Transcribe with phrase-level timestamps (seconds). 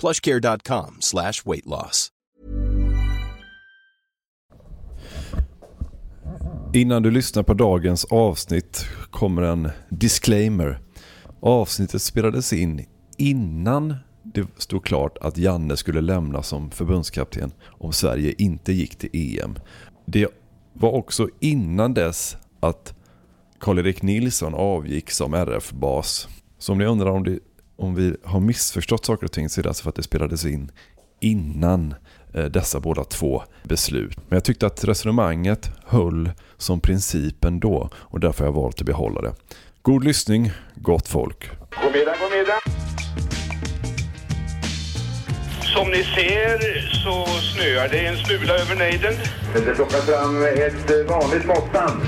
[0.00, 2.08] plushcare.com slash weight loss.
[6.74, 10.78] Innan du lyssnar på dagens avsnitt kommer en disclaimer.
[11.40, 12.84] Avsnittet spelades in
[13.18, 13.94] innan
[14.34, 19.54] det stod klart att Janne skulle lämna som förbundskapten om Sverige inte gick till EM.
[20.06, 20.28] Det
[20.72, 22.94] var också innan dess att
[23.60, 26.28] Karl-Erik Nilsson avgick som RF-bas.
[26.58, 27.38] Så om ni undrar om, det,
[27.78, 30.44] om vi har missförstått saker och ting så är det alltså för att det spelades
[30.44, 30.70] in
[31.20, 31.94] innan
[32.34, 34.16] eh, dessa båda två beslut.
[34.28, 38.86] Men jag tyckte att resonemanget höll som principen då och därför har jag valt att
[38.86, 39.34] behålla det.
[39.82, 41.50] God lyssning, gott folk.
[41.82, 42.60] God middag, god middag.
[45.74, 49.14] Som ni ser så snöar det en smula över nejden.
[49.54, 52.02] Det plockar fram ett vanligt måttband.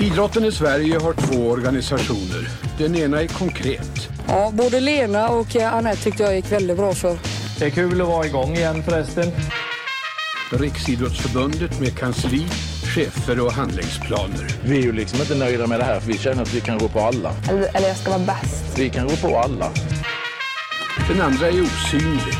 [0.00, 2.48] Idrotten i Sverige har två organisationer.
[2.78, 4.08] Den ena är konkret.
[4.28, 7.18] Ja, både Lena och eh, Anette tyckte jag gick väldigt bra för.
[7.58, 9.32] Det är kul att vara igång igen förresten.
[10.52, 12.46] Riksidrottsförbundet med kansli,
[12.94, 14.46] chefer och handlingsplaner.
[14.64, 16.78] Vi är ju liksom inte nöjda med det här för vi känner att vi kan
[16.78, 17.32] rå på alla.
[17.50, 18.78] Eller, eller jag ska vara bäst.
[18.78, 19.70] Vi kan rå på alla.
[21.08, 22.34] Den andra är osynlig.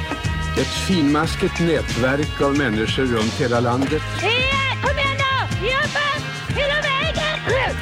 [0.61, 4.03] Ett finmaskigt nätverk av människor runt hela landet.
[4.21, 4.50] Kom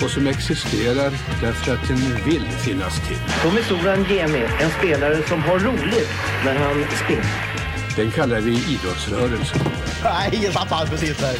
[0.02, 1.10] Och som existerar
[1.40, 3.18] därför att den vill finnas till.
[3.42, 6.10] Tommy Soran Gemi, en spelare som har roligt
[6.44, 7.58] när han spelar.
[7.96, 9.60] Den kallar vi idrottsrörelsen.
[10.04, 11.36] Nej, jag tappade precis där.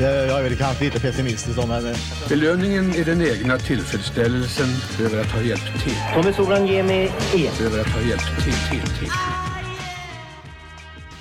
[0.00, 1.94] Jag är väl kanske lite pessimistisk om men...
[2.28, 4.68] Belöningen är den egna tillfredsställelsen
[5.00, 5.96] över att ha hjälpt till.
[6.14, 7.64] Tommy Soran Gemi är...
[7.64, 9.10] Över att ha hjälpt till, till, till.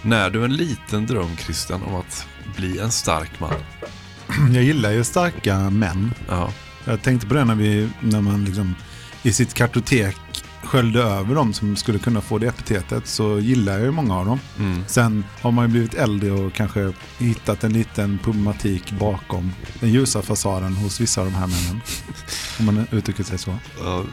[0.02, 3.54] När du en liten dröm Christian om att bli en stark man?
[4.54, 6.14] Jag gillar ju starka män.
[6.30, 6.52] Ja.
[6.86, 8.76] Jag tänkte på det när, vi, när man liksom
[9.24, 10.18] i sitt kartotek
[10.64, 14.26] sköljde över dem som skulle kunna få det epitetet så gillar jag ju många av
[14.26, 14.40] dem.
[14.60, 14.84] Mm.
[14.88, 20.22] Sen har man ju blivit äldre och kanske hittat en liten problematik bakom den ljusa
[20.22, 21.82] fasaden hos vissa av de här männen.
[22.60, 23.56] Om man uttrycker sig så.
[23.84, 24.04] Ja,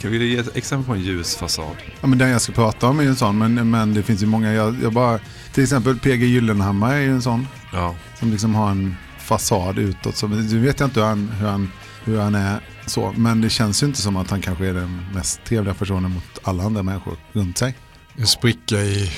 [0.00, 1.76] kan vi ge ett exempel på en ljus fasad?
[2.00, 4.22] Ja, men den jag ska prata om är ju en sån, men, men det finns
[4.22, 4.52] ju många.
[4.52, 5.18] Jag, jag bara,
[5.52, 7.48] till exempel PG Gyllenhammar är ju en sån.
[7.72, 7.94] Ja.
[8.18, 10.16] Som liksom har en fasad utåt.
[10.16, 11.70] Så, nu vet jag inte hur han, hur, han,
[12.04, 15.04] hur han är så, men det känns ju inte som att han kanske är den
[15.14, 17.74] mest trevliga personen mot alla andra människor runt sig.
[18.16, 19.10] En spricka i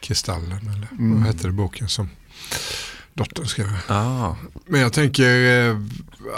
[0.00, 1.18] kristallen, eller Mm.
[1.18, 2.08] vad heter det boken som
[3.16, 3.66] dottern skrev?
[3.88, 4.34] Ah.
[4.66, 5.76] Men jag tänker eh,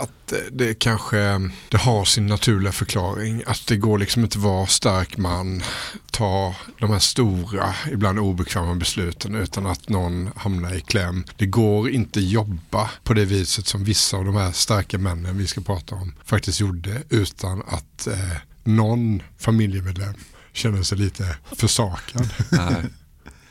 [0.02, 3.42] att det kanske det har sin naturliga förklaring.
[3.46, 5.62] Att det går liksom inte vara stark man,
[6.10, 11.24] ta de här stora, ibland obekväma besluten utan att någon hamnar i kläm.
[11.36, 15.46] Det går inte jobba på det viset som vissa av de här starka männen vi
[15.46, 20.14] ska prata om faktiskt gjorde utan att eh, någon familjemedlem
[20.52, 22.28] känner sig lite försakad.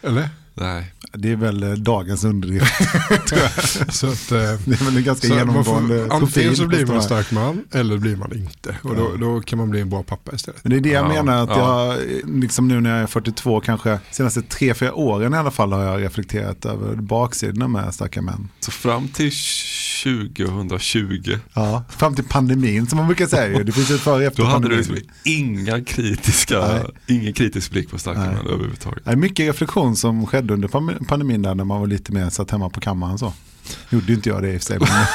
[0.01, 0.29] Eller?
[0.57, 0.91] Nej.
[1.13, 2.65] Det är väl eh, dagens underdrift.
[3.89, 7.31] Så att, det är väl en ganska genomgående får, Antingen så blir man en stark
[7.31, 8.75] man eller blir man inte.
[8.81, 10.63] Och då, då kan man bli en bra pappa istället.
[10.63, 11.95] Men det är det jag Ja, menar, att ja.
[11.95, 15.73] jag, liksom nu när jag är 42, kanske senaste tre, fyra åren i alla fall
[15.73, 18.49] har jag reflekterat över baksidorna med starka män.
[18.59, 19.31] Så fram till
[20.03, 21.37] 2020.
[21.53, 23.63] Ja, fram till pandemin som man brukar säga.
[23.63, 24.95] Det finns ett före efter Då hade du pandemin.
[24.95, 29.17] liksom inga kritiska, ingen kritisk blick på Starkman överhuvudtaget.
[29.17, 30.67] Mycket reflektion som skedde under
[31.05, 33.33] pandemin där när man var lite mer satt hemma på kammaren så.
[33.89, 34.79] Gjorde inte jag det i och för sig.
[34.79, 35.05] Men,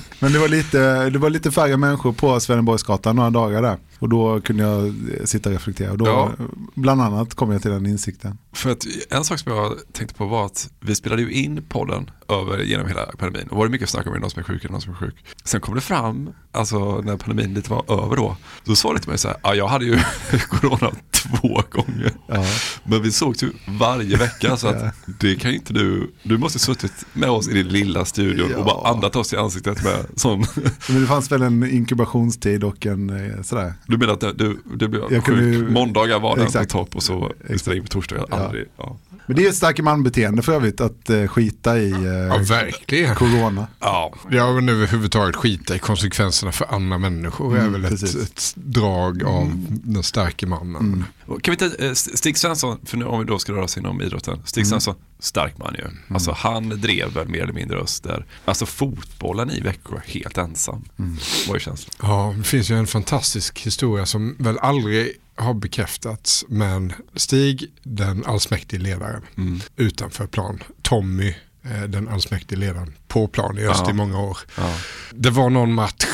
[0.20, 3.76] men det, var lite, det var lite färre människor på Swedenborgsgatan några dagar där.
[3.98, 4.94] Och då kunde jag
[5.28, 5.92] sitta och reflektera.
[5.92, 6.32] Och då, Ja.
[6.74, 8.38] Bland annat kom jag till den insikten.
[8.52, 12.10] För att en sak som jag tänkte på var att vi spelade ju in podden
[12.28, 13.48] över genom hela pandemin.
[13.48, 15.14] Och var det mycket snack om någon som är sjuk eller någon som är sjuk.
[15.44, 18.36] Sen kom det fram, alltså när pandemin lite var över då,
[18.66, 19.98] så sa det till mig så här, ja jag hade ju
[20.48, 22.12] corona två gånger.
[22.26, 22.44] Ja.
[22.84, 26.58] Men vi sågs ju varje vecka så att det kan ju inte du, du måste
[26.58, 30.44] suttit med oss i din lilla studion och bara andat oss i ansiktet med sån.
[30.88, 33.74] Men det fanns väl en inkubationstid och en eh, sådär.
[33.86, 36.72] Du menar att du, du blev Jag sjuk, kunde måndagar var den Exakt.
[36.72, 38.66] på topp och så spelade in på torsdagar, aldrig.
[38.76, 38.96] Ja.
[39.30, 43.14] Men det är ett stark man-beteende för övrigt att eh, skita i eh, Ja, verkligen.
[43.14, 43.66] corona.
[43.80, 48.12] Ja, ja men överhuvudtaget skita i konsekvenserna för andra människor är Mm, väl ett.
[48.14, 48.22] Mm.
[48.22, 51.04] ett drag av den starke mannen.
[51.26, 53.76] Och Kan vi inte, eh, Stig Svensson, för nu om vi då ska röra oss
[53.76, 54.42] inom idrotten.
[54.44, 54.70] Stig Mm.
[54.70, 55.84] Svensson, stark man ju.
[56.14, 58.26] Alltså han drev väl mer eller mindre öster.
[58.44, 60.84] Alltså fotbollen i Växjö helt ensam.
[60.98, 61.16] Mm.
[61.48, 61.94] Var ju känslan.
[62.10, 66.44] Ja, det finns ju en fantastisk historia som väl aldrig har bekräftats.
[66.48, 69.60] Men Stig, den allsmäktige ledaren, Mm.
[69.76, 70.62] utanför plan.
[70.82, 71.34] Tommy,
[71.64, 73.90] eh, den allsmäktige ledaren, på plan i öst Ja.
[73.90, 74.38] i många år.
[74.56, 74.74] Ja.
[75.14, 76.06] Det var någon match,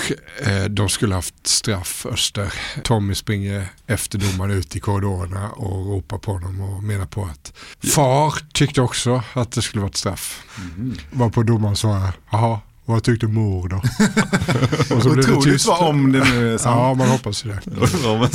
[0.46, 2.52] eh, de skulle haft straff Öster.
[2.82, 7.52] Tommy springer efter domaren ut i korridorerna och ropar på honom och menar på att
[7.94, 10.42] far tyckte också att det skulle vara ett straff.
[10.76, 10.96] Mm.
[11.12, 13.76] Var på domaren svarar, jaha, vad tyckte mor då?
[14.96, 15.66] och så blev det tyst.
[15.66, 16.76] vad om det nu är sant.
[16.76, 17.60] Ja, man hoppas ju det.
[18.02, 18.28] Ja,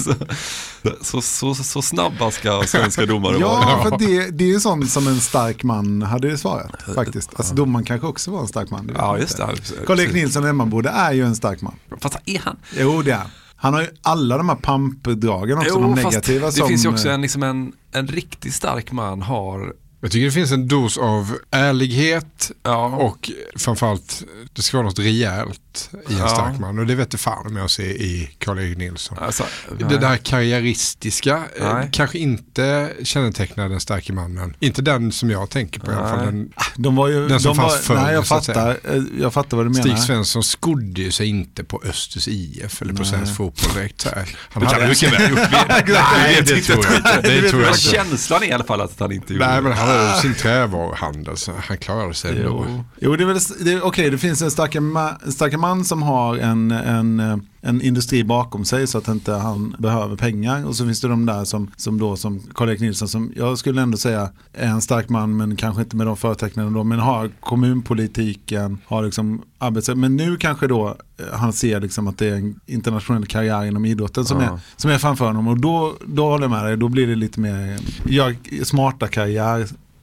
[1.02, 3.90] så, så, så, så snabba ska svenska domare Ja, vara.
[3.90, 7.30] för det, det är ju sånt som en stark man hade svarat faktiskt.
[7.36, 8.92] Alltså domaren kanske också var en stark man.
[8.96, 9.48] Ja, just det.
[9.86, 11.76] Karl-Erik Nilsson Emmaboda är ju en stark man.
[12.02, 12.58] Fast är han?
[12.78, 13.28] Jo, det är han.
[13.56, 16.68] Han har ju alla de här pampdragen också, de fast negativa det som...
[16.68, 20.32] finns ju också eh, en, liksom en, en riktigt stark man har Jag tycker det
[20.32, 22.86] finns en dos av ärlighet Ja.
[22.86, 25.61] och framförallt det ska vara något rejält
[26.10, 26.28] i en Ja.
[26.28, 26.80] stark man.
[26.80, 29.18] Och det vet du fan om jag ser i Karl-Erik Nilsson.
[29.22, 29.44] Alltså,
[29.80, 31.90] Det där karriäristiska eh, Nej.
[31.92, 34.56] kanske inte kännetecknar den starka mannen.
[34.60, 36.18] Inte den som jag tänker på i alla fall.
[36.18, 36.26] Nej.
[36.26, 37.28] Den, De var ju...
[37.28, 39.82] Den som de fanns var, förr, Nej, jag fattar, eh, jag fattar vad du menar.
[39.84, 43.10] Stig Svensson skodde ju sig inte på Östers IF eller på Nej.
[43.12, 44.02] svensk fotboll direkt.
[44.02, 44.36] Så här.
[44.50, 45.40] Han Det kan hade- mycket väl gjort.
[45.86, 47.22] Vi- Nej, det tror jag inte.
[47.22, 49.62] Det tror jag känslan är i alla fall att han inte gjorde Nej, det.
[49.62, 52.84] men han hade sin trävaruhandel så han klarade sig ändå.
[53.02, 56.04] Jo, det är väl, det, okej det finns en starka, ma, en starka man som
[56.04, 60.66] har en, en, en industri bakom sig så att inte han behöver pengar.
[60.66, 63.82] Och så finns det de där som, som då som Karl-Erik Nilsson som jag skulle
[63.82, 67.30] ändå säga är en stark man men kanske inte med de förtecknen då men har
[67.40, 69.90] kommunpolitiken, har liksom arbets...
[69.90, 70.88] Men nu kanske då
[71.18, 74.54] eh, han ser liksom att det är en internationell karriär inom idrotten som, Ja.
[74.54, 77.16] är, som är framför honom och då, då håller jag med dig, då blir det
[77.16, 79.08] lite mer, gör smarta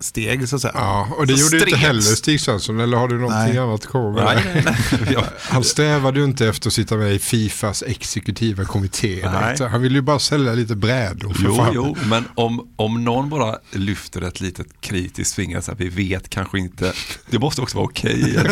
[0.00, 0.72] karriärsteg så att säga.
[0.76, 3.58] Ja, och det Så gjorde ju inte heller Stig Svensson, eller har du någonting Nej.
[3.58, 4.24] annat att komma med?
[4.24, 5.24] Nej, nej, nej.
[5.40, 9.26] Han strävade ju inte efter att sitta med i Fifas exekutiva kommitté.
[9.70, 11.72] Han ville ju bara sälja lite brädor Jo, fan.
[11.74, 16.30] jo, men om, om någon bara lyfter ett litet kritiskt finger så att vi vet
[16.30, 16.92] kanske inte,
[17.30, 18.50] det måste också vara okej är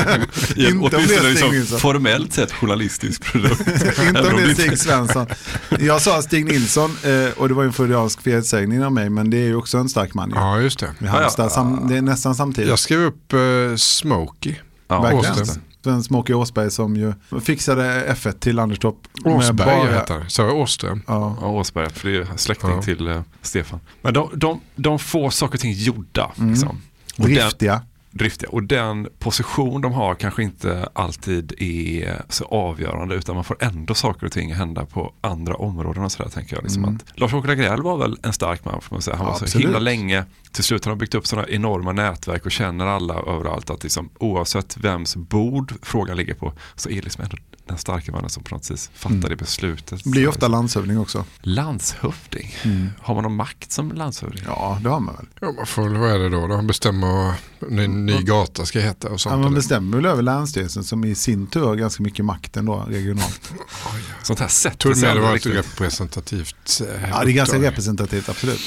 [0.56, 1.78] åtminstone Stig liksom, Nilsson.
[1.78, 3.60] formellt sett journalistisk produkt.
[4.08, 5.26] inte om det är Stig Svensson.
[5.80, 9.36] Jag sa Stig Nilsson eh, och det var en freudiansk felsägning av mig men det
[9.36, 10.32] är ju också en stark man.
[10.34, 10.94] Ja, just det.
[10.98, 11.50] Ja, ja.
[11.50, 12.70] sam, det är nästan samtidigt.
[12.70, 14.54] Jag skrev upp uh, Smokey.
[14.88, 15.46] Ja, Verkligen.
[15.84, 18.94] Sven Smoky Åsberg som ju fixade F1 till Anderstorp.
[19.24, 20.30] Åsberg bara- heter han.
[20.30, 21.02] Så Åström.
[21.06, 21.36] Ja.
[21.40, 22.82] Ja, Åsberg, för det är släkting Ja.
[22.82, 23.80] till eh, Stefan.
[24.02, 26.30] Men de, de, de får saker och ting gjorda.
[26.38, 26.50] Mm.
[26.50, 26.68] Liksom.
[26.68, 26.76] Och
[27.16, 27.82] den- Driftiga.
[28.16, 28.50] Driftiga.
[28.50, 33.94] Och den position de har kanske inte alltid är så avgörande utan man får ändå
[33.94, 36.62] saker och ting hända på andra områden och sådär tänker jag.
[36.62, 36.96] Liksom Mm.
[36.96, 39.16] att Lars-Åke Lagrell var väl en stark man får man säga.
[39.16, 39.64] Han var så Absolut.
[39.66, 40.24] himla länge.
[40.52, 44.10] Till slut har de byggt upp sådana enorma nätverk och känner alla överallt att liksom,
[44.18, 48.42] oavsett vems bord frågan ligger på så är det liksom ändå den starka mannen som
[48.42, 49.28] på något vis fattar Mm.
[49.30, 50.04] det beslutet.
[50.04, 51.24] Blir ofta landshövding också.
[51.42, 52.56] Landshövding.
[53.02, 54.42] Har man någon makt som landshövding?
[54.46, 55.26] Ja, det har man väl.
[55.40, 56.46] Ja, man får, väl- vad är det då?
[56.46, 59.32] De bestämmer vad en ny gata ska heta och sånt.
[59.32, 62.84] Ja, man bestämmer väl över Länsstyrelsen som i sin tur har ganska mycket makt ändå
[62.88, 63.52] regionalt.
[64.22, 65.80] Sånt här sätter sig aldrig var ett riktigt.
[65.80, 68.60] representativt eh, Ja, det är ganska representativt, absolut.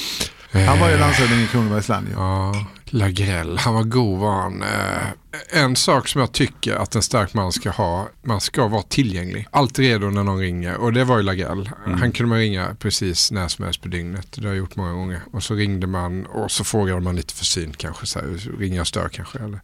[0.51, 2.07] Han var ju landshövding i Kronobergs län.
[2.15, 4.63] Ja, Lagrell, han var god var han.
[4.63, 8.81] Eh, en sak som jag tycker att en stark man ska ha, man ska vara
[8.81, 9.47] tillgänglig.
[9.51, 11.69] Alltid redo när någon ringer och det var ju Lagrell.
[11.85, 14.27] Han kunde man ringa precis när som helst på dygnet.
[14.31, 15.21] Det har jag gjort många gånger.
[15.31, 18.87] Och så ringde man och så frågade man lite försynt kanske, så här, ringer jag
[18.87, 19.39] stör kanske?
[19.39, 19.59] Eller?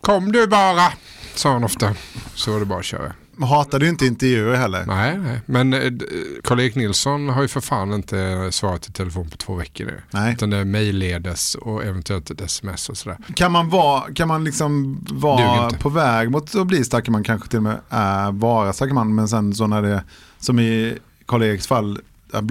[0.00, 0.92] Kom du bara,
[1.34, 1.94] sa han ofta.
[2.34, 3.12] Så var det bara att köra.
[3.42, 4.84] Hatade ju inte intervjuer heller.
[4.86, 5.40] Nej, nej.
[5.46, 5.92] men eh,
[6.44, 10.02] Karl-Erik Nilsson har ju för fan inte svarat i telefon på två veckor nu.
[10.10, 10.32] Nej.
[10.32, 13.18] Utan det är mejlledes och eventuellt ett sms och sådär.
[13.34, 17.48] Kan man vara, kan man liksom vara på väg mot att bli starkare man kanske
[17.48, 20.04] till och med är vara starkare man men sen så när det,
[20.38, 22.00] som i Karl-Eriks fall,
[22.32, 22.42] är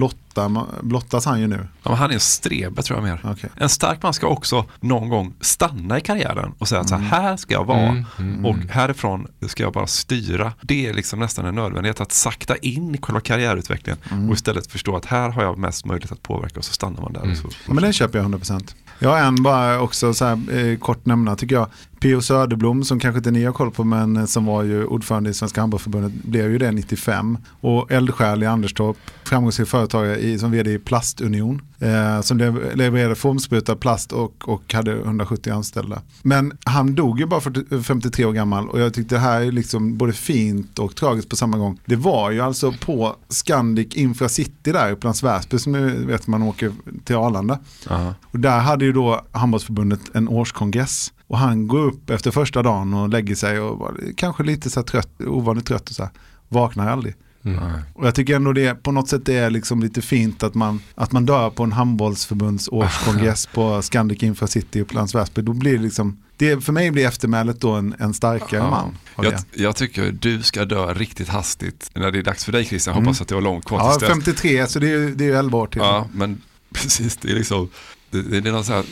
[0.46, 1.66] blotta, blottas han ju nu.
[1.82, 3.20] Ja, han är en strebe tror jag mer.
[3.32, 3.50] Okej.
[3.56, 7.06] En stark man ska också någon gång stanna i karriären och säga att så Mm.
[7.06, 8.68] här, här ska jag vara Mm, mm, och mm.
[8.68, 10.52] härifrån ska jag bara styra.
[10.62, 14.28] Det är liksom nästan en nödvändighet att sakta in i själva karriärutvecklingen Mm.
[14.28, 17.12] och istället förstå att här har jag mest möjlighet att påverka och så stannar man
[17.12, 17.20] där.
[17.20, 17.32] Mm.
[17.32, 17.72] Och så.
[17.72, 18.74] Men den köper jag 100%.
[19.00, 21.66] Jag har en bara också så här, eh, kort nämna tycker jag.
[22.00, 22.20] P.O.
[22.20, 25.34] Söderblom som kanske inte ni har koll på men eh, som var ju ordförande i
[25.34, 27.38] Svenska Handbollsförbundet blev ju det 95.
[27.60, 31.62] Och eldsjäl i Anderstorp, framgångsrik företagare i, som vd i Plastunion.
[31.80, 36.02] Eh, som lev- levererade formsprutad plast och, och hade 170 anställda.
[36.22, 39.52] Men han dog ju bara 40, 53 år gammal och jag tyckte det här är
[39.52, 41.80] liksom både fint och tragiskt på samma gång.
[41.84, 46.42] Det var ju alltså på Scandic Infracity där i Upplands Väsby som ni vet man
[46.42, 46.72] åker
[47.04, 47.58] till Arlanda.
[47.88, 48.14] Ja.
[48.24, 51.12] Och där hade ju då handbollsförbundet en årskongress.
[51.26, 54.80] Och han går upp efter första dagen och lägger sig och var kanske lite så
[54.80, 56.12] här trött, ovanligt trött och så här.
[56.48, 57.14] Vaknar aldrig.
[57.44, 57.58] Mm.
[57.94, 61.12] Och jag tycker ändå det på något sätt är liksom lite fint att man, att
[61.12, 65.42] man dör på en handbollsförbunds årskongress på Scandic Infracity i Upplands Väsby.
[65.42, 68.70] Då blir det liksom, det, för mig blir eftermälet då en, en starkare Ja.
[68.70, 68.96] man.
[69.22, 72.92] Jag, jag tycker du ska dö riktigt hastigt när det är dags för dig Christian.
[72.94, 73.04] Mm.
[73.06, 74.08] Hoppas att det var långt kvar Ja, tills dess.
[74.08, 75.80] 53 så det är det är ju 11 år till.
[75.80, 76.40] Ja, men
[76.74, 77.16] precis.
[77.16, 77.68] Det är liksom
[78.10, 78.84] det, det är någon sån här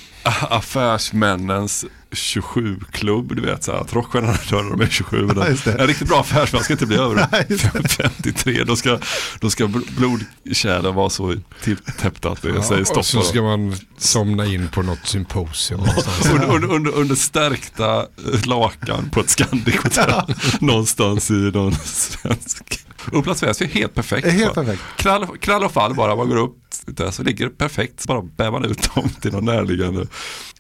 [0.50, 1.84] affärsmännens
[2.16, 5.28] 27-klubb, du vet så här, att rockstjärnorna dör när de är 27.
[5.36, 5.46] Ja.
[5.78, 7.58] En riktigt bra affärsman ska inte bli över det.
[7.88, 8.98] 53, då ska,
[9.40, 12.96] då ska bl- blodkärlen vara så tilltäppta att det säger stopp.
[12.98, 15.80] och så ska man somna in på något symposium
[16.32, 18.06] under, under, under, under stärkta
[18.46, 22.80] lakan på ett Scandic-hotell någonstans i någon svensk.
[23.12, 24.26] Upplands Väsby är helt perfekt.
[24.26, 24.82] Är helt perfekt.
[24.96, 28.06] Knall, knall och fall bara, man går upp där så ligger det perfekt.
[28.06, 30.06] Bara bär man ut dem till någon närliggande.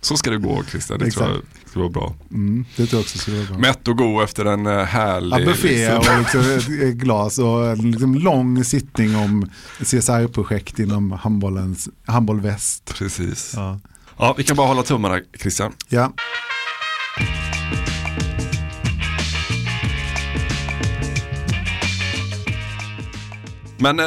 [0.00, 2.14] Så ska det gå Christian, det tror jag ska vara bra.
[2.30, 3.58] Mm, det tror jag också skulle vara bra.
[3.58, 5.36] Mätt och god efter en eh, härlig...
[5.40, 11.10] Ja, buffé liksom- och liksom ett glas och en liksom lång sittning om CSR-projekt inom
[11.12, 12.94] handbollens, handboll väst.
[12.98, 13.52] Precis.
[13.56, 13.80] Ja.
[14.18, 15.72] Ja, vi kan bara hålla tummarna Christian.
[15.88, 16.12] ja.
[23.78, 24.06] Men eh,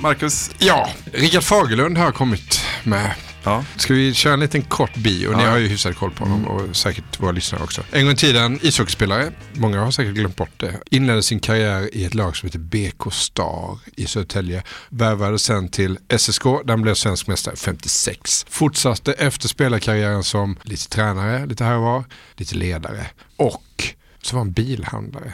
[0.00, 3.14] Marcus, Ja, Rickard Fagerlund har kommit med.
[3.44, 3.64] ja.
[3.76, 5.36] Ska vi köra en liten kort bio?
[5.36, 5.50] Ni Ja.
[5.50, 7.82] har ju hyfsad koll på honom och säkert våra lyssnare också.
[7.92, 10.74] En gång i tiden ishockeyspelare, många har säkert glömt bort det.
[10.90, 14.62] Inledde sin karriär i ett lag som heter BK Star i Södertälje.
[14.88, 18.46] Värvade sen till SSK, där han blev svensk mästare 56.
[18.48, 22.04] Fortsatte efter spelarkarriären som lite tränare, lite här och var,
[22.36, 23.84] lite ledare och
[24.22, 25.32] så var han bilhandlare.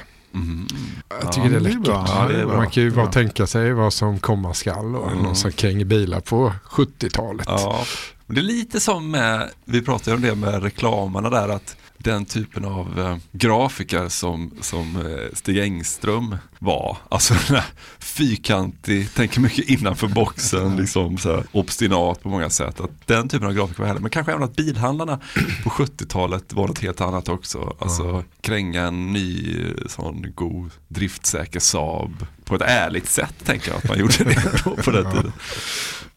[1.08, 1.86] Jag tycker Ja, det är det är läckert.
[1.86, 2.46] Ja, det är.
[2.46, 6.20] Man kan ju bara tänka sig vad som komma skall och någon som kränger bilar
[6.20, 7.46] på 70-talet.
[7.48, 7.84] Ja,
[8.26, 12.24] men det är lite som med, vi pratade om det med reklamerna där, att den
[12.24, 17.64] typen av eh, grafiker som, som eh, Stig Engström var, alltså den här
[17.98, 22.80] fyrkantig, tänker mycket innanför boxen, liksom så här, obstinat på många sätt.
[22.80, 25.20] Att den typen av grafiker var härlig, men kanske även att bilhandlarna
[25.64, 27.76] på 70-talet var något helt annat också.
[27.78, 29.56] Alltså kränga en ny
[29.86, 34.90] sån god driftsäker Saab på ett ärligt sätt tänker jag att man gjorde det på
[34.90, 35.32] den tiden.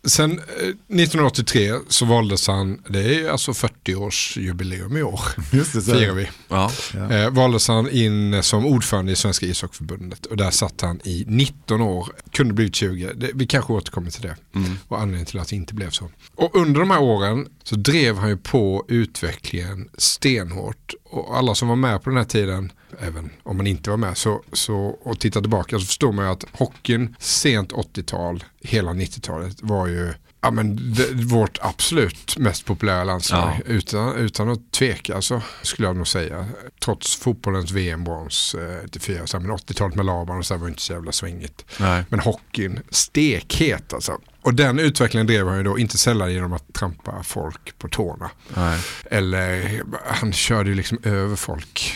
[0.08, 5.20] Sen eh, 1983 så valdes han, det är alltså 40-årsjubileum i år,
[5.52, 5.92] Just det, så.
[5.94, 6.30] firar vi.
[6.50, 6.72] Ja.
[7.12, 11.82] Eh, valdes han in som ordförande i Svenska ishockeyförbundet och där satt han i 19
[11.82, 14.78] år, kunde blivit 20, det, vi kanske återkommer till det Mm.
[14.88, 16.10] och anledningen till att det inte blev så.
[16.36, 21.68] Och under de här åren så drev han ju på utvecklingen stenhårt och alla som
[21.68, 25.20] var med på den här tiden, även om man inte var med, så, så, och
[25.20, 30.52] tittar tillbaka så förstår man ju att hockeyn sent 80-tal, hela 90-talet var ju Ja,
[30.52, 33.62] men det, vårt absolut mest populära landslag.
[33.66, 33.72] Ja.
[33.74, 36.46] Utan, utan att tveka så skulle jag nog säga.
[36.84, 39.28] Trots fotbollens VM-brons eh, 94.
[39.28, 41.66] Så här, men 80-talet med Laban och så var inte så jävla svängigt.
[41.80, 42.04] Nej.
[42.10, 44.18] Men hockeyn, stekhet alltså.
[44.42, 48.30] Och den utvecklingen drev han ju då inte sällan genom att trampa folk på tårna.
[48.56, 48.80] Nej.
[49.12, 51.94] Eller han körde ju liksom över folk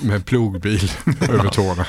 [0.00, 1.86] med plogbil över tårna.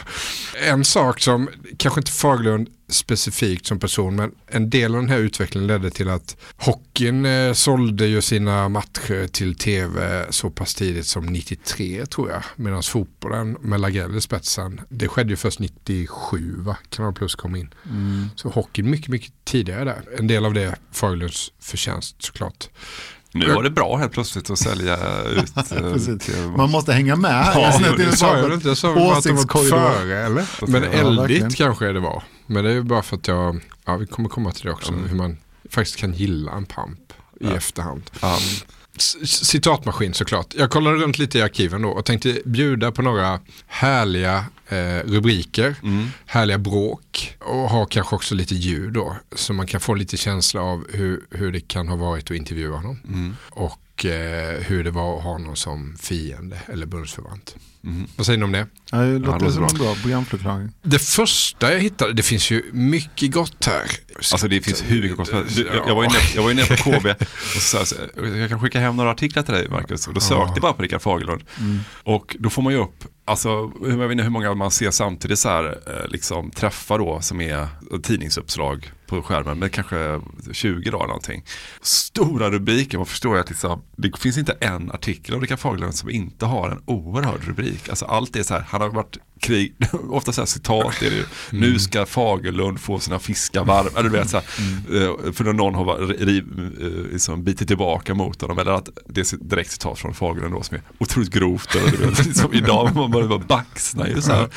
[0.67, 5.17] En sak som, kanske inte Fagerlund specifikt som person, men en del av den här
[5.17, 11.05] utvecklingen ledde till att hockeyn eh, sålde ju sina matcher till tv så pass tidigt
[11.07, 12.43] som 93 tror jag.
[12.55, 16.77] Medan fotbollen med Lagrell i spetsen, det skedde ju först 97 va?
[16.89, 17.73] Kanal Plus kom in.
[18.35, 20.01] Så hockeyn mycket, mycket tidigare där.
[20.19, 22.69] En del av det Fagerlunds förtjänst såklart.
[23.35, 26.29] Nu var det bra helt plötsligt att sälja ut.
[26.29, 27.51] eh, Man måste hänga med.
[27.55, 28.67] Ja, det sa jag inte.
[28.67, 30.45] Jag sa att de var före eller?
[30.67, 32.23] Men eldigt kanske det var.
[32.47, 34.91] Men det är ju bara för att jag, ja vi kommer komma till det också,
[34.91, 35.09] mm.
[35.09, 35.37] hur man
[35.69, 37.55] faktiskt kan gilla en pamp i ja.
[37.55, 38.11] efterhand.
[38.21, 38.67] Um,
[39.25, 40.53] citatmaskin såklart.
[40.57, 45.75] Jag kollade runt lite i arkiven då och tänkte bjuda på några härliga eh, rubriker,
[45.83, 46.07] mm.
[46.25, 49.17] härliga bråk och ha kanske också lite ljud då.
[49.35, 52.75] Så man kan få lite känsla av hur, hur det kan ha varit att intervjua
[52.75, 52.99] honom.
[53.07, 53.35] Mm.
[53.49, 57.55] Och eh, hur det var att ha honom som fiende eller bundsförvant.
[57.83, 58.07] Mm.
[58.15, 58.67] Vad säger ni om det?
[58.91, 60.69] Ja, det låter ja, som en bra programförklaring.
[60.81, 63.83] Det första jag hittade, det finns ju mycket gott här.
[64.15, 65.57] Alltså det finns hur mycket gott som helst.
[65.57, 67.07] Jag, var var inne på KB
[67.55, 67.83] och sa
[68.15, 70.07] jag kan skicka hem några artiklar till dig Marcus.
[70.07, 71.43] Och då sökte jag bara på Rickard Fagerlund.
[71.59, 71.79] Mm.
[72.03, 75.39] Och då får man ju upp Alltså, jag vet inte hur många man ser samtidigt
[75.39, 77.67] så här, eh, liksom träffar då som är
[78.03, 78.91] tidningsuppslag
[79.21, 81.43] på skärmen, men kanske 20 dagar någonting.
[81.81, 86.09] Stora rubriker, man förstår att liksom, det finns inte en artikel av Rickard Fagerlund som
[86.09, 87.89] inte har en oerhörd rubrik.
[87.89, 89.75] Alltså allt är så här, han har varit krig,
[90.09, 91.25] ofta så här citat är det ju.
[91.51, 91.71] Mm.
[91.71, 94.01] Nu ska Fagerlund få sina fiskar varma.
[94.01, 95.03] Du vet, så här, mm.
[95.03, 96.43] Eh, för när någon har riv,
[96.81, 98.59] eh, liksom, bitit tillbaka mot honom.
[98.59, 101.75] Eller att det är direkt citat från Fagerlund då som är otroligt grovt.
[101.75, 104.49] Eller, du vet, liksom, idag man bara baxnar ju så här.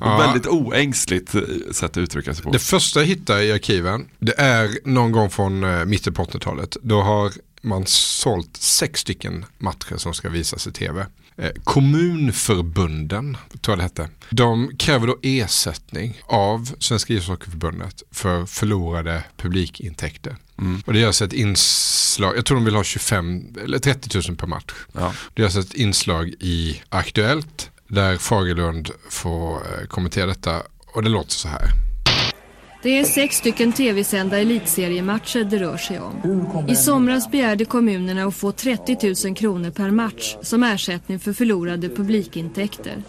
[0.00, 0.18] Ja.
[0.18, 2.50] Väldigt oängsligt eh, sätt att uttrycka sig på.
[2.50, 6.76] Det första jag hittar i arkiven, det är någon gång från mitten på 80-talet.
[6.82, 11.06] Då har man sålt sex stycken matcher som ska visas i tv.
[11.38, 14.08] Eh, kommunförbunden, tror jag det hette.
[14.30, 20.36] De kräver då ersättning av Svenska ishockeyförbundet för förlorade publikintäkter.
[20.58, 20.82] Mm.
[20.86, 24.46] Och det görs ett inslag, jag tror de vill ha 25 eller 30 000 per
[24.46, 24.74] match.
[24.92, 25.12] Ja.
[25.34, 31.32] Det görs ett inslag i Aktuellt där Fagerlund får eh, kommentera detta och det låter
[31.32, 31.85] så här.
[32.86, 36.66] Det är sex stycken tv-sända elitseriematcher det rör sig om.
[36.68, 41.88] I somras begärde kommunerna att få 30 000 kronor per match som ersättning för förlorade
[41.88, 43.02] publikintäkter.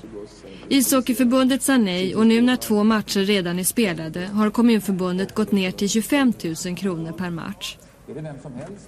[0.70, 5.72] Ishockeyförbundet sa nej och nu när två matcher redan är spelade har kommunförbundet gått ner
[5.72, 6.34] till 25
[6.66, 7.78] 000 kronor per match.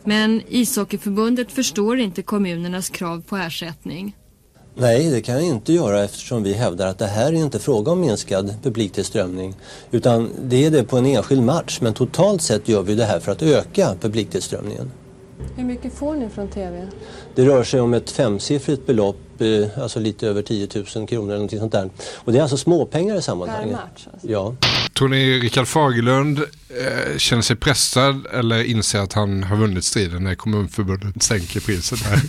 [0.04, 4.16] Men Ishockeyförbundet förstår inte kommunernas krav på ersättning.
[4.80, 7.92] Nej, det kan jag inte göra eftersom vi hävdar att det här är inte fråga
[7.92, 9.56] om minskad publiktillströmning.
[9.92, 13.20] Utan det är det på en enskild match, men totalt sett gör vi det här
[13.20, 14.92] för att öka publiktillströmningen.
[15.56, 16.88] Hur mycket får ni från TV?
[17.36, 21.36] Det rör sig om ett femsiffrigt belopp Eh, alltså lite över 10 000 kronor eller
[21.36, 21.90] någonting sånt där.
[22.16, 23.76] Och det är alltså småpengar i sammanhanget.
[23.76, 24.08] Per match?
[24.14, 24.28] Alltså.
[24.28, 24.56] Ja.
[25.00, 30.24] Tror ni Rickard Fagerlund eh, känner sig pressad eller inser att han har vunnit striden
[30.24, 32.00] när kommunförbundet sänker priset?
[32.00, 32.20] Här?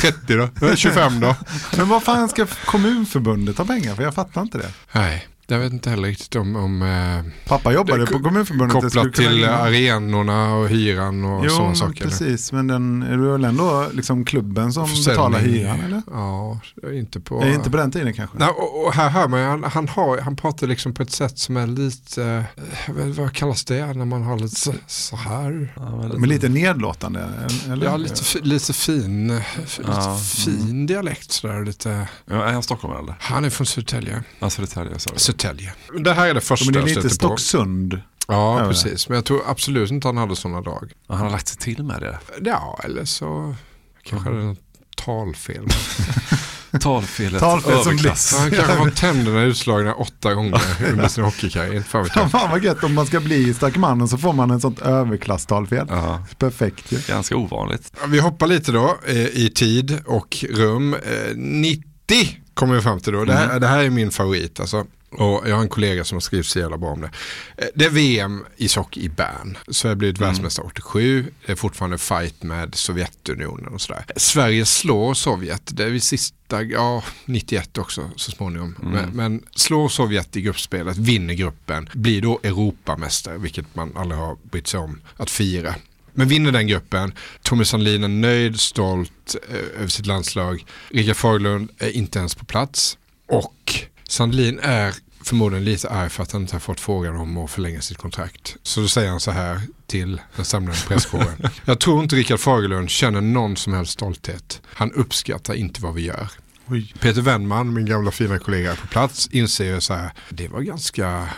[0.00, 0.76] 30 då?
[0.76, 1.36] 25 då?
[1.76, 4.02] Men vad fan ska kommunförbundet ha pengar för?
[4.02, 4.72] Jag fattar inte det.
[4.92, 5.28] Nej.
[5.48, 6.56] Jag vet inte heller riktigt om...
[6.56, 8.82] om eh, Pappa jobbade på Kommunförbundet.
[8.82, 12.00] Kopplat till arenorna och hyran och sådana saker.
[12.04, 12.52] Jo, precis.
[12.52, 15.80] Men den, är det väl ändå liksom klubben som betalar hyran?
[15.80, 16.02] Eller?
[16.10, 16.60] Ja,
[16.92, 17.42] inte på...
[17.42, 18.38] Är inte på den tiden kanske?
[18.38, 21.38] Nej, och, och här hör man han, han, har, han pratar liksom på ett sätt
[21.38, 22.44] som är lite,
[22.86, 25.72] eh, vad kallas det när man har lite så, här?
[25.76, 27.28] Ja, men, lite, men lite nedlåtande?
[27.72, 27.86] Eller?
[27.86, 29.42] Ja, lite, lite fin, lite
[29.86, 30.18] ja.
[30.18, 30.86] fin mm.
[30.86, 31.64] dialekt sådär.
[31.64, 32.08] Lite.
[32.24, 33.14] Ja, är han stockholmare eller?
[33.20, 34.22] Han är från Södertälje.
[34.38, 35.18] Ja, Södertälje, sorry.
[35.42, 35.72] Södertälje.
[36.04, 38.00] Det här är det första Men det är lite Stocksund.
[38.28, 39.08] Ja, ja, precis.
[39.08, 40.92] Men jag tror absolut inte han hade sådana drag.
[41.08, 42.18] Han har lagt sig till med det?
[42.44, 43.54] Ja, eller så
[44.02, 44.40] kanske mm.
[44.40, 44.58] det är något
[44.96, 45.68] talfel.
[46.80, 48.34] Talfelet Talfel som bliss.
[48.38, 50.60] Han kanske har tänderna utslagna åtta gånger
[50.92, 51.82] under sin hockeykarriär.
[52.28, 55.86] Fan, vad gött om man ska bli stackmannen så får man en sånt överklasstalfel.
[55.90, 56.26] Ja.
[56.38, 56.98] Perfekt ju.
[57.08, 57.92] Ganska ovanligt.
[58.08, 60.96] Vi hoppar lite då eh, i tid och rum.
[61.36, 63.24] 90 eh, kommer vi fram till då.
[63.24, 63.60] Det här, mm.
[63.60, 64.60] det här är min favorit.
[64.60, 64.84] Alltså,
[65.16, 67.10] och jag har en kollega som har skrivit så jävla bra om det.
[67.56, 69.58] Eh, det är VM i sock i Bern.
[69.68, 70.28] Sverige blivit mm.
[70.28, 71.26] världsmästare 87.
[71.46, 74.04] Det är fortfarande fight med Sovjetunionen och sådär.
[74.16, 75.62] Sverige slår Sovjet.
[75.66, 78.76] Det är vi sista, ja 91 också så småningom.
[78.82, 78.92] Mm.
[78.92, 84.36] Men, men slår Sovjet i gruppspelet, vinner gruppen, blir då Europamästare, vilket man aldrig har
[84.42, 85.74] brytt sig om att fira.
[86.18, 90.64] Men vinner den gruppen, Tommy Sandlin är nöjd, stolt eh, över sitt landslag.
[90.88, 92.98] Rickard Fagerlund är inte ens på plats.
[93.28, 94.94] Och Sandlin är
[95.26, 98.56] förmodligen lite arg för att han inte har fått frågan om att förlänga sitt kontrakt.
[98.62, 101.48] Så då säger han så här till den samlade presskåren.
[101.64, 104.62] Jag tror inte Rickard Fagerlund känner någon som helst stolthet.
[104.64, 106.28] Han uppskattar inte vad vi gör.
[106.68, 106.94] Oj.
[107.00, 111.28] Peter Wennman, min gamla fina kollega på plats, inser ju så här, det var ganska,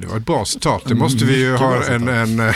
[0.00, 0.82] det var ett bra citat.
[0.86, 2.52] Det måste vi ju ha en, en,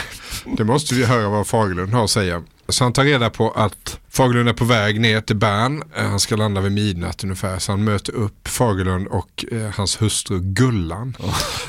[0.57, 2.43] det måste vi höra vad Fagerlund har att säga.
[2.69, 5.83] Så han tar reda på att Fagerlund är på väg ner till Bern.
[5.97, 7.59] Eh, Han ska landa vid midnatt ungefär.
[7.59, 11.17] Så han möter upp Fagerlund och eh, hans hustru Gullan.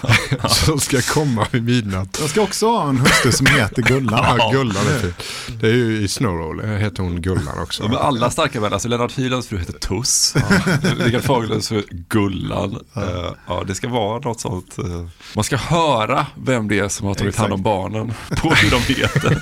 [0.49, 2.19] som ska komma vid midnatt.
[2.21, 4.25] Jag ska också ha en hustru som heter Gullan.
[4.39, 5.23] Ja, Gullan är fint.
[5.61, 7.83] Det är ju i Snowroll heter hon Gullan också.
[7.83, 10.35] Ja, men alla starka män, alltså Lennart Hylands fru heter Tuss.
[10.99, 12.79] Rickard Fagerlunds fru Gullan.
[12.95, 13.35] Ja.
[13.47, 14.79] ja, det ska vara något sånt.
[14.79, 14.85] eh,
[15.35, 18.81] Man ska höra vem det är som har tagit hand om barnen på hur de
[18.95, 19.39] heter.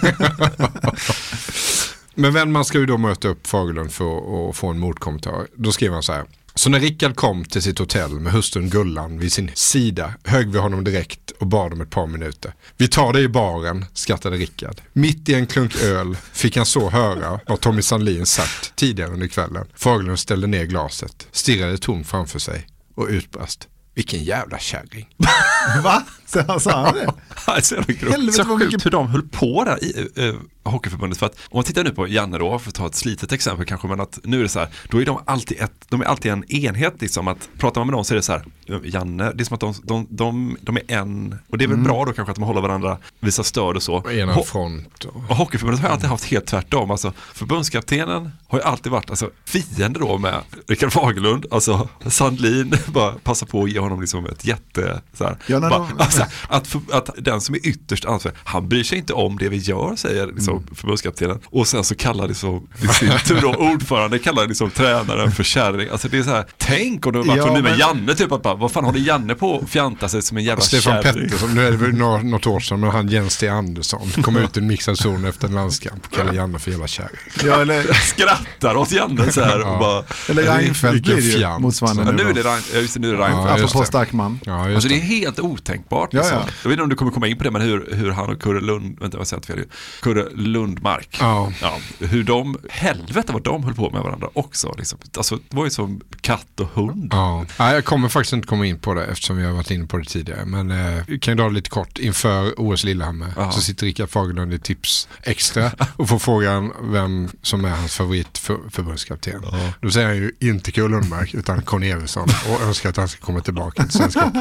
[2.19, 5.47] Men Wennman ska ju då möta upp Fagerlund för att få en motkommentar.
[5.55, 6.25] Då skriver han så här.
[6.55, 10.59] Så när Rickard kom till sitt hotell med hustrun Gullan vid sin sida högg vi
[10.59, 12.55] honom direkt och bad om ett par minuter.
[12.77, 14.81] Vi tar dig i baren, skrattade Rickard.
[14.93, 19.27] Mitt i en klunk öl fick han så höra vad Tommy Sandlin sagt tidigare under
[19.27, 19.67] kvällen.
[19.75, 23.69] Fagerlund ställde ner glaset, stirrade tomt framför sig och utbrast.
[23.95, 25.09] Vilken jävla kärring.
[25.83, 26.03] Va?
[26.47, 27.13] Så sa han det?
[27.45, 27.75] Alltså,
[28.11, 30.35] Helvete, så sjukt mycket- hur de höll på där i eh,
[30.65, 31.19] Hockeyförbundet.
[31.19, 33.67] För att om man tittar nu på Janne då, för att ta ett slitet exempel
[33.67, 36.05] kanske, men att nu är det så här, då är de alltid, ett, de är
[36.05, 37.29] alltid en enhet liksom.
[37.29, 38.45] Att pratar man med någon så är det så här,
[38.85, 41.75] Janne, det är som att de, de, de, de är en, och det är väl
[41.77, 41.85] Mm.
[41.85, 44.11] bra då kanske att de håller varandra, visar stöd och så.
[44.11, 45.05] Ena Ho- front.
[45.05, 45.17] Och...
[45.31, 46.91] och Hockeyförbundet har alltid haft helt tvärtom.
[46.91, 51.47] Alltså, förbundskaptenen har ju alltid varit alltså, fiende då med Rickard Fagerlund.
[51.51, 55.01] Alltså Sandlin bara passar på att ge honom liksom ett jätte...
[55.13, 58.69] Så här, Ja, bara, de- alltså, att, för, att den som är ytterst ansvarig, han
[58.69, 60.75] bryr sig inte om det vi gör, säger liksom, Mm.
[60.75, 61.39] förbundskaptenen.
[61.47, 65.89] Och sen så kallar liksom, i sin tur då, ordförande kallar liksom tränaren för kärring.
[65.93, 68.33] Alltså det är så här, tänk om det var Ja, ja, nu med Janne, typ
[68.33, 71.25] att bara, vad fan håller Janne på att fjanta sig som en jävla Stefan kärring?
[71.29, 73.49] Pettersson, nu är det väl nå- något år sedan, men han Jens T.
[73.49, 76.87] Andersson kom ut i en mixad zon efter en landskamp och kallade Janne för jävla
[76.87, 77.11] kärring.
[77.45, 79.79] Ja, eller, Skrattar åt Janne så här och Ja.
[79.79, 80.05] bara...
[80.29, 82.17] eller Reinfeldt blir det ju motsvarande Ja, nu.
[82.17, 82.43] nu är då.
[82.43, 83.49] det, Rein- ja, just det, nu är det Reinfeldt.
[83.49, 83.87] Ja, Apropå det.
[83.87, 84.41] stark man.
[84.45, 85.01] Ja, Alltså det det.
[85.01, 86.06] är helt otänkbart.
[86.13, 86.39] Ja, Liksom.
[86.39, 86.47] ja.
[86.63, 88.43] Jag vet inte om du kommer komma in på det, men hur, hur han och
[88.43, 89.65] Kurre Lund, vänta jag fel?
[90.03, 91.17] Kurre Lundmark.
[91.21, 91.53] Ja.
[91.63, 94.75] Ja, hur de, helvete vad de höll på med varandra också.
[94.79, 94.99] Liksom.
[95.17, 97.09] Alltså, det var ju som katt och hund.
[97.13, 97.45] Ja.
[97.59, 99.97] Nej, jag kommer faktiskt inte komma in på det eftersom vi har varit inne på
[99.99, 100.45] det tidigare.
[100.45, 101.99] Men eh, vi kan ju dra det lite kort.
[101.99, 103.53] Inför OS Lillehammer Ja.
[103.53, 109.43] så sitter Rickard Fagerlund i Tips Extra och får frågan vem som är hans favoritförbundskapten.
[109.81, 113.25] Då säger han ju inte Kurre Lundmark utan Conny Everson och önskar att han ska
[113.27, 114.39] komma tillbaka till svensk hockey.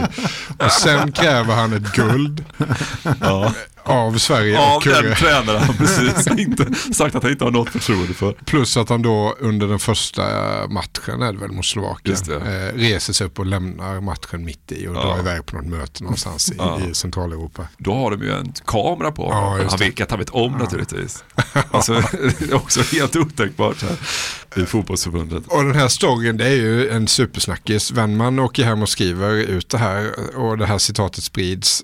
[0.60, 2.46] Och sen kräver han ett guld.
[3.86, 5.02] av Sverige Av och Kurre.
[5.02, 8.32] den tränaren precis inte sagt att han inte har något förtroende för.
[8.46, 10.22] Plus att han då under den första
[10.70, 14.88] matchen, är det väl mot Slovakien, eh, reser sig upp och lämnar matchen mitt i
[14.88, 15.02] och Ja.
[15.02, 16.80] drar iväg på något möte någonstans i, Ja.
[16.92, 17.68] i Centraleuropa.
[17.78, 19.68] Då har de ju en kamera på Ja, honom.
[19.70, 21.24] Han vet att han vet om naturligtvis.
[21.72, 21.94] Alltså,
[22.40, 23.98] det är också helt otänkbart här
[24.64, 25.44] i fotbollsförbundet.
[25.48, 27.92] Och den här storyn det är ju en supersnackis.
[27.92, 31.84] Wennman åker hem och skriver ut det här och det här citatet sprids.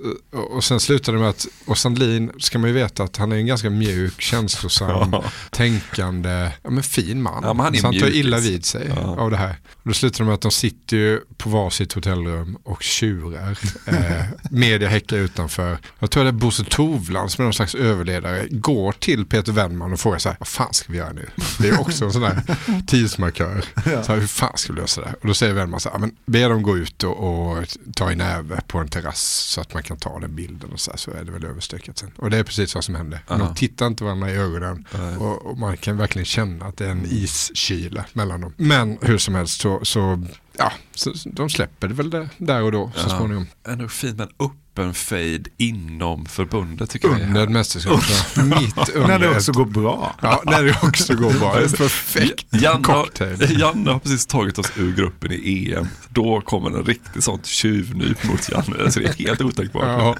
[0.53, 3.35] Och sen slutar det med att, och Sandlin ska man ju veta att han är
[3.35, 5.23] en ganska mjuk, känslosam, Ja.
[5.51, 7.43] tänkande, ja men fin man.
[7.43, 9.01] Ja, men han är Så han tar illa vid sig Ja.
[9.01, 9.55] av det här.
[9.73, 13.57] Och då slutar det med att de sitter ju på varsitt hotellrum och tjurar.
[13.85, 15.77] Eh, media häckar utanför.
[15.99, 18.47] Jag tror det är Bosse Tovland som är någon slags överledare.
[18.49, 21.29] Går till Peter Wennman och frågar så här, vad fan ska vi göra nu?
[21.59, 22.41] Det är också en sån där
[22.87, 23.65] tidsmarkör.
[23.83, 25.13] Så här, hur fan ska vi lösa det?
[25.21, 28.11] Och då säger Wennman så här, "Ja, men be dem gå ut och, och ta
[28.11, 30.97] i näve på en terrass så att man kan ta den bilden och så, här,
[30.97, 31.45] så är det väl
[31.89, 32.11] överstökat sen.
[32.17, 33.19] Och det är precis vad som hände.
[33.27, 33.37] Ja.
[33.37, 34.85] De tittar inte varandra i ögonen
[35.19, 38.53] och, och man kan verkligen känna att det är en iskyla mellan dem.
[38.57, 40.23] Men hur som helst så, så
[40.57, 43.17] ja, så, de släpper det väl det där och då så Ja.
[43.17, 43.47] småningom.
[43.67, 44.33] Ändå fint med en
[44.71, 47.19] öppen fade inom förbundet tycker jag.
[47.19, 48.03] är Under ett mästerskap.
[48.35, 48.43] ja.
[48.43, 50.15] Mitt under När det också går bra.
[50.21, 51.59] Ja, när det också går bra.
[51.61, 53.41] En perfekt Janne cocktail.
[53.41, 55.87] har, Janne har precis tagit oss ur gruppen i EM.
[56.09, 58.83] Då kommer en riktigt sånt tjuvnyp mot Janne.
[58.83, 59.83] Alltså det är helt otänkbart.
[59.83, 60.15] Ja,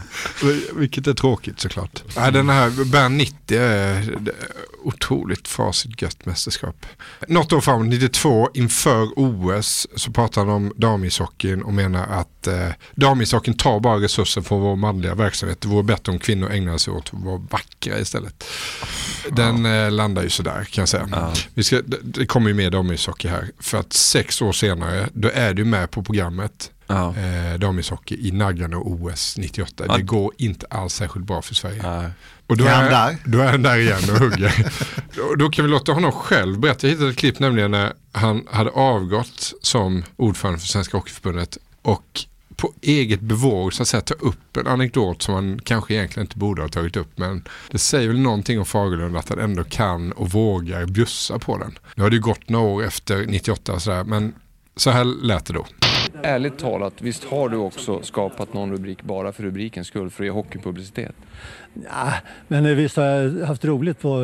[0.75, 2.03] vilket är tråkigt såklart.
[2.15, 6.85] Ja, den här Bern 90 är det är otroligt fasigt gött mästerskap.
[7.27, 12.67] Något år framåt, 92, inför OS så pratar han om damishockeyn och menar att eh,
[12.95, 15.61] damishockeyn tar bara resurser från vår manliga verksamhet.
[15.61, 18.43] Det vore bättre om kvinnor ägnade sig åt att vara vackra istället.
[19.29, 21.33] Den eh, landar ju sådär kan jag säga.
[21.53, 23.49] Vi ska, det, det kommer ju mer damishockey här.
[23.59, 27.13] För att sex år senare, då är du med på programmet Ja.
[27.17, 29.83] eh, damishockey i Nagano OS 98.
[29.87, 29.97] Ja.
[29.97, 32.11] Det går inte alls särskilt bra för Sverige.
[32.51, 33.17] Och då Är är, han där?
[33.25, 34.65] Då är han där igen och hugger.
[35.29, 36.87] Och då kan vi låta honom själv berätta.
[36.87, 42.21] Jag hittade ett klipp nämligen när han hade avgått som ordförande för Svenska Hockeyförbundet och
[42.55, 46.37] på eget bevåg så att säga ta upp en anekdot som han kanske egentligen inte
[46.37, 47.17] borde ha tagit upp.
[47.17, 51.57] Men det säger väl någonting om Fagerlund att han ändå kan och vågar bjussa på
[51.57, 51.79] den.
[51.95, 54.33] Nu har det ju gått några år efter 98 och sådär men
[54.75, 55.65] så här lät det då.
[56.23, 60.25] Ärligt talat, visst har du också skapat någon rubrik bara för rubrikens skull för att
[60.25, 61.15] ge hockeypublicitet?
[61.73, 62.13] Ja,
[62.47, 64.23] men visst har jag haft roligt på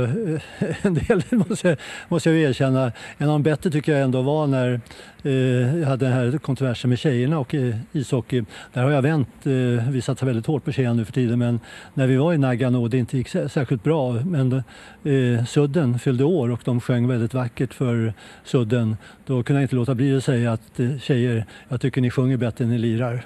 [0.59, 1.77] eh, en del, måste jag,
[2.07, 2.91] måste jag erkänna.
[3.17, 4.81] En av de bättre tycker jag ändå var när
[5.23, 8.45] eh, jag hade den här kontroversen med tjejerna och eh, ishockey.
[8.73, 9.29] Där har jag vänt.
[9.43, 11.59] Eh, vi satsar väldigt hårt på tjejerna nu för tiden men
[11.93, 14.63] när vi var i Nagano och det inte gick särskilt bra men
[15.03, 18.97] eh, Sudden fyllde år och de sjöng väldigt vackert för Sudden.
[19.25, 22.37] Då kunde jag inte låta bli att säga att eh, tjejer, jag tycker ni sjunger
[22.37, 23.25] bättre än ni lirar.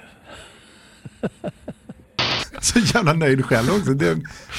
[2.64, 3.94] Så jävla nöjd själv också.
[3.94, 4.14] Det,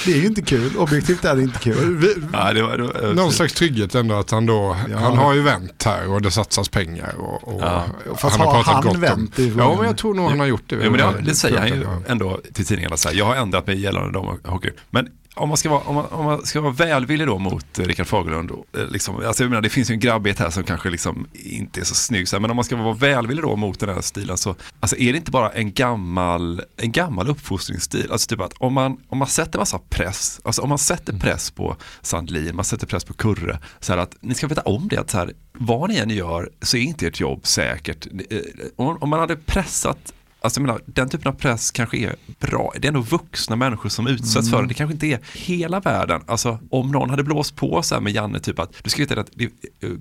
[0.05, 0.77] det är ju inte kul.
[0.77, 1.97] Objektivt är det inte kul.
[1.97, 4.97] Vi, ja, det var, det var, någon slags trygghet ändå att han då, ja.
[4.97, 7.15] han har ju vänt här och det satsas pengar.
[7.17, 7.85] Och, och ja.
[8.17, 9.53] Fast han har, har pratat han vänt om.
[9.57, 10.75] Ja, men jag tror nog han har gjort det.
[10.75, 12.97] Ja, men det, det säger han ju ändå till tidningarna.
[12.97, 14.69] Så här, jag har ändrat mig gällande dem hockey.
[14.89, 17.85] Men om man, ska vara, om, man, om man ska vara välvillig då mot eh,
[17.85, 20.89] Rickard Fagerlund, eh, liksom, alltså jag menar, det finns ju en grabbighet här som kanske
[20.89, 23.79] liksom inte är så snygg, så här, men om man ska vara välvillig då mot
[23.79, 28.27] den här stilen så alltså är det inte bara en gammal, en gammal uppfostringsstil, alltså
[28.27, 31.75] typ att om man, om man sätter massa press, alltså om man sätter press på
[32.01, 35.09] Sandlin, man sätter press på Kurre, så här att ni ska veta om det, att
[35.09, 38.07] så här, vad ni än gör så är inte ert jobb säkert.
[38.29, 38.39] Eh,
[38.75, 40.13] om, om man hade pressat
[40.43, 42.73] Alltså jag menar, den typen av press kanske är bra.
[42.75, 44.51] Det är ändå vuxna människor som utsätts mm.
[44.51, 44.67] för det.
[44.67, 46.21] Det kanske inte är hela världen.
[46.27, 49.19] Alltså om någon hade blåst på så här med Janne, typ att du ska veta
[49.19, 49.49] att det,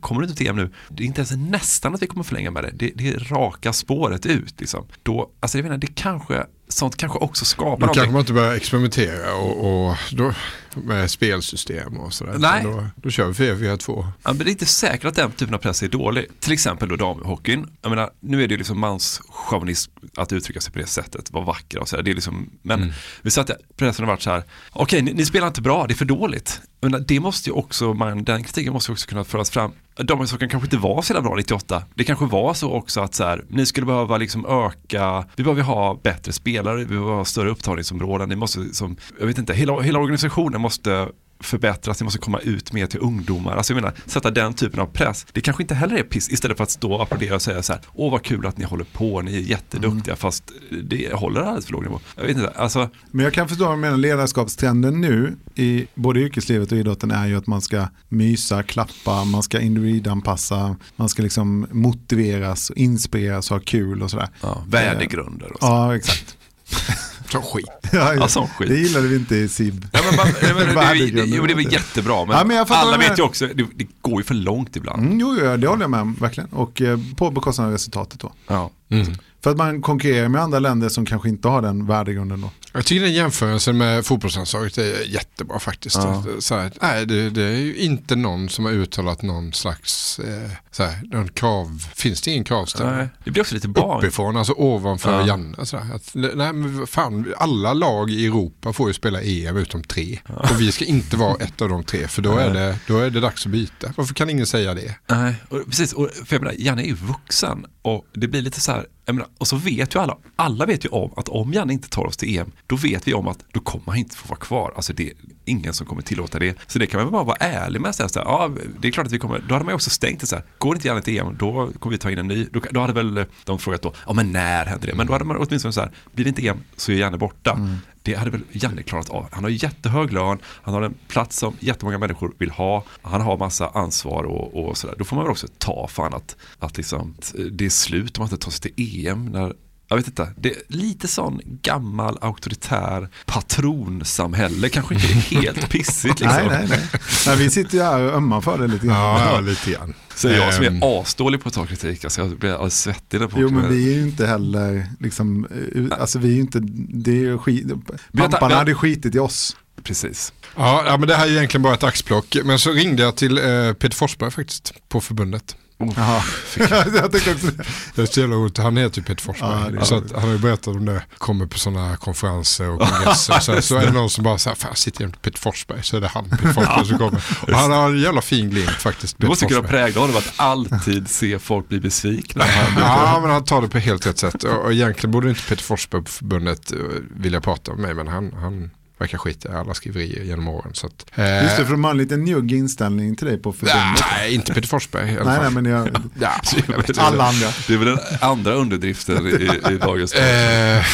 [0.01, 2.51] kommer du inte till EM nu, det är inte ens nästan att vi kommer förlänga
[2.51, 2.71] med det.
[2.75, 4.61] Det, det är raka spåret ut.
[4.61, 4.87] Liksom.
[5.03, 7.89] Då, alltså jag menar, det kanske sånt kanske också skapar då någonting.
[7.89, 10.33] Då kanske man inte börjar experimentera och, och då,
[10.77, 12.37] med spelsystem och sådär.
[12.39, 12.63] Nej.
[12.65, 14.07] Då, då kör vi 4-4-2.
[14.23, 16.27] Ja, men det är inte säkert att den typen av press är dålig.
[16.41, 17.67] Till exempel då damhockeyn.
[17.83, 21.45] Jag menar, nu är det ju liksom manschauvinism att uttrycka sig på det sättet, vara
[21.45, 22.03] vackra och sådär.
[22.03, 22.95] Det är liksom, men mm.
[23.23, 25.87] vi sa att pressen har varit så här, okej okay, ni, ni, spelar inte bra,
[25.87, 26.61] det är för dåligt.
[26.81, 30.67] Men det måste ju också, man, den kritiken måste också kunna föras fram damishockeyn kanske
[30.67, 31.83] inte var så jävla bra 98.
[31.95, 35.63] Det kanske var så också att så här, ni skulle behöva liksom öka, vi behöver
[35.63, 39.81] ha bättre spelare, vi behöver ha större upptagningsområden, ni måste, som, jag vet inte, hela,
[39.81, 41.09] hela organisationen måste
[41.43, 43.57] förbättras, det måste komma ut mer till ungdomar.
[43.57, 45.27] Alltså jag menar, sätta den typen av press.
[45.33, 47.73] Det kanske inte heller är piss, istället för att stå och applådera och säga så
[47.73, 50.17] här, åh vad kul att ni håller på, ni är jätteduktiga, mm.
[50.17, 52.01] fast det håller alldeles för låg nivå.
[52.17, 52.91] Jag vet inte, alltså.
[53.11, 57.27] Men jag kan förstå vad du menar, ledarskapstrenden nu i både yrkeslivet och idrotten är
[57.27, 63.61] ju att man ska mysa, klappa, man ska individanpassa, man ska liksom motiveras, inspireras ha
[63.61, 64.29] kul och sådär.
[64.41, 65.67] Ja, värdegrunder och så.
[65.67, 66.37] Ja, exakt.
[67.33, 67.67] Som skit.
[67.93, 68.69] Ja, ja, som skit.
[68.69, 69.87] Det gillade vi inte i SIB.
[69.93, 73.23] Ja, men, men, men, det, jo, det var jättebra, men, ja, men alla vet ju
[73.23, 75.03] också, det, det, går ju för långt ibland.
[75.03, 76.49] Mm, jo, det håller jag med om, verkligen.
[76.51, 78.33] Och eh, på bekostnad av resultatet då.
[78.47, 78.71] Ja.
[78.91, 79.07] Mm.
[79.43, 82.51] För att man konkurrerar med andra länder som kanske inte har den värdegrunden då.
[82.75, 85.97] Jag tycker den jämförelsen med fotbollslandslaget är jättebra faktiskt.
[85.97, 86.25] Ja.
[86.39, 90.51] Så här, nej, det, det, är ju inte någon som har uttalat någon slags eh,
[90.71, 91.79] så här, någon krav.
[91.95, 93.09] Finns det ingen kravställning?
[93.25, 93.99] Det blir också lite barn.
[93.99, 95.27] Uppifrån, alltså ovanför ja.
[95.27, 95.67] Janne.
[95.67, 99.83] Så här, att, nej, men fan, alla lag i Europa får ju spela EM utom
[99.83, 100.19] tre.
[100.29, 100.35] Ja.
[100.35, 103.11] Och vi ska inte vara ett av de tre för då är, det, då är
[103.11, 103.93] det dags att byta.
[103.97, 104.95] Varför kan ingen säga det?
[105.07, 105.93] Nej, och, precis.
[105.93, 109.29] Och, för jag menar, Janne är ju vuxen och det blir lite så här Menar,
[109.39, 112.17] och så vet ju alla, alla vet ju om att om Janne inte tar oss
[112.17, 114.73] till EM, då vet vi om att då kommer han inte få vara kvar.
[114.77, 115.13] Alltså det
[115.45, 116.59] ingen som kommer tillåta det.
[116.67, 117.95] Så det kan man bara vara ärlig med.
[117.95, 118.51] Så här, ja,
[118.81, 120.45] det är klart att vi kommer, då hade man ju också stängt det så här,
[120.59, 122.47] går inte Janne till EM, då kommer vi ta in en ny.
[122.53, 124.95] Då, då hade väl de frågat då, ja men när händer det?
[124.95, 127.53] Men då hade man åtminstone så här, blir det inte EM så är Janne borta.
[127.53, 129.29] Mm det hade väl Janne klarat av.
[129.31, 133.37] Han har jättehög lön, han har en plats som jättemånga människor vill ha, han har
[133.37, 134.95] massa ansvar och, och sådär.
[134.99, 137.15] Då får man väl också ta fan att, att liksom,
[137.51, 139.55] det är slut om man inte tar sig till EM när
[139.93, 146.29] jag vet inte, det är lite sån gammal auktoritär patronsamhälle, kanske inte helt pissigt liksom.
[146.29, 146.89] nej, nej, nej.
[147.27, 147.37] nej.
[147.37, 149.21] Vi sitter ju här och ömmar för det lite grann.
[149.21, 149.95] Ja, lite grann.
[150.15, 150.83] Så jag som är ehm.
[150.83, 153.97] asdålig på att ta kritik, alltså jag blir alldeles svettig på Jo men vi är
[153.97, 157.67] ju inte heller, liksom, eh, alltså vi är ju inte, det är skit,
[158.13, 159.57] pamparna hade skitit i oss.
[159.83, 160.33] Precis.
[160.57, 162.37] Ja, ja, men det här är egentligen bara ett axplock.
[162.45, 165.57] Men så ringde jag till eh, Peter Forsberg faktiskt på förbundet.
[165.97, 166.23] Jaha,
[166.95, 167.65] jag tänkte också det.
[167.95, 169.75] Det är så jävla roligt, han heter ju Peter Forsberg.
[169.75, 173.39] Ja, så att, han har ju berättat om det, kommer på sådana konferenser och kongresser.
[173.41, 176.01] så, så är det någon som bara säger, fan sitter jämte Peter Forsberg, så är
[176.01, 177.23] det han, Peter Forsberg som kommer.
[177.43, 179.17] Och han har en jävla fin glimt faktiskt.
[179.19, 182.45] Du måste kunna prägla honom att alltid se folk bli besvikna.
[182.77, 184.45] ja, men han tar det på helt rätt sätt.
[184.45, 186.79] Och, och egentligen borde inte Peter Forsberg på förbundet eh,
[187.11, 188.71] vilja prata med mig, men han, han
[189.03, 190.75] verkar skita i alla skriverier genom åren.
[190.75, 193.53] Så att, eh, Just det, för de har en liten njugg inställning till dig på
[193.53, 194.05] förbundet.
[194.11, 195.43] Nej, inte Peter Forsberg i alla fall.
[195.43, 195.89] Nej, nej, men jag,
[196.21, 196.31] ja,
[196.69, 197.47] jag alla andra.
[197.69, 200.85] Det är väl den andra underdriften i, i dagens eh,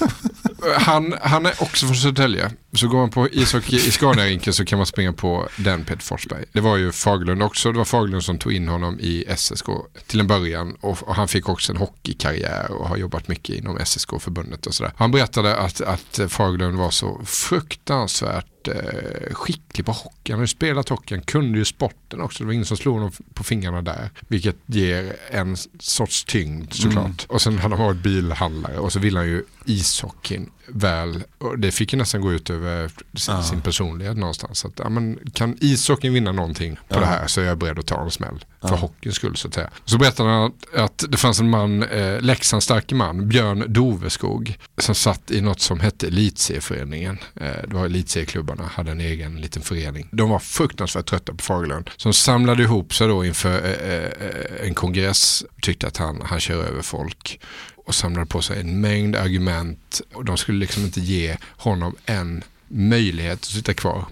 [0.76, 2.50] Han, han är också från Södertälje.
[2.72, 6.44] Så går man på ishockey i Scaniarinken så kan man springa på den Peter Forsberg.
[6.52, 7.72] Det var ju Fagerlund också.
[7.72, 9.66] Det var Fagerlund som tog in honom i SSK
[10.06, 10.76] till en början.
[10.80, 14.92] Och, och han fick också en hockeykarriär och har jobbat mycket inom SSK-förbundet och sådär.
[14.96, 20.32] Han berättade att, att Fagerlund var så fruktansvärt eh, skicklig på hockey.
[20.32, 22.42] Han har ju spelat hockey, han kunde ju sporten också.
[22.42, 24.10] Det var ingen som slog honom på fingrarna där.
[24.28, 27.04] Vilket ger en sorts tyngd såklart.
[27.04, 27.16] Mm.
[27.28, 31.24] Och sen hade han varit bilhandlare och så vill han ju ishockeyn väl.
[31.38, 33.42] Och det fick ju nästan gå ut över sin, ja.
[33.42, 34.58] sin personlighet någonstans.
[34.58, 37.00] Så att, ja, men, kan ishockeyn vinna någonting på ja.
[37.00, 38.44] det här så är jag beredd att ta en smäll.
[38.60, 38.76] För ja.
[38.76, 39.70] hockeyns skull så att säga.
[39.84, 44.56] Så berättade han att, att det fanns en man, eh, Leksands starke man, Björn Doveskog.
[44.78, 47.18] Som satt i något som hette Elitserieföreningen.
[47.40, 50.08] Eh, det var elitserieklubbarna, hade en egen liten förening.
[50.12, 51.90] De var fruktansvärt trötta på Fagerlund.
[51.96, 55.44] Som samlade ihop sig då inför eh, eh, en kongress.
[55.62, 57.40] Tyckte att han, han kör över folk
[57.84, 62.44] och samlade på sig en mängd argument och de skulle liksom inte ge honom en
[62.68, 64.06] möjlighet att sitta kvar.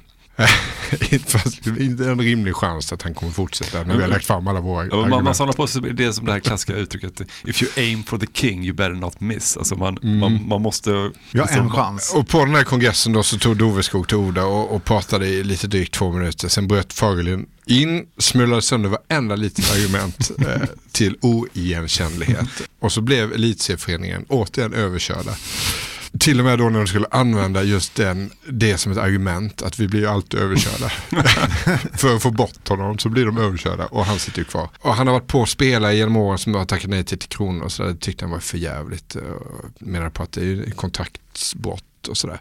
[1.79, 4.87] Inte en rimlig chans att han kommer fortsätta när vi har lagt fram alla våra
[4.87, 8.05] ja, Man, man samlar på sig det som det här klassiska uttrycket If you aim
[8.05, 9.57] for the king you better not miss.
[9.57, 10.19] Alltså man, mm.
[10.19, 11.11] man, man måste...
[11.31, 12.15] Ja, en chans.
[12.15, 15.45] Och på den här kongressen då så tog Doveskog till orda och, och pratade i
[15.45, 16.49] lite drygt två minuter.
[16.49, 22.49] Sen bröt Fagerlund in, smulade sönder varenda litet argument eh, till oigenkännlighet.
[22.81, 25.35] Och så blev elitserieföreningen återigen överkörda.
[26.19, 29.81] Till och med då när de skulle använda just den, det som ett argument, att
[29.81, 30.89] vi blir ju alltid överkörda.
[31.99, 34.69] För att få bort honom så blir de överkörda och han sitter ju kvar.
[34.81, 37.29] Och han har varit på att spela genom åren som har tackat nej till, till
[37.29, 39.17] Kronor och så där, tyckte han var för jävligt.
[39.79, 42.41] Menar på att det är kontraktsbrott och sådär.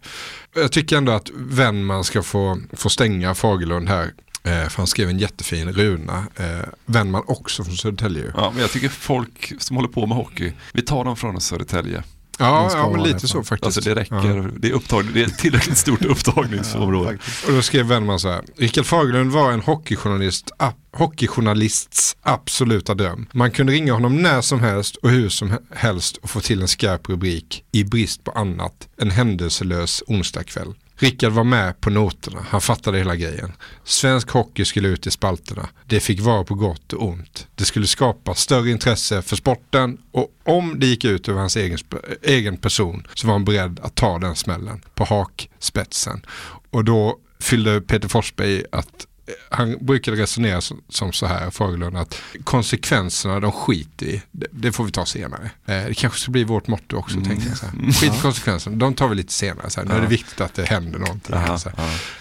[0.55, 4.13] Jag tycker ändå att Wennman ska få, få stänga Fagerlund här.
[4.43, 6.25] Eh, för han skrev en jättefin runa.
[6.35, 8.31] Eh, också från Södertälje.
[8.35, 12.03] Ja, men jag tycker folk som håller på med hockey, vi tar dem från Södertälje.
[12.41, 13.65] Ja, ja men lite så faktiskt.
[13.65, 14.49] Alltså det räcker, ja.
[14.57, 17.11] det, är upptagning, det är ett tillräckligt stort upptagningsområde.
[17.11, 20.51] Ja, och då skrev Wennman så här, Rickard Fagerlund var en hockeyjournalist,
[20.93, 23.27] hockeyjournalists absoluta dröm.
[23.33, 26.67] Man kunde ringa honom när som helst och hur som helst och få till en
[26.67, 30.73] skarp rubrik i brist på annat en händelselös onsdagkväll.
[31.01, 33.53] Rickard var med på noterna, han fattade hela grejen.
[33.83, 35.69] Svensk hockey skulle ut i spalterna.
[35.85, 37.47] Det fick vara på gott och ont.
[37.55, 41.77] Det skulle skapa större intresse för sporten och om det gick ut över hans egen,
[42.21, 46.25] egen person så var han beredd att ta den smällen på hakspetsen.
[46.69, 49.07] Och då fyllde Peter Forsberg att
[49.49, 54.83] han brukade resonera som, så här, Fagerlund, att konsekvenserna de skiter i, det, det, får
[54.83, 55.51] vi ta senare.
[55.65, 57.29] Eh, det kanske ska bli vårt motto också, mm.
[57.29, 57.57] tänker jag.
[57.57, 57.91] Så här.
[57.91, 59.69] Skit i konsekvenserna, de tar vi lite senare.
[59.69, 59.87] Så här.
[59.87, 61.35] Nu är det viktigt att det händer någonting.
[61.35, 61.71] Aha, så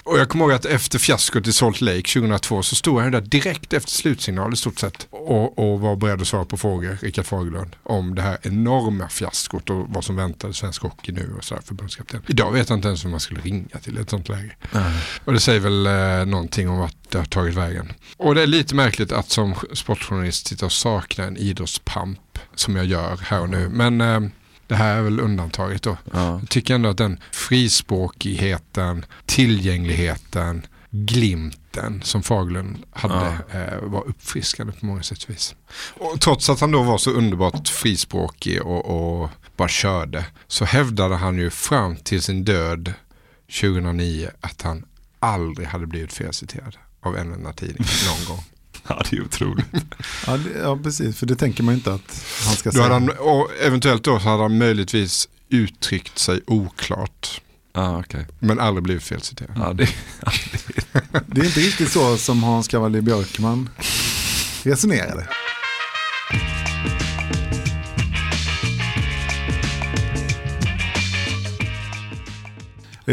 [0.02, 3.20] Och jag kommer ihåg att efter fiaskot i Salt Lake 2002 så stod han där
[3.20, 7.26] direkt efter slutsignal i stort sett och, och var beredd att svara på frågor, Rickard
[7.26, 11.54] Fagerlund, om det här enorma fiaskot och vad som väntade svensk hockey nu och så
[11.54, 12.22] här, förbundskapten.
[12.26, 14.56] Idag vet jag inte ens om man skulle ringa till ett sånt läge.
[14.72, 14.92] Mm.
[15.24, 17.92] Och det säger väl eh, någonting om att det har tagit vägen.
[18.16, 22.86] Och det är lite märkligt att som sportjournalist sitta och sakna en idrottspamp som jag
[22.86, 23.68] gör här och nu.
[23.68, 24.20] Men eh,
[24.66, 25.96] det här är väl undantaget då.
[26.12, 26.38] Ja.
[26.40, 33.58] Jag tycker ändå att den frispråkigheten, tillgängligheten, glimten som Faglund hade ja.
[33.58, 35.54] eh, var uppfriskande på många sätt och vis.
[35.94, 41.16] Och trots att han då var så underbart frispråkig och, och bara körde så hävdade
[41.16, 42.92] han ju fram till sin död
[43.60, 44.84] 2009 att han
[45.18, 48.44] aldrig hade blivit felciterad av en enda tidning någon gång.
[48.88, 49.66] Ja, det är otroligt.
[50.26, 51.18] ja, det, ja, precis.
[51.18, 52.88] För det tänker man inte att han ska säga.
[52.88, 57.40] Han, och eventuellt då så hade han möjligtvis uttryckt sig oklart.
[57.72, 58.24] Ah, okay.
[58.38, 59.52] Men aldrig blivit felciterad.
[59.56, 59.88] Ja, det,
[61.26, 63.68] det är inte riktigt så som Hans Cavalli Björkman
[64.62, 65.28] resonerade.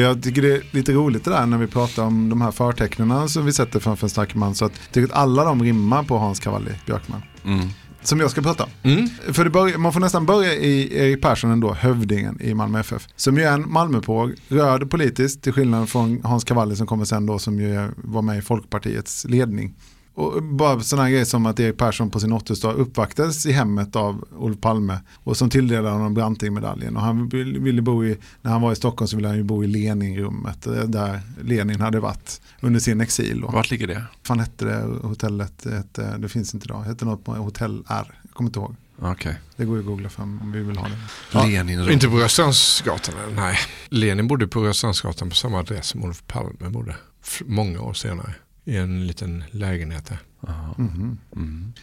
[0.01, 3.29] Jag tycker det är lite roligt det där när vi pratar om de här förtecknen
[3.29, 4.55] som vi sätter framför en stark man.
[4.55, 7.21] Så att, jag tycker att alla de rimmar på Hans Cavalli Björkman.
[7.45, 7.67] Mm.
[8.01, 8.69] Som jag ska prata om.
[8.83, 9.09] Mm.
[9.33, 13.07] För börjar, man får nästan börja i Erik Persson ändå, hövdingen i Malmö FF.
[13.15, 17.25] Som ju är en Malmöpåg, rörd politiskt till skillnad från Hans Cavalli som kommer sen
[17.25, 19.73] då som ju var med i Folkpartiets ledning.
[20.17, 24.27] Och bara sådana grejer som att Erik Persson på sin 80-årsdag uppvaktades i hemmet av
[24.37, 26.95] Olof Palme och som tilldelade honom Brantingmedaljen.
[26.95, 29.63] Och han ville bo i, när han var i Stockholm så ville han ju bo
[29.63, 33.43] i Leninrummet eh, där Lenin hade varit under sin exil.
[33.47, 34.03] Vart ligger det?
[34.27, 35.65] Vad hette det hotellet?
[35.65, 36.81] Hette, det finns inte idag.
[36.81, 38.19] Hette något på Hotell R.
[38.21, 38.75] Jag kommer inte ihåg.
[39.01, 39.33] Okay.
[39.55, 40.97] Det går ju att googla fram om vi vill ha det.
[41.33, 41.43] Ja.
[41.43, 43.15] Lenin inte på Rörstrandsgatan?
[43.35, 43.57] Nej.
[43.89, 46.95] Lenin bodde på Rörstrandsgatan på samma adress som Olof Palme bodde.
[47.45, 48.35] Många år senare
[48.67, 50.17] i en liten lägenhet där.
[50.77, 51.17] Mhm.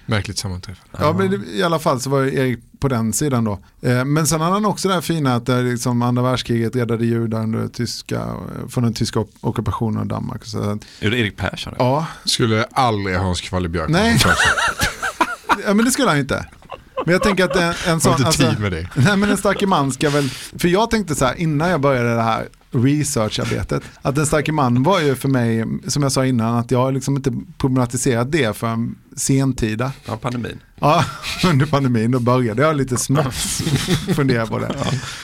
[0.06, 0.98] Märkligt sammanträffande.
[1.00, 3.52] Ja, men i alla fall så var Erik på den sidan då.
[3.82, 7.06] Eh, Men sen hade han också det här fina att det liksom andra världskriget räddade
[7.06, 10.44] judar under tyska, eh, från den tyska ock- ockupationen av Danmark.
[10.44, 11.74] Så, att- Är det Erik Persson?
[11.78, 14.18] ja, Skulle aldrig Hans Kvalle Björk Nej.
[15.66, 16.46] ja, men det skulle han inte.
[17.04, 18.12] Men jag tänker att en, en sån...
[18.18, 18.88] inte tid med det.
[18.94, 20.30] Nej men en starke man ska väl...
[20.58, 23.82] För jag tänkte så här innan jag började det här researcharbetet.
[24.02, 26.92] Att en starke man var ju för mig, som jag sa innan, att jag har
[26.92, 29.92] liksom inte problematiserat det för en sentida.
[30.06, 30.60] Ja, pandemin.
[30.84, 31.04] Ja,
[31.50, 33.34] under pandemin då började jag lite smått
[34.16, 34.74] fundera på det.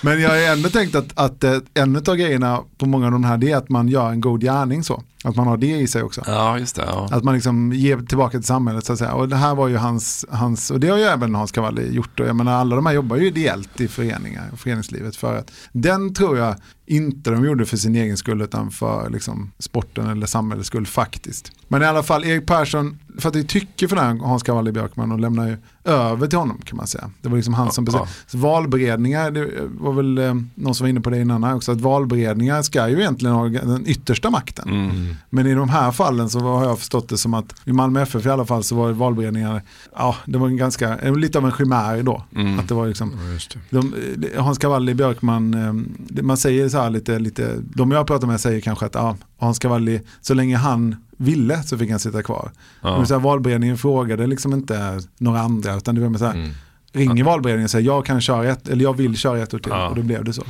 [0.02, 3.24] Men jag har ändå tänkt att, att eh, en av grejerna på många av de
[3.24, 5.02] här det är att man gör en god gärning så.
[5.24, 6.22] Att man har det i sig också.
[6.26, 6.84] Ja, just det.
[6.86, 7.08] Ja.
[7.10, 9.12] Att man liksom ger tillbaka till samhället så att säga.
[9.12, 12.20] Och det här var ju hans, hans och det har ju även Hans Cavalli gjort.
[12.20, 15.16] Och jag menar alla de här jobbar ju ideellt i föreningar, föreningslivet.
[15.16, 16.54] För att den tror jag
[16.90, 21.52] inte de gjorde för sin egen skull utan för liksom sporten eller samhällets skull faktiskt.
[21.68, 24.72] Men i alla fall Erik Persson, för att vi tycker för den här Hans Cavalli
[24.72, 27.10] Björkman och lämnar ju över till honom kan man säga.
[27.22, 28.08] Det var liksom han som bestämde.
[28.26, 29.48] Så valberedningar, det
[29.80, 32.88] var väl eh, någon som var inne på det innan här också, att valberedningar ska
[32.88, 34.68] ju egentligen ha den yttersta makten.
[34.68, 35.14] Mm.
[35.30, 38.26] Men i de här fallen så har jag förstått det som att i Malmö FF
[38.26, 39.62] i alla fall så var valberedningar,
[39.96, 42.24] ja det var en ganska, lite av en chimär då.
[42.36, 42.58] Mm.
[42.58, 43.58] Att det var liksom, Ja, just det.
[43.70, 43.94] de,
[44.34, 48.40] eh, Hans Cavalli, Björkman, eh, man säger så här lite, lite, de jag pratar med
[48.40, 52.50] säger kanske att ja, Hans Cavalli, så länge han ville så fick han sitta kvar.
[52.82, 52.96] Ja.
[52.96, 56.34] Men så här, valberedningen frågade liksom inte några andra utan det var med så här,
[56.34, 56.50] Mm.
[56.92, 59.72] Ringer valberedningen och säger jag kan köra ett, eller jag vill köra ett år till
[59.74, 59.88] Ja.
[59.88, 60.44] och då blev det så.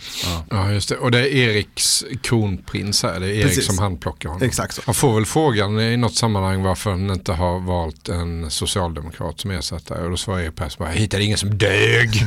[0.50, 0.96] Ja, just det.
[0.96, 3.20] Och det är Eriks kronprins här.
[3.20, 3.66] Det är Erik Precis.
[3.66, 4.46] som handplockar honom.
[4.46, 4.82] Exakt så.
[4.86, 9.50] Han får väl frågan i något sammanhang varför han inte har valt en socialdemokrat som
[9.50, 10.04] ersättare.
[10.04, 12.14] Och då svarar Erik Persson bara, jag hittade ingen som dög.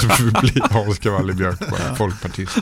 [0.00, 0.06] så
[0.40, 2.58] blir Hans Cavalli Björk bara folkpartist.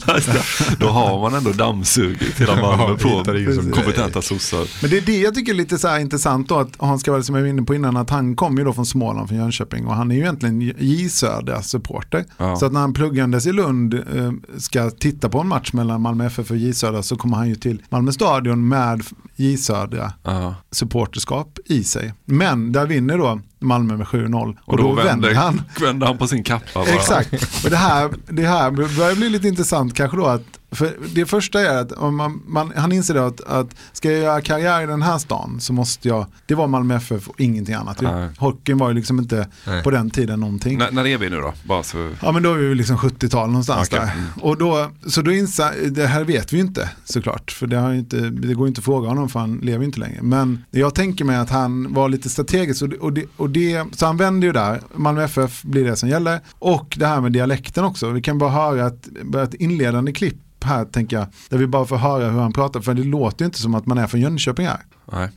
[0.79, 4.67] Då har man ändå dammsugit hela Malmö Ja, på kompetenta sossar.
[4.83, 7.25] Men det är det jag tycker är lite så här intressant då att Hans Cavalli
[7.25, 9.87] som jag var inne på innan att han kom ju då från Småland, från Jönköping
[9.87, 12.25] och han är ju egentligen J Södra supporter.
[12.39, 12.57] Ja.
[12.57, 16.27] Så att när han pluggandes i Lund eh, ska titta på en match mellan Malmö
[16.27, 19.03] FF och J Södra så kommer han ju till Malmö stadion med
[19.37, 20.55] J Södra Ja.
[20.71, 22.15] supporterskap i sig.
[22.25, 26.27] Men där vinner då Malmö med 7-0 och, Och då, vänder, han vänder han på
[26.27, 26.95] sin kappa bara.
[26.95, 31.27] Exakt, och det här, det här börjar bli lite intressant kanske då att för det
[31.27, 34.83] första är att om man, man, han inser då att, att ska jag göra karriär
[34.83, 38.01] i den här stan så måste jag, det var Malmö FF och ingenting annat.
[38.01, 38.29] Nej.
[38.39, 39.83] Hockeyn var ju liksom inte Nej.
[39.83, 40.79] på den tiden någonting.
[40.79, 41.53] När, när är vi nu då?
[41.65, 42.11] Bara så...
[42.23, 44.01] Ja men då är vi liksom 70-tal någonstans Okej.
[44.01, 44.45] där.
[44.45, 47.51] Och då, så då inser, det här vet vi ju inte såklart.
[47.51, 49.85] För det, har inte, det går ju inte att fråga honom för han lever ju
[49.85, 50.23] inte längre.
[50.23, 52.83] Men jag tänker mig att han var lite strategisk.
[52.83, 55.97] Och det, och det, och det, så han vänder ju där, Malmö FF blir det
[55.97, 56.41] som gäller.
[56.59, 58.11] Och det här med dialekten också.
[58.11, 59.09] Vi kan bara höra ett,
[59.43, 61.27] ett inledande klipp här tänker jag.
[61.49, 62.81] Där vi bara får höra hur han pratar.
[62.81, 64.81] För det låter ju inte som att man är från Jönköping här.
[65.13, 65.29] Nej.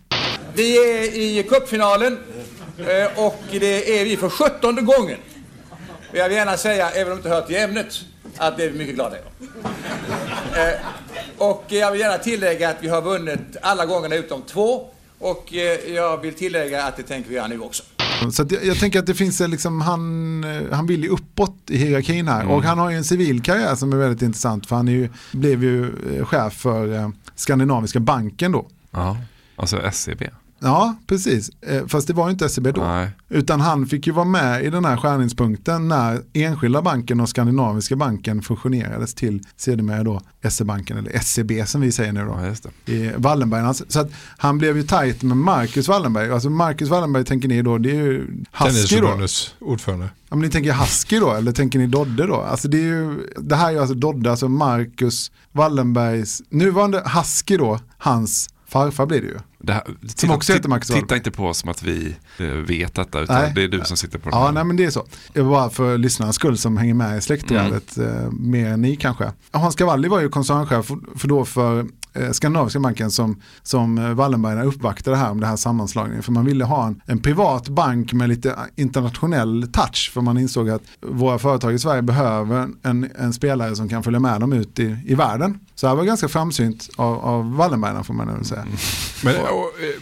[0.53, 2.17] Vi är i cupfinalen
[2.77, 5.17] eh, och det är vi för sjuttonde gången.
[6.11, 7.87] Och Jag vill gärna säga, även om det inte hör till ämnet,
[8.37, 9.31] att det är vi mycket glada över.
[10.73, 10.79] Eh,
[11.37, 14.85] Och jag vill gärna tillägga att vi har vunnit alla gångerna utom två.
[15.19, 17.83] Och eh, jag vill tillägga att det tänker vi göra nu också.
[18.29, 21.57] Så jag, jag tänker att det finns en liksom, han, eh, han vill ju uppåt
[21.67, 22.45] i hierarkin här.
[22.47, 24.67] Och han har ju en civil karriär som är väldigt intressant.
[24.67, 25.85] För han ju, blev ju
[26.17, 28.67] eh, chef för eh, Skandinaviska banken då.
[28.91, 29.17] Ja,
[29.55, 30.29] alltså SCB.
[30.63, 31.49] Ja, precis.
[31.61, 32.81] Eh, Fast det var ju inte SEB då.
[32.81, 33.09] Nej.
[33.29, 37.95] Utan han fick ju vara med i den här skärningspunkten när Enskilda banken och Skandinaviska
[37.95, 42.37] banken fusionerades till sedermera då SE-banken eller SEB som vi säger nu då.
[42.41, 42.91] Ja, just det.
[42.93, 43.61] I Wallenberg.
[43.61, 46.31] Alltså, Så att han blev ju tajt med Marcus Wallenberg.
[46.31, 49.27] Alltså Marcus Wallenberg tänker ni då, det är ju Husky då.
[49.59, 50.05] Ordförande.
[50.29, 52.35] Ja, men ni tänker Husky då, eller tänker ni Dodde då?
[52.35, 57.57] Alltså det, är ju, det här är ju alltså Dodde, alltså Marcus Wallenbergs, nuvarande Husky
[57.57, 59.37] då, hans farfar blir det ju.
[59.59, 61.03] Det här, Som titta, också heter Marcus Wahlberg.
[61.07, 63.51] titta inte på oss som att vi eh, vet detta, utan Nej.
[63.55, 64.51] det är du som sitter på den Ja, här.
[64.51, 65.05] nej men det är så.
[65.33, 68.95] Det var bara för lyssnarnas skull som hänger med i släktträdet eh, mer än ni
[68.95, 69.31] kanske.
[69.51, 74.09] Hans Cavalli var ju koncernchef för, för då för eh, Skandinaviska banken som, som eh,
[74.13, 76.23] Wallenberg uppvaktade här om det här sammanslagningen.
[76.23, 80.11] För man ville ha en, en privat bank med lite internationell touch.
[80.13, 84.19] För man insåg att våra företag i Sverige behöver en, en spelare som kan följa
[84.19, 85.59] med dem ut i, i världen.
[85.75, 88.65] Så det här var ganska framsynt av, av Wallenberg får man nog säga.
[89.23, 89.49] Men och,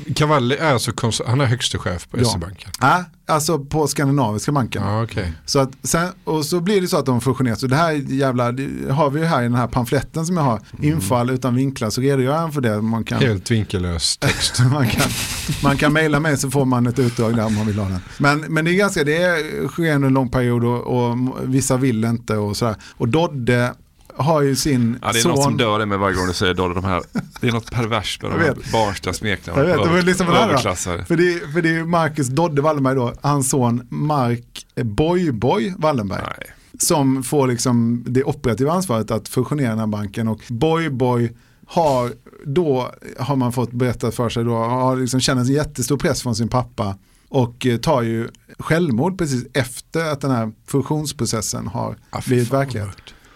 [0.08, 0.92] eh, Cavalli är alltså
[1.28, 2.26] han är högste chef på Ja.
[2.26, 2.72] SE-banken.
[2.82, 4.84] Ja, alltså på Skandinaviska banken.
[4.84, 5.34] Ja, okej.
[5.46, 7.64] Så att sen, och så blir det så att de fusioneras.
[7.64, 10.44] Och det här jävla, det har vi ju här i den här pamfletten som jag
[10.44, 10.62] har.
[10.82, 12.82] Infall utan vinklar så redogör jag för det.
[12.82, 14.60] Man kan, Helt vinkellös text.
[14.72, 15.10] man kan,
[15.64, 18.00] man kan mejla mig så får man ett utdrag där om man vill ha den.
[18.18, 22.06] Men, men det är ganska, det sker under en lång period och, och vissa vill
[22.06, 22.76] inte och sådär.
[22.98, 23.74] Och Dodde
[24.20, 25.32] har ju sin Ja, det är son.
[25.32, 26.74] något som dör mig varje gång du säger Dolly.
[26.76, 27.02] De här,
[27.42, 28.72] det är något perverst med de Jag här vet.
[28.72, 29.66] barnsliga Jag smeknamnen.
[29.66, 30.28] vet, det var liksom.
[30.28, 31.06] Överklassare.
[31.06, 36.24] För det, för det är Marcus Dodde Wallenberg då, hans son Mark Boy-Boy Wallenberg.
[36.80, 41.30] Som får liksom det operativa ansvaret att fusionera den här banken och Boy-Boy
[41.68, 42.12] har
[42.46, 46.36] då, har man fått berättat för sig då, har liksom känner en jättestor press från
[46.36, 46.96] sin pappa
[47.30, 48.28] och eh, tar ju
[48.60, 51.96] självmord precis efter att den här fusionsprocessen har
[52.28, 52.90] blivit verklighet.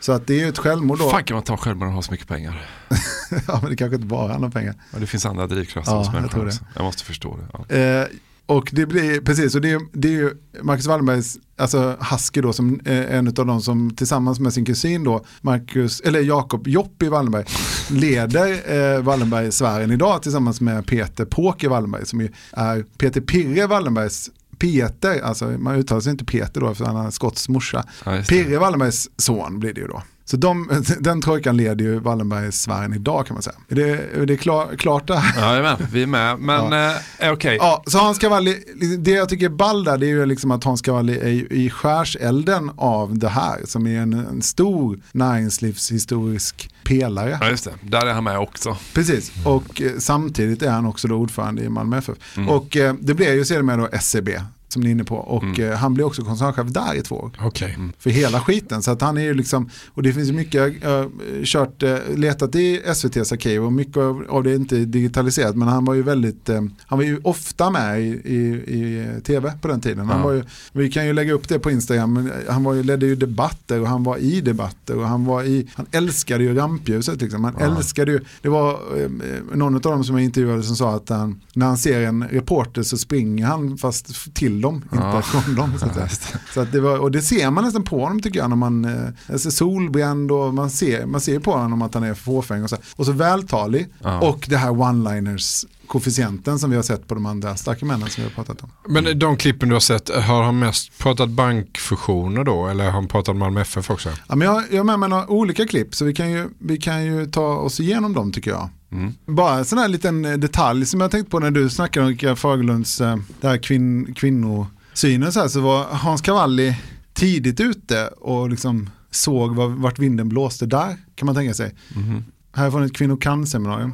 [0.03, 1.09] Så att det är ju ett självmord då.
[1.09, 2.69] fan kan man ta självmord och ha så mycket pengar?
[3.47, 4.75] ja men det kanske inte bara handlar om pengar.
[4.93, 6.47] Ja, det finns andra drivkrafter Ja, hos jag människor det.
[6.47, 6.65] också.
[6.75, 7.45] Jag måste förstå det.
[7.53, 7.75] Ja.
[7.75, 8.07] Eh,
[8.45, 10.31] och det blir, precis, och det är, det är ju
[10.61, 15.03] Marcus Wallenbergs, alltså Husky då, som är en av de som tillsammans med sin kusin
[15.03, 17.45] då, Marcus, eller Jakob Joppi Wallenberg,
[17.89, 24.29] leder eh, Wallenbergsfären idag tillsammans med Peter Påke Wallenberg, som ju är Peter Pirre Wallenbergs
[24.63, 27.85] Peter, alltså man uttalar sig inte Peter då för han har skotsk morsa.
[28.05, 28.23] Ja.
[28.29, 30.03] Pirre Wallenbergs son blir det ju då.
[30.25, 33.55] Så de, den trojkan leder ju Wallenbergsfären idag kan man säga.
[33.69, 33.89] Är det,
[34.21, 35.49] är det klar, klart det här?
[35.49, 36.39] Jajamän, vi är med.
[36.39, 36.73] Men
[37.19, 37.57] eh, okej.
[37.59, 38.63] Ja, så Hans Cavalli,
[38.99, 41.69] det jag tycker är ball där det är ju liksom att Hans Cavalli är i
[41.69, 47.37] skärselden av det här som är en, en stor näringslivshistorisk pelare.
[47.41, 47.71] Ja, just det.
[47.81, 48.77] Där är han med också.
[48.93, 52.17] Precis, och eh, samtidigt är han också då ordförande i Malmö FF.
[52.37, 52.49] Mm.
[52.49, 54.39] Och eh, det blev ju sedermera då SCB
[54.73, 55.71] som ni är inne på och Mm.
[55.71, 57.31] eh, han blir också koncernchef där i två år.
[57.41, 57.77] Okej.
[57.99, 58.81] För hela skiten.
[58.81, 60.53] Så att han är ju liksom, och det finns mycket,
[60.83, 61.09] jag har
[61.45, 65.67] kört, eh, letat i SVTs arkiv och mycket av av det är inte digitaliserat men
[65.67, 69.67] han var ju väldigt, eh, han var ju ofta med i, i, i tv på
[69.67, 70.05] den tiden.
[70.07, 70.23] Han Ja.
[70.23, 73.05] var ju, vi kan ju lägga upp det på Instagram, men han var ju, ledde
[73.05, 77.21] ju debatter och han var i debatter och han var i, han älskade ju rampljuset
[77.21, 77.43] liksom.
[77.43, 77.77] Han Ja.
[77.77, 79.09] älskade ju, det var eh,
[79.55, 82.83] någon av dem som jag intervjuade som sa att han, när han ser en reporter
[82.83, 85.21] så springer han fast till inte Ja.
[85.21, 85.73] från dem.
[85.79, 86.39] Så att säga.
[86.53, 88.85] Så att det var, och det ser man nästan på honom tycker jag när man
[88.85, 92.69] eh, ser solbränd och man ser, man ser på honom att han är fåfäng och
[92.69, 94.19] så, och så vältalig Ja.
[94.19, 98.23] och det här one-liners koefficienten som vi har sett på de andra starka männen som
[98.23, 98.69] vi har pratat om.
[98.93, 102.67] Men de klippen du har sett, har han mest pratat bankfusioner då?
[102.67, 104.09] Eller har han pratat Malmö FF också?
[104.27, 106.77] Ja, men jag, jag har med mig några olika klipp så vi kan ju, vi
[106.77, 108.69] kan ju ta oss igenom dem tycker jag.
[108.93, 109.13] Mm.
[109.25, 112.09] Bara en sån här liten eh, detalj som jag tänkt på när du snackade om
[112.09, 116.77] Rickard Fagerlunds eh, det här kvinn, kvinnosynen så här så var Hans Cavalli
[117.13, 121.75] tidigt ute och liksom såg var, vart vinden blåste där kan man tänka sig.
[121.95, 122.23] Mhm.
[122.55, 123.93] Här från ett kvinnokan-seminarium.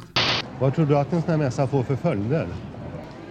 [0.60, 2.48] Vad tror du att en sån här mässa får för följder?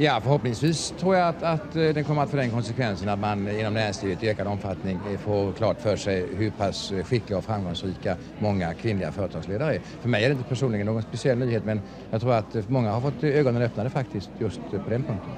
[0.02, 3.48] Ja, förhoppningsvis tror jag att, att eh, den kommer att få den konsekvensen att man
[3.60, 7.44] inom näringslivet i ökad omfattning eh, får klart för sig hur pass eh, skickliga och
[7.46, 9.82] framgångsrika många kvinnliga företagsledare är.
[10.02, 11.82] För mig är det inte personligen någon speciell nyhet men
[12.12, 15.32] jag tror att många har fått ögonen öppnade faktiskt just på den punkten.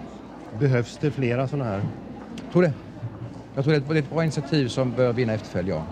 [0.60, 1.82] Behövs det flera sådana här?
[2.44, 2.74] Jag tror det.
[3.56, 5.84] Jag tror det är ett bra initiativ som bör vinna efterföljd, ja.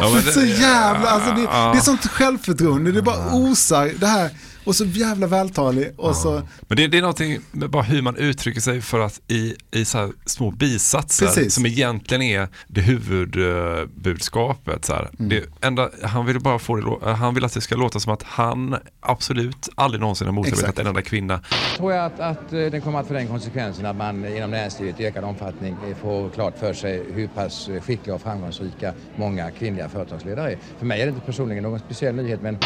[0.00, 4.06] Ja, men så det- jävla, alltså det, det är sånt självförtroende, det bara osar det
[4.06, 4.30] här.
[4.66, 8.16] Och så jävla vältalig och så Men det, det är någonting med bara hur man
[8.16, 11.54] uttrycker sig för att i, i så här små bisatser Precis.
[11.54, 14.84] som egentligen är det huvudbudskapet.
[14.84, 15.10] Så här.
[15.18, 15.28] Mm.
[15.28, 18.22] Det enda, han vill bara få det, han vill att det ska låta som att
[18.22, 21.40] han absolut aldrig någonsin har motarbetat en enda kvinna.
[21.76, 25.00] tror jag att, att eh, den kommer att få den konsekvensen att man inom näringslivet
[25.00, 29.50] i ökad omfattning eh, får klart för sig hur pass eh, skickliga och framgångsrika många
[29.50, 30.58] kvinnliga företagsledare är.
[30.78, 32.58] För mig är det inte personligen någon speciell nyhet men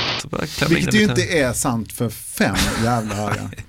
[0.69, 3.51] Vilket ju inte är sant för fem jävla öron.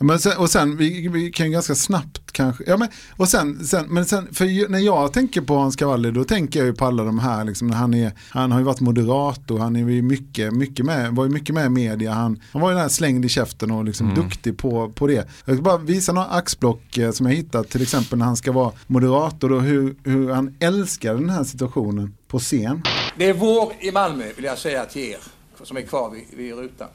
[0.00, 3.66] Men sen, och sen, vi, vi kan ju ganska snabbt kanske, ja men, och sen,
[3.66, 6.72] sen, men sen, för ju- när jag tänker på Hans Cavalli då tänker jag ju
[6.74, 10.02] på alla de här, liksom, han, är, han har ju varit moderator, han är ju
[10.02, 12.88] mycket, mycket med, var ju mycket med i media, han, han var ju den här
[12.88, 14.22] slängd i käften och liksom Mm.
[14.22, 15.28] duktig på, på det.
[15.44, 18.52] Jag ska bara visa några axblock eh, som jag hittat, till exempel när han ska
[18.52, 22.82] vara moderator och hur, hur han älskar den här situationen på scen.
[23.18, 25.18] Det är vår i Malmö, vill jag säga till er
[25.64, 26.88] som är kvar vid, vid rutan.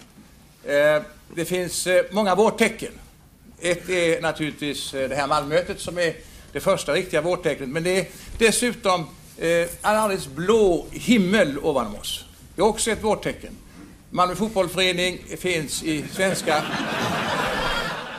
[0.65, 1.01] Eh,
[1.35, 2.91] det finns eh, många vårtecken.
[3.59, 6.13] Ett är naturligtvis eh, det här Malmömötet som är
[6.51, 7.69] det första riktiga vårtecknet.
[7.69, 8.07] Men det är
[8.37, 9.05] dessutom
[9.37, 12.25] en alldeles blå himmel ovanom oss.
[12.55, 13.53] Det är också ett vårtecken.
[14.09, 16.63] Malmö fotbollförening finns i svenska...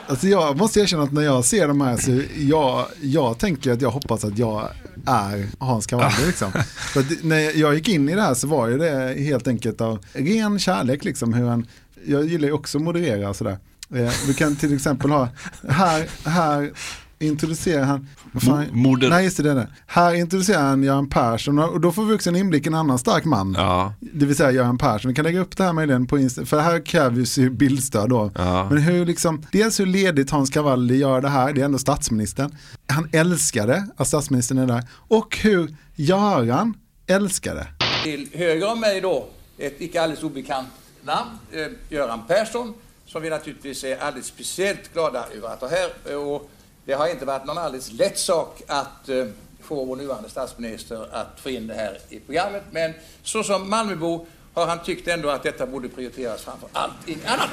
[0.07, 3.81] Alltså jag måste erkänna att när jag ser de här så jag, jag tänker att
[3.81, 4.69] jag hoppas att jag
[5.05, 6.51] är Hans Cavalli liksom.
[6.93, 10.05] För när jag gick in i det här så var ju det helt enkelt av
[10.13, 11.33] ren kärlek liksom.
[11.33, 11.67] Hur han,
[12.05, 13.57] jag gillar ju också att moderera och sådär.
[13.95, 15.29] Eh, vi kan till exempel ha,
[15.69, 16.71] här, här
[17.19, 19.67] introducerar han, fan, Mo- moder- nej just det, det det.
[19.87, 22.99] Här introducerar han Göran Persson och då får vi också en inblick i en annan
[22.99, 23.55] stark man.
[23.57, 23.93] Ja.
[23.99, 25.09] Det vill säga Göran Persson.
[25.09, 28.31] Vi kan lägga upp det här möjligen på Insta, för här krävs ju bildstöd då.
[28.35, 28.69] Ja.
[28.69, 32.55] Men hur liksom, dels hur ledigt Hans Cavalli gör det här, det är ändå statsministern.
[32.87, 34.83] Han älskar det, att statsministern är där.
[34.91, 36.73] Och hur Göran
[37.07, 37.67] älskar det.
[38.03, 39.27] Till höger om mig då,
[39.57, 40.67] ett icke alldeles obekant
[41.05, 42.73] namn, eh, Göran Persson,
[43.05, 45.89] som vi naturligtvis är alldeles speciellt glada över att ha här.
[46.09, 46.49] Eh, och
[46.85, 49.25] det har inte varit någon alldeles lätt sak att eh,
[49.61, 52.63] få vår nuvarande statsminister att få in det här i programmet.
[52.71, 52.93] Men
[53.23, 57.49] så som Malmöbo har han tyckt ändå att detta borde prioriteras framför allting annat.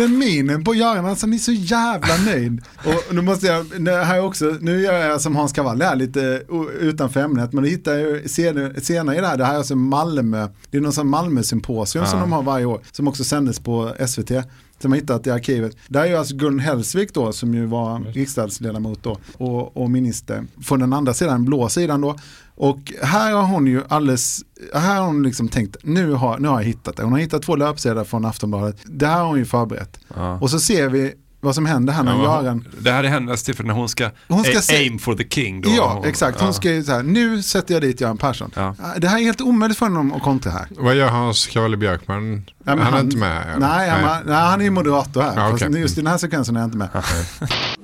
[0.00, 2.62] Den minen på Göran, alltså ni är så jävla nöjd.
[2.84, 3.64] Och nu måste jag,
[4.04, 6.42] här också, nu gör jag som Hans Cavall här lite
[6.80, 10.48] utanför ämnet, men du hittar ju senare, i det här, det här är alltså Malmö,
[10.70, 12.24] det är någon sån Malmö-symposium som Ja.
[12.24, 14.30] de har varje år, som också sändes på SVT.
[14.82, 15.76] Som jag hittat i arkivet.
[15.88, 20.46] Där är ju alltså Gun Hellsvik då, som ju var riksdagsledamot då, och, och minister.
[20.62, 22.16] Från den andra sidan, blå sidan då.
[22.54, 24.40] Och här har hon ju alldeles,
[24.74, 27.02] här har hon liksom tänkt, nu har, nu har jag hittat det.
[27.02, 28.76] Hon har hittat två löpsedlar från Aftonbladet.
[28.84, 30.00] Det här har hon ju förberett.
[30.14, 30.38] Ja.
[30.38, 33.42] Och så ser vi vad som händer här när Ja, Göran Det här är hennes
[33.42, 35.60] tillfälle när hon ska, Hon ska se- aim for the king.
[35.60, 35.70] Då.
[35.76, 36.38] Ja, Hon- exakt.
[36.40, 36.52] Hon ja.
[36.52, 38.50] ska ju så här, nu sätter jag dit Göran Persson.
[38.56, 38.74] Ja.
[38.98, 40.68] Det här är helt omöjligt för honom att kontra här.
[40.78, 42.44] Vad gör Hans Cavalli Björkman?
[42.64, 43.42] Ja, men han, är inte med?
[43.48, 43.58] eller?
[43.68, 44.20] Nej, han, nej.
[44.26, 45.32] nej, han är ju moderator här.
[45.36, 45.80] Ja, okej.
[45.80, 46.88] just i den här sekvensen är jag inte med.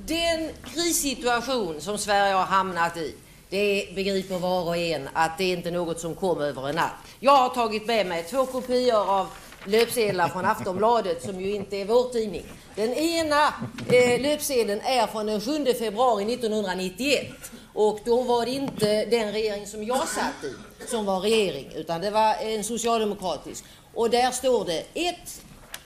[0.06, 3.14] Den krissituation som Sverige har hamnat i,
[3.50, 6.90] det begriper var och en att det är inte något som kom över en natt.
[7.20, 9.26] Jag har tagit med mig två kopior av
[9.66, 12.44] löpsedlar från Aftonbladet som ju inte är vår tidning.
[12.74, 13.54] Den ena
[13.92, 17.26] eh, löpsedeln är från den 7 februari 1991
[17.74, 20.54] och då var det inte den regering som jag satt i
[20.88, 23.64] som var regering utan det var en socialdemokratisk.
[23.94, 25.42] Och där står det ett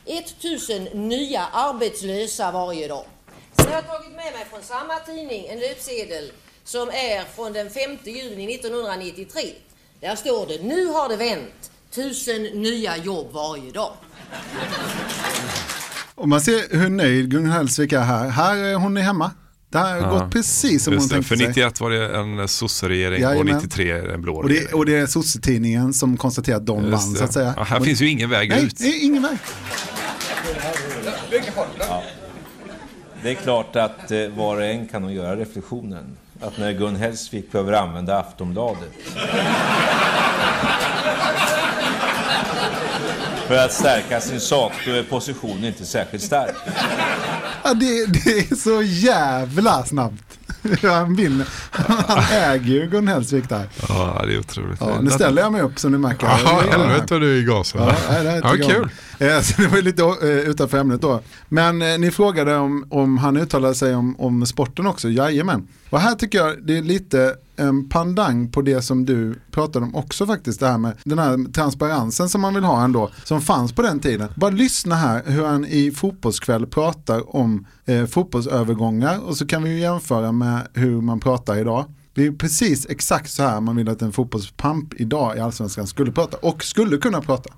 [0.07, 3.05] 1000 nya arbetslösa varje dag.
[3.57, 6.33] Sen har jag tagit med mig från samma tidning en löpsedel
[6.65, 9.43] som är från den 5 juni 1993.
[10.01, 11.70] Där står det, nu har det vänt.
[11.95, 13.93] Tusen nya jobb varje dag.
[16.15, 18.29] Och man ser hur nöjd Gun Hellsvik är här.
[18.29, 19.31] Här är hon är hemma.
[19.71, 20.19] Det här har Ja.
[20.19, 21.47] gått precis som Just hon det, tänkte För sig.
[21.49, 23.55] 91 var det en sosseregering och Jajamän.
[23.55, 24.67] 93 en blå Och regering.
[24.71, 27.19] det, och det är sossetidningen som konstaterar att de Just vann det.
[27.19, 27.55] så att säga.
[27.57, 28.79] Ja, här Och- finns ju ingen väg Nej, ut.
[28.79, 29.39] det är ingen väg.
[31.79, 32.03] Ja.
[33.23, 36.97] Det är klart att eh, var och en kan nog göra reflektionen att när Gun
[36.97, 38.91] Hellsvik behöver använda Aftonbladet
[43.51, 46.55] för att stärka sin sak, då är positionen inte särskilt stark.
[47.65, 50.39] Ja, det, det är så jävla snabbt.
[50.83, 51.47] Han vinner.
[51.71, 53.69] Han äger ju Gun Hellsvik där.
[53.89, 54.81] Ja, det är otroligt.
[54.81, 56.27] Ja, nu ställer jag mig upp som ni märker.
[56.27, 57.81] Jaha, helvete vad du är i gasen.
[57.81, 58.89] Ja, det här Ja, kul.
[59.21, 61.21] Eh, Så det var lite eh, utanför ämnet då.
[61.49, 65.09] Men eh, ni frågade om, om han uttalade sig om, om sporten också.
[65.11, 65.69] Jajamän.
[65.91, 69.95] Och här tycker jag det är lite en pandang på det som du pratade om
[69.95, 70.61] också faktiskt.
[70.61, 73.11] Det här med den här transparensen som man vill ha ändå.
[73.25, 74.29] Som fanns på den tiden.
[74.37, 79.19] Bara lyssna här hur han i fotbollskväll pratar om eh, fotbollsövergångar.
[79.19, 81.85] Och så kan vi ju jämföra med hur man pratar idag.
[82.15, 86.13] Det är precis exakt så här man vill att en fotbollspamp idag i Allsvenskan skulle
[86.13, 86.37] prata.
[86.37, 87.51] Och skulle kunna prata.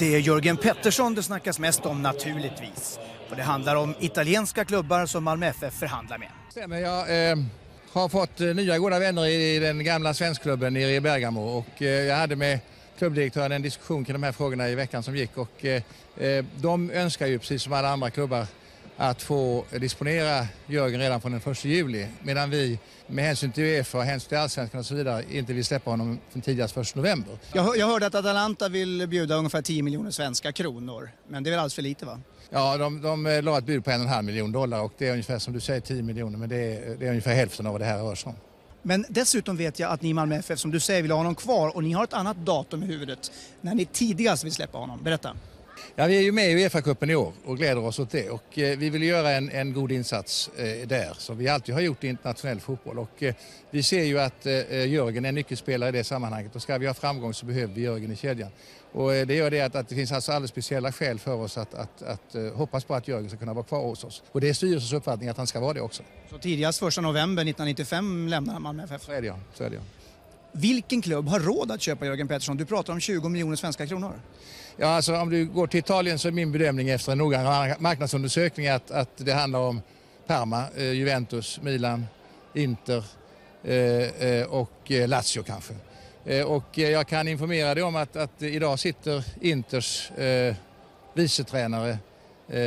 [0.00, 2.98] Det är Jörgen Pettersson det snackas mest om naturligtvis.
[3.30, 6.28] Och det handlar om italienska klubbar som Malmö FF förhandlar med.
[6.50, 7.36] Stämmer, jag eh,
[7.92, 11.88] har fått eh, nya goda vänner i den gamla svenskklubben nere i Bergamo och eh,
[11.88, 12.58] jag hade med
[12.98, 15.82] klubbdirektören en diskussion kring de här frågorna i veckan som gick och eh,
[16.16, 18.46] eh de önskar ju precis som alla andra klubbar
[19.00, 23.98] att få disponera Jörgen redan från den 1 juli medan vi med hänsyn till Uefa
[23.98, 27.38] och hänsyn till allsvenskan och så vidare inte vill släppa honom från tidigast 1 november.
[27.52, 31.10] Jag, jag hörde att Atalanta vill bjuda ungefär 10 miljoner svenska kronor.
[31.28, 32.20] Men det är väl alldeles för lite va?
[32.50, 34.92] Ja, de, de eh, la ett bud på en och en halv miljon dollar och
[34.98, 37.66] det är ungefär som du säger 10 miljoner men det är, det är ungefär hälften
[37.66, 38.36] av vad det här rör sig om.
[38.82, 41.34] Men dessutom vet jag att ni i Malmö FF som du säger vill ha honom
[41.34, 45.02] kvar och ni har ett annat datum i huvudet när ni tidigast vill släppa honom.
[45.02, 45.36] Berätta.
[45.94, 48.30] Ja, vi är ju med i Uefa-cupen i år och gläder oss åt det.
[48.30, 51.82] Och, eh, vi vill göra en, en god insats eh, där som vi alltid har
[51.82, 52.98] gjort i internationell fotboll.
[52.98, 53.34] Och, eh,
[53.70, 56.86] vi ser ju att eh, Jörgen är en nyckelspelare i det sammanhanget och ska vi
[56.86, 58.50] ha framgång så behöver vi Jörgen i kedjan.
[58.92, 61.58] Och, eh, det gör det att, att det finns alltså alldeles speciella skäl för oss
[61.58, 64.22] att, att, att eh, hoppas på att Jörgen ska kunna vara kvar hos oss.
[64.32, 66.02] Och det är styrelsens uppfattning att han ska vara det också.
[66.30, 69.02] Så tidigast 1 november 1995 lämnar han Malmö FF.
[69.02, 69.38] Så är det ja.
[69.54, 69.82] Så är det, ja.
[70.52, 72.56] Vilken klubb har råd att köpa Jörgen Pettersson?
[72.56, 74.20] Du pratar om 20 miljoner svenska kronor.
[74.82, 78.68] Ja, alltså om du går till Italien så är min bedömning efter en noggrann marknadsundersökning
[78.68, 79.80] att, att det handlar om
[80.26, 82.06] Parma, eh, Juventus, Milan,
[82.54, 83.04] Inter
[83.64, 85.74] eh, eh, och eh, Lazio kanske.
[86.24, 90.54] Eh, och eh, jag kan informera dig om att, att idag sitter Inters eh,
[91.14, 91.96] vicetränare eh,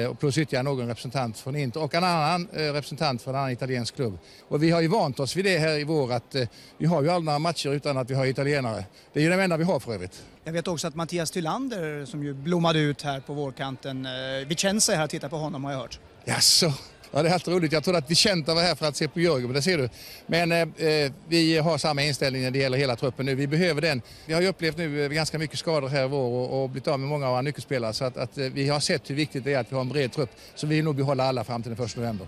[0.09, 3.51] och plus ytterligare någon representant från Inter och en annan eh, representant från en annan
[3.51, 4.17] italiensk klubb.
[4.47, 7.01] Och vi har ju vant oss vid det här i vår att eh, vi har
[7.01, 8.85] ju aldrig några matcher utan att vi har italienare.
[9.13, 10.23] Det är ju det enda vi har för övrigt.
[10.43, 14.05] Jag vet också att Mattias Thylander som ju blommade ut här på vårkanten.
[14.05, 14.11] Eh,
[14.47, 15.99] Vicenza är här och tittar på honom har jag hört.
[16.25, 16.73] Jaså?
[17.15, 17.71] Ja, det är alltid roligt.
[17.71, 19.89] Jag trodde att Vicenta var här för att se på Jörgen, men det ser du.
[20.27, 23.35] Men eh, eh, vi har samma inställning när det gäller hela truppen nu.
[23.35, 24.01] Vi behöver den.
[24.25, 26.87] Vi har ju upplevt nu eh, ganska mycket skador här i vår och, och blivit
[26.87, 27.93] av med många av våra nyckelspelare.
[27.93, 29.89] Så att, att eh, vi har sett hur viktigt det är att vi har en
[29.89, 30.29] bred trupp.
[30.55, 32.27] Så vi vill nog behålla alla fram till den 1 november.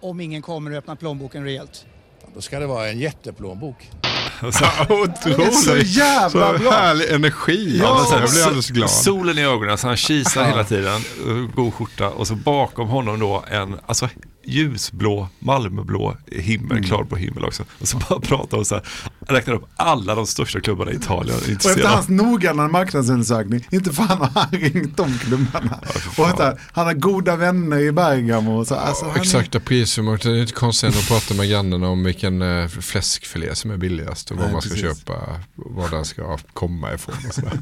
[0.00, 1.86] Om ingen kommer och öppnar plånboken rejält.
[2.34, 3.90] Då ska det vara en jätteplånbok.
[4.52, 4.64] Så,
[4.94, 5.64] otroligt.
[5.64, 6.70] Så jävla så bra.
[6.72, 7.78] härlig energi.
[7.82, 8.90] Ja, alltså, jag blir så- alldeles glad.
[8.90, 11.00] Solen i ögonen, så han kisar hela tiden.
[11.54, 12.08] God skjorta.
[12.08, 14.08] Och så bakom honom då en alltså,
[14.44, 16.82] ljusblå, Malmöblå himmel, Mm.
[16.84, 17.62] klarblå himmel också.
[17.80, 18.84] Och så bara pratar hon så här,
[19.28, 21.36] räknar upp alla de största klubbarna i Italien.
[21.36, 25.78] Och efter hans noggranna marknadsundersökning, inte fan har han ringt de klubbarna.
[26.18, 28.58] och vänta, han har goda vänner i Bergamo.
[28.58, 32.04] Och så, alltså, är- Exakta priser, det är inte konstigt att prata med grannarna om
[32.04, 34.98] vilken eh, fläskfilé som är billigast och vad Nej, man ska precis.
[34.98, 35.14] köpa,
[35.54, 37.14] var den ska komma ifrån.
[37.28, 37.58] Och sådär.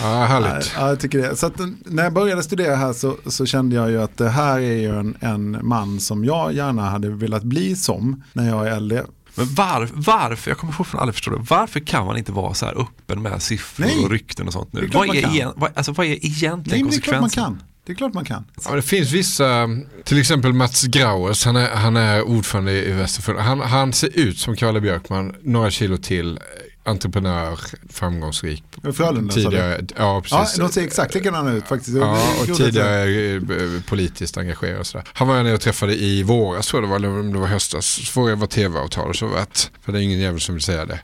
[0.00, 0.72] ja, härligt.
[0.76, 1.36] Ja, jag tycker det.
[1.36, 4.58] Så att, när jag började studera här så, så kände jag ju att det här
[4.60, 8.72] är ju en, en man som jag gärna hade velat bli som när jag är
[8.72, 9.04] äldre.
[9.34, 12.66] Men var, varför, jag kommer fortfarande aldrig förstå det, varför kan man inte vara så
[12.66, 14.04] här öppen med siffror Nej.
[14.04, 14.88] och rykten och sånt är nu?
[14.88, 17.22] klart Vad är, igen, vad, alltså, vad är egentligen Nej, men det är klart man
[17.22, 17.58] konsekvensen?
[17.58, 17.62] kan.
[17.86, 18.44] Det är klart man kan.
[18.64, 19.68] Ja, det finns vissa,
[20.04, 23.46] till exempel Mats Grauers, han är, han är ordförande i Västerförbundet.
[23.46, 26.40] Han, han ser ut som Kalle Björkman, några kilo till,
[26.84, 27.58] entreprenör,
[27.90, 28.64] framgångsrik.
[28.94, 29.44] Frölunda, sa du?
[29.44, 30.58] Tidigare, ja Ja, precis.
[30.58, 31.96] de ser exakt likadana ut faktiskt.
[31.96, 35.06] Ja, Det och tidigare eh, politiskt engagerad och sådär.
[35.12, 37.38] Han var jag nere och träffade i våras, tror jag det var, eller om det
[37.38, 37.86] var höstas.
[37.86, 39.70] Så frågade jag vad tv-avtalet så värt.
[39.82, 41.00] För det är ingen jävel som vill säga det.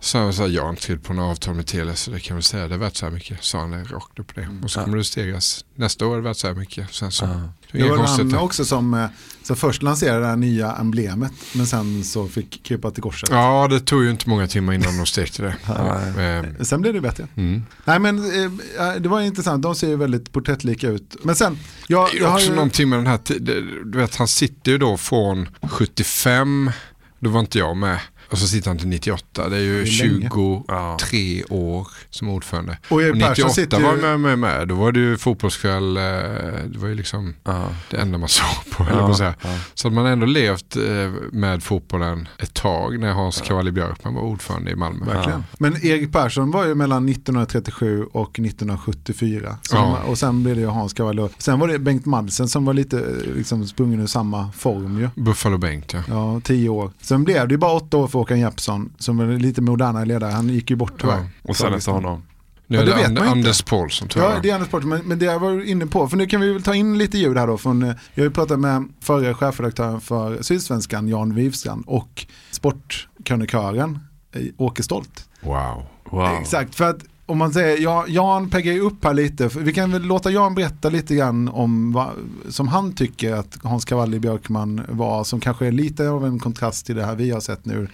[0.00, 2.36] Så han sa, jag har inte skrivit på något avtal med Telia så det kan
[2.36, 3.44] väl säga det är värt så här mycket.
[3.44, 4.48] Sa han rakt upp på det.
[4.64, 5.64] Och så kommer det stegas.
[5.74, 6.94] Nästa år är det värt så här mycket.
[6.94, 8.40] Sen så, det är Det var konstigheter.
[8.42, 9.06] också som eh,
[9.42, 13.28] så först lanserade det här nya emblemet men sen så fick krypa till korset.
[13.32, 15.56] Ja, det tog ju inte många timmar innan de stekte det.
[16.58, 17.26] Eh, Sen blev det bättre.
[17.36, 17.62] Mm.
[17.84, 18.50] Nej men eh,
[19.00, 21.16] det var intressant, de ser ju väldigt porträttlika ut.
[21.22, 22.54] Men sen, jag, jag har också ju...
[22.54, 23.18] någonting med den här.
[23.84, 26.70] Du vet, han sitter ju då från 75,
[27.18, 27.98] då var inte jag med.
[28.32, 29.48] Och så sitter han till 98.
[29.48, 30.30] Det är ju Det är länge.
[30.98, 32.78] 23 år som ordförande.
[32.88, 34.68] Och Persson 98 sitter ju- var med, med, med.
[34.68, 35.96] Då var det ju fotbollskväll.
[35.96, 36.02] eh,
[36.66, 37.34] Det var ju liksom
[37.90, 38.86] det enda man såg på.
[38.90, 39.34] Ja, på säga.
[39.42, 39.58] ja.
[39.74, 40.82] Så att man ändå levt eh,
[41.32, 45.04] med fotbollen ett tag när Hans Cavalli Björkman var ordförande i Malmö.
[45.06, 45.44] Verkligen.
[45.58, 49.56] Men Erik Persson var ju mellan 1937 och 1974.
[49.62, 49.98] Så Ja.
[50.04, 51.28] de- Och sen blev det ju Hans Cavallo.
[51.38, 55.08] Sen var det Bengt Madsen som var lite eh, liksom, sprungen ur samma form ju.
[55.22, 56.00] Buffalo Bengt ja.
[56.08, 56.90] Ja, tio år.
[57.00, 60.30] Sen blev det ju bara åtta år för Håkan Jeppsson som var lite modernare ledare.
[60.32, 61.16] Han gick ju bort tyvärr.
[61.18, 62.22] Ja, och sen efter honom?
[62.66, 63.18] Nu Ja, är det det And-.
[63.30, 64.42] Anders Paulsson tror Ja, jag.
[64.42, 64.90] det är Anders Paulsson.
[64.90, 67.18] Men, men det jag var inne på, för nu kan vi väl ta in lite
[67.18, 67.58] ljud här då.
[67.58, 73.98] Från, eh, jag har ju pratat med förre chefredaktören för Sydsvenskan, Jan Wivstrand, och sportkrönikören
[74.34, 75.28] eh, Åke Stolt.
[75.40, 75.82] Wow.
[76.40, 79.72] Exakt, för att om man säger, ja, Jan peggar ju upp här lite, för vi
[79.72, 82.10] kan väl låta Jan berätta lite grann om vad
[82.48, 86.86] som han tycker att Hans Cavalli Björkman var, som kanske är lite av en kontrast
[86.86, 87.88] till det här vi har sett nu.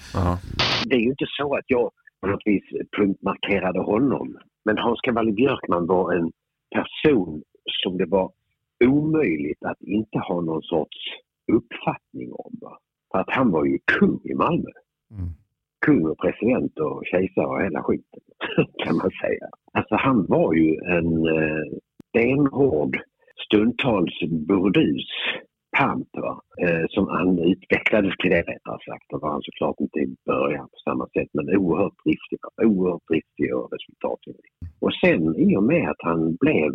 [0.84, 2.64] Det är ju inte så att jag på något vis
[2.98, 4.38] punktmarkerade honom.
[4.64, 6.32] Men Hans Cavalli Björkman var en
[6.74, 7.42] person
[7.82, 8.30] som det var
[8.84, 10.96] omöjligt att inte ha någon sorts
[11.52, 12.52] uppfattning om.
[13.12, 14.70] För att han var ju kung i Malmö.
[15.86, 18.20] Kung och president och kejsare och hela skiten
[18.84, 19.48] kan man säga.
[19.72, 21.64] Alltså han var ju en eh,
[22.08, 23.00] stenhård,
[23.46, 25.10] stundtals burdus
[25.78, 26.40] pamp va?
[26.62, 29.06] Eh, som han utvecklades till det rättare sagt.
[29.10, 32.38] Det var han såklart inte i början på samma sätt men oerhört driftig.
[32.62, 34.66] Oerhört driftig och resultatinriktad.
[34.80, 36.70] Och sen i och med att han blev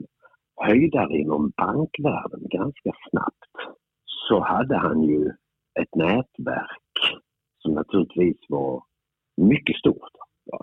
[0.62, 3.54] höjdare inom bankvärlden ganska snabbt
[4.28, 5.32] så hade han ju
[5.80, 6.96] ett nätverk
[7.58, 8.84] som naturligtvis var
[9.42, 10.12] mycket stort.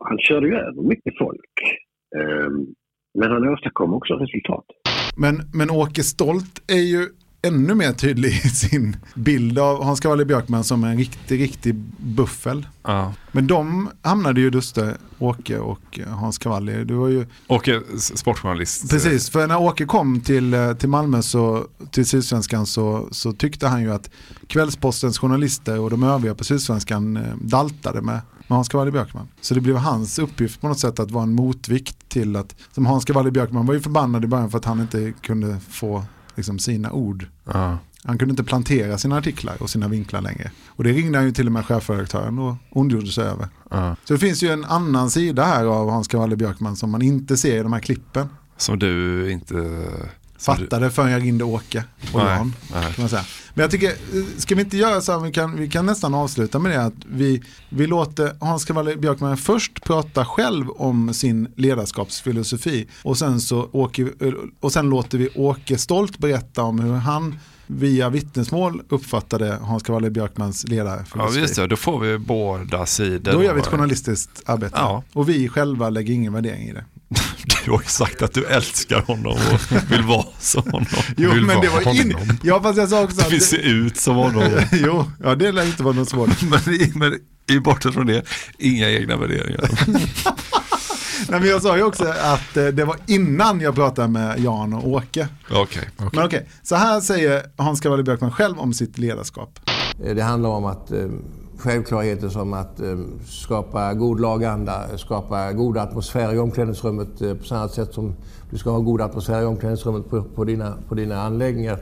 [0.08, 1.54] Han körde ju över mycket folk.
[2.16, 2.66] Ehm,
[3.18, 4.64] Men han åstadkom också resultat.
[5.16, 7.08] Men, men Åke Stolt är ju
[7.42, 12.66] ännu mer tydlig i sin bild av Hans Cavalli Björkman som en riktig, riktig buffel.
[13.32, 16.84] Men de hamnade ju Duste, Åke och Hans Cavalli.
[16.84, 17.26] Det var ju...
[17.48, 18.90] Åke, sportjournalist.
[18.90, 23.66] Precis, för när Åke kom till, eh, till Malmö, så, till Sydsvenskan, så, så tyckte
[23.66, 24.10] han ju att
[24.46, 28.20] Kvällspostens journalister och de övriga på Sydsvenskan eh, daltade med,
[28.50, 29.28] med Hans Cavalli Björkman.
[29.40, 32.86] Så det blev hans uppgift på något sätt att vara en motvikt till att, som
[32.86, 36.58] Hans Cavalli Björkman var ju förbannad i början för att han inte kunde få liksom,
[36.58, 37.26] sina ord.
[38.04, 40.50] Han kunde inte plantera sina artiklar och sina vinklar längre.
[40.66, 43.48] Och det ringde han ju till och med chefredaktören och ondgjorde sig över.
[44.04, 47.36] Så det finns ju en annan sida här av Hans Cavalli Björkman som man inte
[47.36, 48.28] ser i de här klippen.
[48.56, 49.86] Som du inte...
[50.40, 52.54] Fattade förrän jag ringde Åke och Nej, Jan.
[52.72, 52.82] nej.
[52.82, 53.24] Kan man säga.
[53.54, 53.94] Men jag tycker, eh,
[54.36, 56.94] ska vi inte göra så här, vi kan, vi kan nästan avsluta med det att
[57.06, 63.68] vi, vi låter Hans Cavalli Björkman först prata själv om sin ledarskapsfilosofi och sen, så
[63.72, 69.58] åker, vi- och sen låter vi Åke Stolt berätta om hur han via vittnesmål uppfattade
[69.62, 71.04] Hans Cavalli Björkmans ledare.
[71.14, 71.66] Ja, just det.
[71.66, 73.32] Då får vi båda sidor.
[73.32, 74.74] Då gör vi ett journalistiskt arbete.
[74.78, 75.02] Ja.
[75.12, 76.84] Och vi själva lägger ingen värdering i det.
[77.64, 80.86] Du har ju sagt att du älskar honom och vill vara som honom.
[81.16, 82.12] Jo, vill men det var in...
[82.14, 82.36] honom.
[82.42, 84.50] Ja, fast jag sa också Du vill se ut som honom.
[84.72, 86.42] jo, ja, det lär inte vara något svårt.
[86.66, 87.18] men, i- men
[87.50, 88.22] i bortsett från det,
[88.58, 89.70] inga egna värderingar.
[91.28, 94.72] Nej, men jag sa ju också att eh, det var innan jag pratade med Jan
[94.72, 95.28] och Åke.
[95.50, 95.88] Okej.
[96.12, 99.60] Men okej, så här säger Hans Cavalli Björkman själv om sitt ledarskap.
[100.04, 100.98] Eh, Det handlar om att eh,
[101.60, 107.68] självklarheter som att eh, skapa god laganda, skapa god atmosfär i omklädningsrummet eh, på samma
[107.68, 108.14] sätt som
[108.50, 111.78] du ska ha god atmosfär i omklädningsrummet på, på, dina, på dina anläggningar.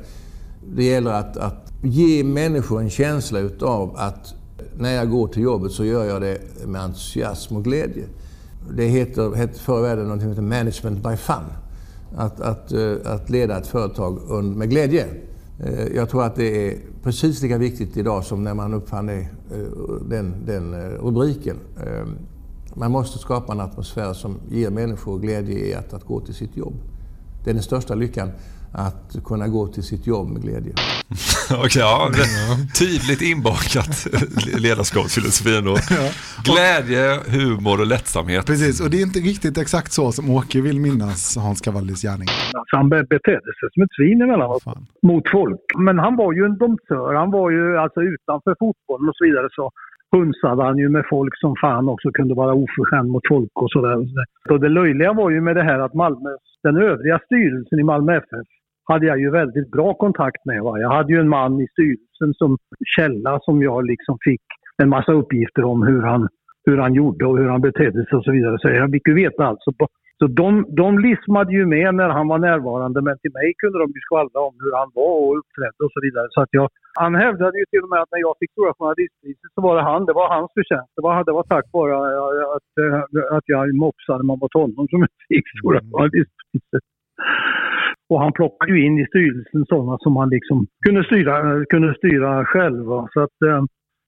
[0.75, 5.43] Det gäller att, att ge människor en känsla utav att eh, när jag går till
[5.43, 8.05] jobbet så gör jag det med entusiasm och glädje.
[8.77, 11.45] Det heter, hette förr i världen något som heter management by fun.
[12.17, 15.07] Att, att, eh, att leda ett företag med glädje.
[15.61, 19.27] Eh, jag tror att det är precis lika viktigt idag som när man uppfann eh,
[20.09, 21.57] den, den eh, rubriken.
[21.87, 22.19] Ehm,
[22.75, 26.57] man måste skapa en atmosfär som ger människor glädje i att, att gå till sitt
[26.57, 26.75] jobb.
[27.45, 28.31] Det är den största lyckan,
[28.73, 30.73] att kunna gå till sitt jobb med glädje.
[31.65, 34.07] Okej, ja, det- tydligt inbakat
[34.63, 35.77] ledarskapsfilosofi ändå.
[36.51, 37.05] Glädje,
[37.37, 38.47] humor och lättsamhet.
[38.47, 42.29] Precis, och det är inte riktigt exakt så som Åke vill minnas Hans Cavallis gärning.
[42.59, 44.65] Alltså han be- betedde sig som ett svin emellanåt
[45.03, 45.61] mot folk.
[45.79, 47.15] Men han var ju en domptör.
[47.15, 49.71] Han var ju alltså utanför fotbollen och så vidare så
[50.17, 53.97] hunsade han ju med folk som fan också kunde vara oförskämd mot folk och sådär.
[54.49, 56.31] Så det löjliga var ju med det här att Malmö,
[56.63, 58.49] den övriga styrelsen i Malmö FF
[58.89, 60.63] hade jag ju väldigt bra kontakt med.
[60.63, 60.79] Va?
[60.79, 62.59] Jag hade ju en man i styrelsen som
[62.97, 64.43] källa som jag liksom fick
[64.83, 66.29] en massa uppgifter om hur han,
[66.67, 68.59] hur han gjorde och hur han betedde sig och så vidare.
[68.59, 69.63] Så jag fick ju veta allt.
[69.63, 69.73] Så,
[70.19, 73.89] så de, de lismade ju med när han var närvarande men till mig kunde de
[73.97, 76.27] ju skvallra om hur han var och uppträdde och så vidare.
[76.31, 76.69] Så att jag,
[77.03, 79.83] han hävdade ju till och med att när jag fick Stora Journalistpriset så var det
[79.91, 80.93] han, det var hans förtjänst.
[80.97, 81.95] Det var, det var tack vare
[82.57, 86.85] att, att, att jag mopsade mot honom som jag fick Stora Journalistpriset.
[88.09, 92.45] Och han plockade ju in i styrelsen sådana som han liksom kunde styra, kunde styra
[92.45, 92.85] själv.
[93.13, 93.63] Så att, eh,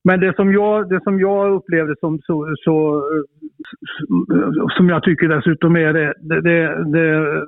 [0.05, 3.05] men det som jag, det som jag upplevde som så, så
[4.76, 7.45] som jag tycker dessutom är det, det, det, det,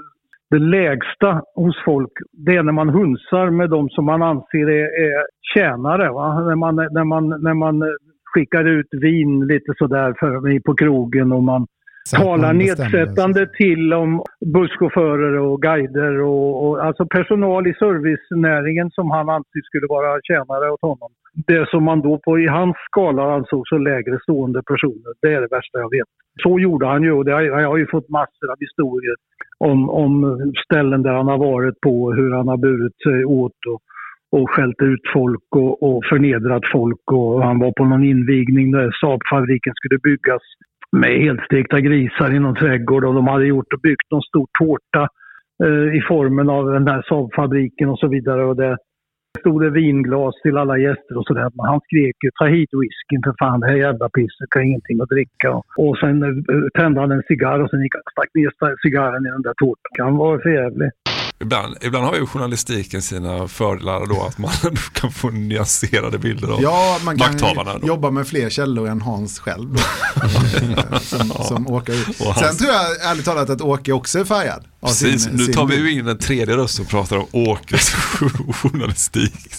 [0.51, 5.05] det lägsta hos folk, det är när man hunsar med de som man anser är,
[5.05, 6.13] är tjänare.
[6.13, 6.41] Va?
[6.41, 7.83] När, man, när, man, när man
[8.25, 11.67] skickar ut vin lite sådär för, på krogen och man
[12.11, 14.23] Talar nedsättande till om
[14.55, 20.71] busschaufförer och guider och, och alltså personal i servicenäringen som han ansåg skulle vara tjänare
[20.71, 21.11] åt honom.
[21.47, 25.41] Det som man då på, i hans skala ansåg så lägre stående personer, det är
[25.41, 26.09] det värsta jag vet.
[26.43, 29.15] Så gjorde han ju och det jag har ju fått massor av historier
[29.59, 30.13] om, om
[30.65, 33.81] ställen där han har varit på, hur han har burit sig åt och,
[34.41, 37.13] och skällt ut folk och, och förnedrat folk.
[37.13, 40.43] Och han var på någon invigning där Saabfabriken skulle byggas
[40.97, 45.09] med helstekta grisar i någon trädgård och de hade gjort och byggt någon stor tårta
[45.65, 48.45] eh, i formen av den där Saabfabriken och så vidare.
[48.45, 48.77] Och det
[49.41, 51.51] stod det vinglas till alla gäster och sådär.
[51.55, 55.01] Men han skrek ju ta hit whiskyn för fan, det här jävla pisset kan ingenting
[55.01, 55.51] att dricka.
[55.77, 58.51] Och, sen eh, tände han en cigarr och sen gick han stack ner
[58.83, 60.07] cigarren i den där tårtan.
[60.07, 60.91] Han var för jävlig.
[61.43, 64.51] Ibland, ibland har ju journalistiken sina fördelar då att man
[64.93, 69.75] kan få nyanserade bilder av Ja, man kan jobba med fler källor än Hans själv.
[69.75, 70.99] Då.
[71.01, 72.21] som, som åker ut.
[72.21, 74.65] Och hans- Sen tror jag ärligt talat att Åke också är färgad.
[74.83, 77.91] Precis, sin- nu sin tar vi ju in en tredje röst som pratar om Åkes
[78.63, 79.55] journalistik.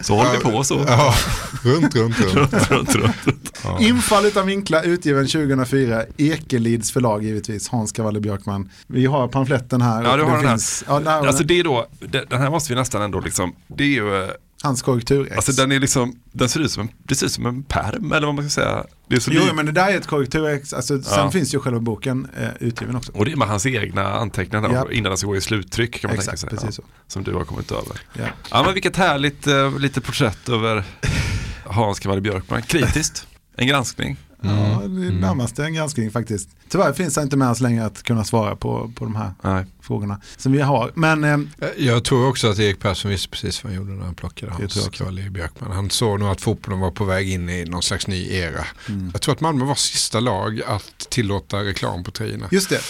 [0.00, 0.84] Så håller vi på så.
[0.88, 1.14] Ja,
[1.62, 2.34] runt, runt, runt.
[2.34, 3.58] runt, runt, runt, runt.
[3.64, 3.78] Ja.
[3.80, 8.70] Infall utan vinklar utgiven 2004, Ekelids förlag givetvis, Hans Cavalli Björkman.
[8.86, 10.02] Vi har pamfletten här.
[10.04, 10.52] Ja, och du har det den här.
[10.56, 13.20] finns- Ja, där har Alltså det är då, det- den här måste vi nästan ändå
[13.20, 14.28] liksom, det är ju
[14.64, 15.36] Hans korrekturex.
[15.36, 18.34] Alltså den är liksom, den ser ut som en, ut som en perm eller vad
[18.34, 18.84] man ska säga.
[19.08, 20.72] Det är så Jo, lik- men det där är ett korrekturex.
[20.72, 21.30] Alltså, Sen Ja.
[21.30, 23.12] finns ju själva boken eh, utgiven också.
[23.12, 24.92] Och det är med hans egna anteckningar Ja.
[24.92, 26.66] innan den ska gå i sluttryck kan man Exakt, tänka sig.
[26.66, 28.00] precis ja, Som du har kommit över.
[28.18, 28.24] Ja.
[28.50, 30.84] Ja men vilket härligt eh, lite porträtt över
[31.64, 32.62] Hans Cavalli Björkman.
[32.62, 34.16] Kritiskt, en granskning.
[34.44, 36.48] Ja, det är närmast en granskning faktiskt.
[36.68, 40.20] Tyvärr finns det inte med oss längre att kunna svara på, på de här frågorna
[40.36, 40.90] som vi har.
[40.94, 41.38] Men eh,
[41.78, 44.62] Jag tror också att Erik Persson visste precis vad han gjorde när han plockade tror
[44.62, 44.98] jag Hans också.
[44.98, 45.70] Cavalli Björkman.
[45.72, 48.64] Han såg nog att fotbollen var på väg in i någon slags ny era.
[48.88, 49.10] Mm.
[49.12, 52.46] Jag tror att Malmö var sista lag att tillåta reklam på tröjorna.
[52.50, 52.80] Just det,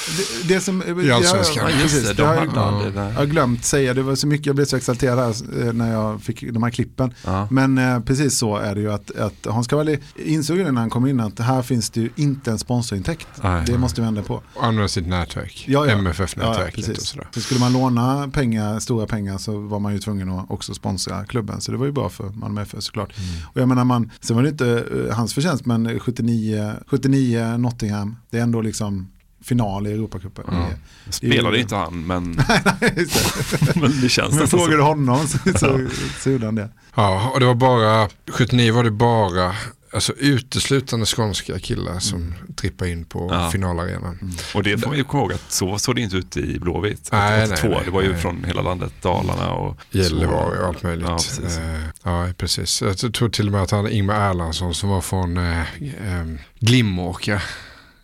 [0.43, 1.01] det, det som...
[1.03, 1.65] I Allsvenskan.
[1.65, 4.57] Jag, Ja, precis, det, jag, har- jag har glömt säga, det var så mycket, jag
[4.57, 7.15] blev så exalterad här, eh, när jag fick de här klippen.
[7.51, 10.91] Men eh, precis så är det ju att, att Hans Cavalli insåg ju när han
[10.91, 13.29] kom in att här finns det ju inte en sponsorintäkt.
[13.43, 13.63] Nej.
[13.67, 14.43] det måste vi ändra på.
[14.61, 15.65] Använda sitt nätverk.
[15.69, 15.93] Ja, ja.
[15.93, 16.99] MFF-nätverket Ja, precis.
[16.99, 17.29] och sådär.
[17.35, 21.25] Så skulle man låna pengar, stora pengar så var man ju tvungen att också sponsra
[21.25, 21.61] klubben.
[21.61, 23.19] Så det var ju bra för Malmö FF såklart.
[23.19, 23.31] Mm.
[23.55, 28.17] Och jag menar, man, sen var det inte eh, hans förtjänst, men 79, 79 Nottingham,
[28.31, 29.11] det är ändå liksom
[29.45, 30.45] final i Europacupen.
[30.51, 30.67] Ja.
[31.11, 32.31] Spelade är- inte han, men,
[33.75, 34.77] men det känns Men frågar så.
[34.77, 35.87] du honom så, så,
[36.21, 36.69] så gjorde han det.
[36.95, 39.53] Ja, och det var bara, 79 var det bara,
[39.95, 43.51] alltså uteslutande skånska killar som trippade in på Ja.
[43.51, 44.33] finalarenan.
[44.55, 47.09] Och det får man ju komma ihåg att så såg det inte ut i Blåvitt.
[47.13, 47.69] Nej, 82.
[47.69, 48.21] nej, nej, det var ju nej.
[48.23, 51.07] från hela landet, Dalarna och Gällivare och allt möjligt.
[51.09, 51.59] Ja, precis.
[51.59, 52.83] Eh, ja, precis.
[52.83, 56.25] Jag tror till och med att han Ingmar Erlandsson som var från eh, eh,
[56.59, 57.41] Glimåkra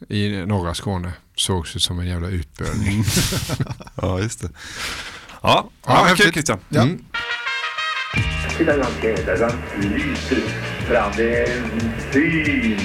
[0.09, 3.05] i norra Skåne sågs ut som en jävla utböling.
[3.95, 4.49] ja, just det.
[5.43, 6.59] Ja, Ja, ja, kul Christian.
[6.69, 6.83] Ja.
[6.83, 7.05] Mm.
[8.59, 10.37] Titta hur han fjädrar, han lyser
[10.87, 11.13] fram.
[11.17, 11.81] Det är en
[12.13, 12.79] syn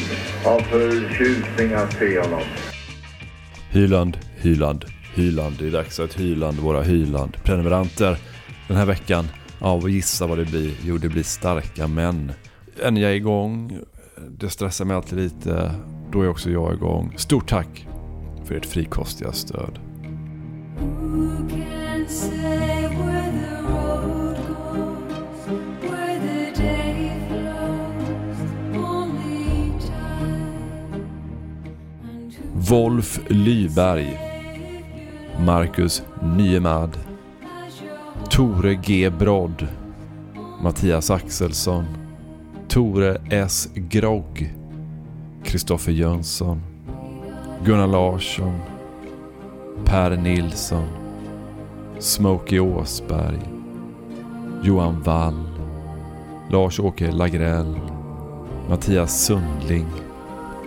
[0.46, 2.42] av förtjusning att se honom.
[3.70, 5.56] Hyland, Hyland, Hyland.
[5.60, 8.18] Det är dags att Hyland, våra Hyland-prenumeranter.
[8.68, 9.28] Den här veckan,
[9.60, 10.72] ja, och gissa vad det blir.
[10.84, 12.32] Jo, det blir starka män.
[12.84, 13.80] En jag är igång.
[14.30, 15.72] Det stressar mig alltid lite.
[16.12, 17.14] Då är också jag igång.
[17.18, 17.88] Stort tack
[18.46, 19.80] för ert frikostiga stöd.
[32.70, 34.18] Wolf Lyberg
[35.40, 36.98] Marcus Nyemad
[38.30, 39.10] Tore G.
[39.10, 39.68] Brodd
[40.62, 41.86] Mattias Axelsson
[42.68, 43.70] Tore S.
[43.76, 44.50] Grogg
[45.44, 46.62] Kristoffer Jönsson
[47.64, 48.60] Gunnar Larsson
[49.86, 50.88] Per Nilsson
[52.00, 53.40] Smokey Åsberg
[54.64, 55.44] Johan Wall
[56.50, 57.80] Lars-Åke Lagrell
[58.70, 59.88] Mattias Sundling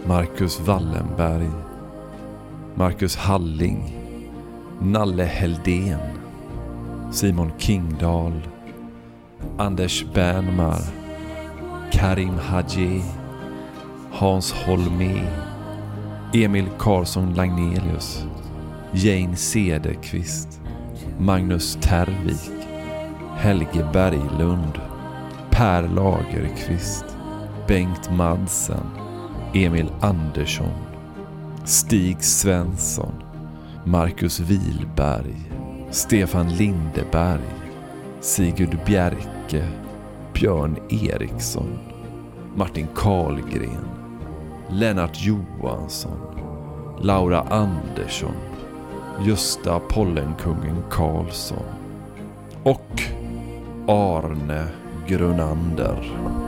[0.07, 1.68] Marcus Wallenberg.
[2.79, 3.91] Marcus Halling
[4.81, 5.99] Nalle Heldén
[7.11, 8.41] Simon Kingdahl
[9.57, 10.81] Anders Bernmar
[11.91, 13.03] Karim Hadji,
[14.13, 15.27] Hans Holmé
[16.33, 18.25] Emil Karlsson Lagnelius
[18.95, 20.61] Jane Cederqvist
[21.19, 22.39] Magnus Tervik
[23.39, 24.79] Helge Berglund
[25.51, 27.07] Per Lagerqvist
[27.67, 28.87] Bengt Madsen
[29.53, 30.88] Emil Andersson.
[31.69, 33.13] Stig Svensson
[33.85, 35.37] Marcus Wilberg
[35.91, 37.41] Stefan Lindeberg
[38.21, 39.69] Sigurd Bjerke
[40.33, 41.79] Björn Eriksson
[42.55, 43.89] Martin Karlgren
[44.71, 46.19] Lennart Johansson
[47.01, 48.37] Laura Andersson
[49.27, 51.65] Gösta Pollenkungen Karlsson
[52.63, 53.03] och
[53.87, 54.69] Arne
[55.07, 56.48] Grunander.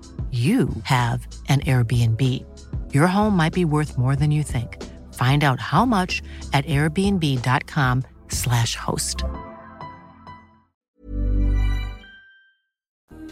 [0.31, 2.21] you have an Airbnb.
[2.93, 4.77] Your home might be worth more than you think.
[5.13, 6.21] Find out how much
[6.53, 9.17] at airbnb.com/slash host.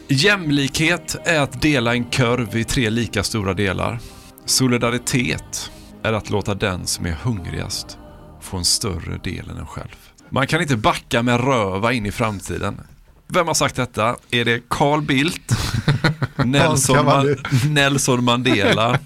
[0.07, 3.99] Jämlikhet är att dela en kurv i tre lika stora delar.
[4.45, 5.71] Solidaritet
[6.03, 7.97] är att låta den som är hungrigast
[8.41, 10.11] få en större del än en själv.
[10.29, 12.81] Man kan inte backa med röva in i framtiden.
[13.33, 14.15] Vem har sagt detta?
[14.31, 15.51] Är det Carl Bildt?
[16.45, 18.99] Nelson, Ma- Nelson Mandela?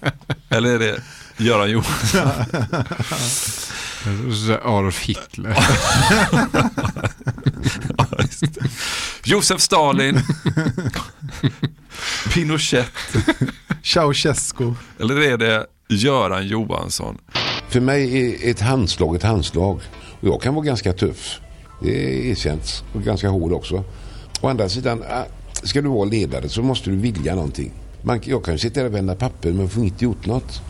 [0.50, 1.02] Eller är det
[1.38, 2.30] Göran Johansson?
[4.64, 5.58] Adolf Hitler.
[7.98, 8.08] Ja.
[9.24, 10.22] Josef Stalin.
[12.34, 12.92] Pinochet.
[13.84, 14.74] Ceausescu.
[15.00, 17.18] Eller är det Göran Johansson?
[17.70, 19.82] För mig är ett handslag ett handslag.
[20.22, 21.40] Och jag kan vara ganska tuff.
[21.82, 22.84] Det är erkänt.
[22.94, 23.84] Och ganska hård också.
[24.44, 25.24] Å andra sidan, äh,
[25.64, 27.72] ska du vara ledare så måste du vilja någonting.
[28.02, 30.62] Man, jag kan ju sitta där och vända papper men får inte gjort något.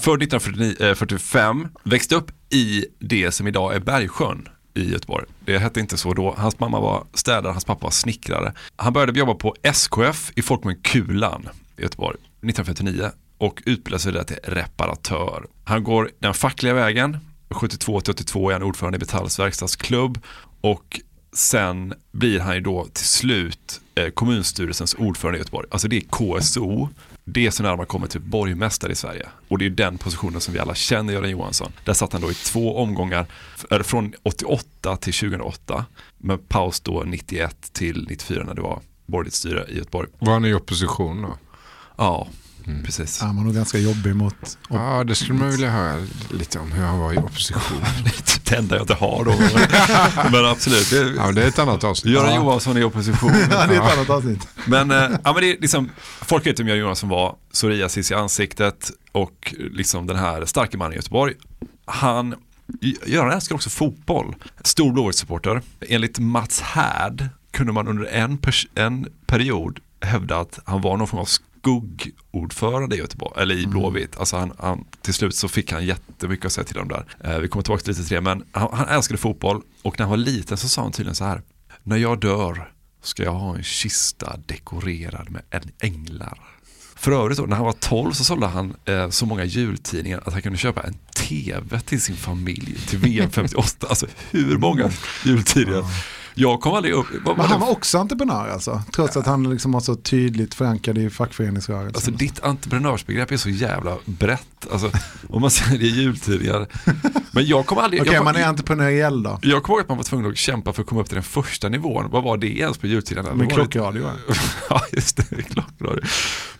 [0.00, 5.26] Född 1945, eh, växte upp i det som idag är Bergsjön i Göteborg.
[5.44, 6.34] Det hette inte så då.
[6.38, 8.52] Hans mamma var städare, hans pappa var snickrare.
[8.76, 14.24] Han började jobba på SKF i folkmun Kulan i Göteborg 1959 och utbildade sig där
[14.24, 15.46] till reparatör.
[15.64, 17.18] Han går den fackliga vägen.
[17.50, 20.18] 72 till 82 är han ordförande i Metalls verkstadsklubb
[20.60, 21.00] och
[21.36, 25.68] sen blir han ju då till slut eh, kommunstyrelsens ordförande i Göteborg.
[25.70, 26.00] Alltså det är
[26.40, 26.88] KSO.
[27.24, 29.26] Det är så nära man kommer till borgmästare i Sverige.
[29.48, 31.72] Och det är den positionen som vi alla känner Göran Johansson.
[31.84, 33.26] Där satt han då i två omgångar,
[33.82, 35.84] från 88 till 2008.
[36.18, 40.08] Med paus då 91 till 94 när det var borgerligt styre i Göteborg.
[40.18, 41.38] Var han i opposition då?
[41.96, 42.28] Ja,
[42.84, 43.20] precis.
[43.20, 44.58] Han var nog ganska jobbig mot...
[44.68, 47.80] Ja, det skulle man vilja höra lite om hur han var i opposition.
[48.44, 49.34] det enda jag inte har då.
[50.30, 50.90] men absolut.
[50.90, 52.14] Det, ja, det är ett annat avsnitt.
[52.14, 52.36] Göran Ja.
[52.36, 53.32] Johansson i opposition.
[53.50, 54.48] Ja, det är ett annat avsnitt.
[54.66, 55.90] Men, eh, ja, men det är liksom,
[56.22, 60.92] folk vet vem Göran Johansson var, psoriasis i ansiktet och liksom den här starka mannen
[60.92, 61.34] i Göteborg.
[61.84, 62.34] Han,
[63.06, 64.34] Göran älskar också fotboll.
[64.64, 65.62] Stor Blåvitt-supporter.
[65.88, 68.38] Enligt Mats Härd kunde man under en,
[68.74, 71.24] en period hävda att han var någon form av
[71.66, 74.16] skuggordförande i Göteborg, eller i Blåvitt.
[74.16, 77.04] Alltså han, han, till slut så fick han jättemycket att säga till om där.
[77.24, 80.10] Eh, vi kommer tillbaka lite till det, men han, han älskade fotboll och när han
[80.10, 81.42] var liten så sa han tydligen så här.
[81.82, 86.38] När jag dör ska jag ha en kista dekorerad med en änglar.
[86.96, 90.32] För övrigt då, när han var 12 så sålde han eh, så många jultidningar att
[90.32, 93.86] han kunde köpa en TV till sin familj till VM 58.
[93.88, 94.90] Alltså hur många
[95.24, 95.84] jultidningar?
[96.38, 97.06] Jag kom aldrig upp.
[97.24, 98.82] vad- Men han var också entreprenör alltså.
[98.92, 101.94] Trots att han liksom var så tydligt förankrad i fackföreningsrörelsen.
[101.94, 104.46] Alltså ditt entreprenörsbegrepp är så jävla brett.
[104.72, 104.90] Alltså,
[105.28, 106.66] om man säger det i jultidningar.
[107.30, 108.02] Men jag kom aldrig...
[108.02, 109.38] Okej, jag, man är entreprenöriell då.
[109.42, 111.22] jag kommer ihåg att man var tvungen att kämpa för att komma upp till den
[111.24, 112.10] första nivån.
[112.10, 113.42] Vad var det ens på jultidningarna?
[113.42, 114.12] Lite- klockradio, va?
[114.70, 115.42] ja, just det.
[115.42, 116.02] Klockradio.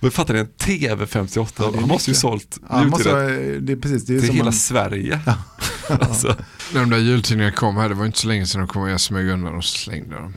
[0.00, 3.26] Men fattar ni, en TV 58, Ja, han måste ju sålt Ja, måste,
[3.60, 5.20] det är precis, det är till som hela man- Sverige.
[5.88, 6.34] alltså,
[6.74, 8.90] När de där jultidningarna kom här, det var inte så länge sedan de kom och
[8.90, 10.34] jag smög undan och slängde dem.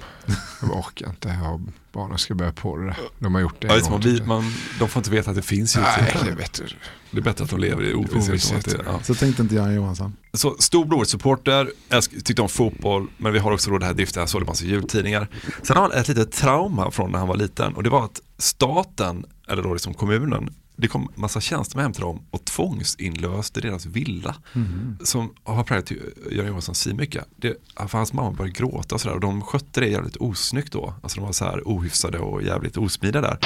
[0.62, 1.60] Jag orkar inte ha
[1.92, 2.96] barnen ska börja på det där.
[3.20, 4.44] De har gjort det ja, just, man, vi, man,
[4.80, 6.36] de får inte veta att det finns Nej, jultidningar.
[6.36, 6.66] det vet du.
[7.12, 8.76] Det är bättre att de lever i ovisshet.
[8.86, 9.00] ja.
[9.04, 10.16] Så tänkte inte Göran Johansson.
[10.34, 14.28] Så stor Blåvitt-supporter, älsk- tyckte om fotboll, men vi har också då det här driften,
[14.28, 15.28] sålde massa jultidningar.
[15.64, 18.22] Sen har han ett litet trauma från när han var liten och det var att
[18.38, 23.86] staten, eller då liksom kommunen, det kom massa tjänstemän hem till dem och tvångsinlöste deras
[23.86, 24.36] villa.
[24.54, 24.98] Mhm.
[25.04, 25.92] Som har präglat
[26.32, 27.26] Göran Johansson si mycket.
[27.36, 27.54] Det,
[27.88, 30.94] för hans mamma började gråta och sådär och de skötte det jävligt osnyggt då.
[31.04, 33.38] Alltså de var så här ohyfsade och jävligt osmidiga där.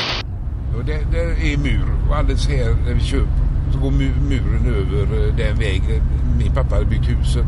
[0.77, 3.27] Och det, det är mur och alldeles här när vi kör
[3.73, 6.01] så går mu- muren över eh, den väg där
[6.37, 7.45] min pappa hade byggt huset.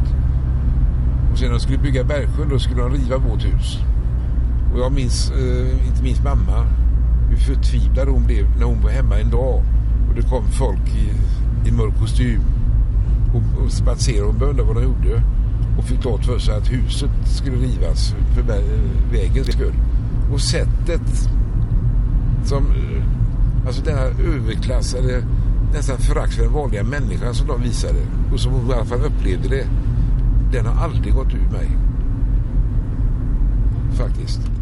[1.31, 3.77] Och sen när de skulle bygga Bergsjön då skulle de riva vårt hus.
[4.73, 6.67] Och jag minns, eh, inte minst mamma,
[7.29, 9.63] hur förtvivlad hon blev när hon var hemma en dag
[10.09, 11.09] och det kom folk i,
[11.69, 12.41] i mörk kostym
[13.33, 15.21] och, och spatserade och började vad de gjorde
[15.77, 18.41] och fick klart för sig att huset skulle rivas för
[19.11, 19.73] vägens skull.
[20.33, 21.29] Och sättet
[22.45, 23.03] som, eh,
[23.67, 25.23] alltså denna överklass eller
[25.73, 27.99] nästan förakt för den vanliga människan som de visade
[28.33, 29.67] och som hon i alla fall upplevde det.
[30.51, 31.69] Den har aldrig gått ur mig.
[33.97, 34.54] Faktiskt.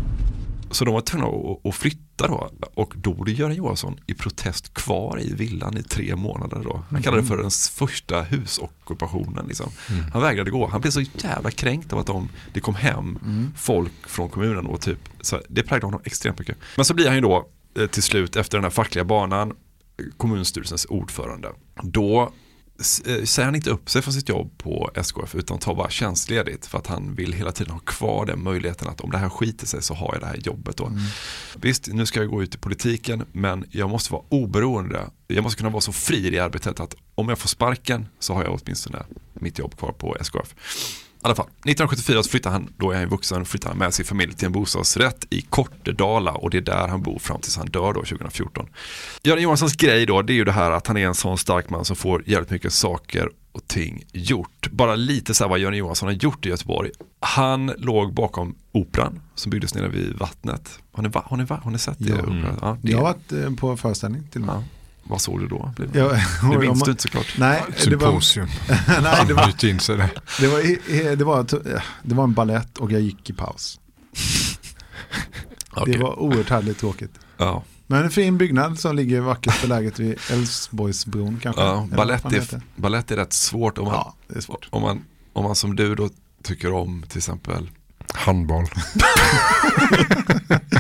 [0.74, 1.28] Så de var tvungna
[1.64, 6.16] att, flytta då och då blev Göran Johansson i protest kvar i villan i tre
[6.16, 6.84] månader då.
[6.90, 9.46] Han kallade det för den första husockupationen.
[9.48, 9.72] Liksom.
[9.90, 10.04] Mm.
[10.14, 10.68] Han vägrade gå.
[10.68, 13.52] Han blev så jävla kränkt av att de, det kom hem Mm.
[13.58, 16.58] folk från kommunen och typ, så det präglade honom extremt mycket.
[16.76, 17.48] Men så blir han ju då
[17.80, 19.54] eh, till slut efter den här fackliga banan
[20.18, 21.50] kommunstyrelsens ordförande.
[21.84, 22.34] Då
[22.84, 26.78] säger han inte upp sig från sitt jobb på SKF utan tar bara tjänstledigt för
[26.78, 29.82] att han vill hela tiden ha kvar den möjligheten att om det här skiter sig
[29.82, 30.92] så har jag det här jobbet då.
[31.56, 35.10] Visst, nu ska jag gå ut i politiken men jag måste vara oberoende.
[35.28, 38.44] Jag måste kunna vara så fri i arbetet att om jag får sparken så har
[38.44, 39.04] jag åtminstone
[39.34, 40.56] mitt jobb kvar på SKF.
[41.24, 44.06] I alla fall, 1974 så flyttar han, då är han vuxen, flyttar han med sin
[44.06, 47.68] familj till en bostadsrätt i Kortedala och det är där han bor fram tills han
[47.68, 48.66] dör då 2014.
[49.24, 51.70] Göran Johanssons grej då, det är ju det här att han är en sån stark
[51.70, 54.70] man som får jävligt mycket saker och ting gjort.
[54.72, 56.92] Bara lite så här vad Göran Johansson har gjort i Göteborg.
[57.20, 60.80] Han låg bakom operan som byggdes nere vid vattnet.
[60.92, 62.10] Har ni, va- har ni, va- har ni sett det?
[62.10, 62.16] Ja.
[62.16, 62.58] Operan?
[62.62, 64.64] Ja, det Jag har varit eh, på föreställning till och med.
[65.04, 65.74] Vad såg du då?
[65.94, 66.12] Ja,
[66.52, 67.36] det minns de- du inte såklart.
[67.38, 68.48] Nej, det var, Symposium.
[69.04, 70.10] nej, det var, in sig där.
[70.40, 71.46] det var, det var,
[72.04, 73.80] det var en ballett och jag gick i paus.
[75.76, 75.94] Okej.
[75.94, 77.20] Det var oerhört härligt tråkigt.
[77.38, 77.64] Ja.
[77.88, 81.62] Men en fin byggnad som ligger vackert beläget vid Älvsborgsbron kanske.
[81.62, 84.68] Ja, ballett är, ballett är rätt svårt om man, Ja, det är svårt.
[84.70, 86.10] Om, man, om man som du då
[86.44, 87.70] tycker om till exempel
[88.14, 88.66] Handboll.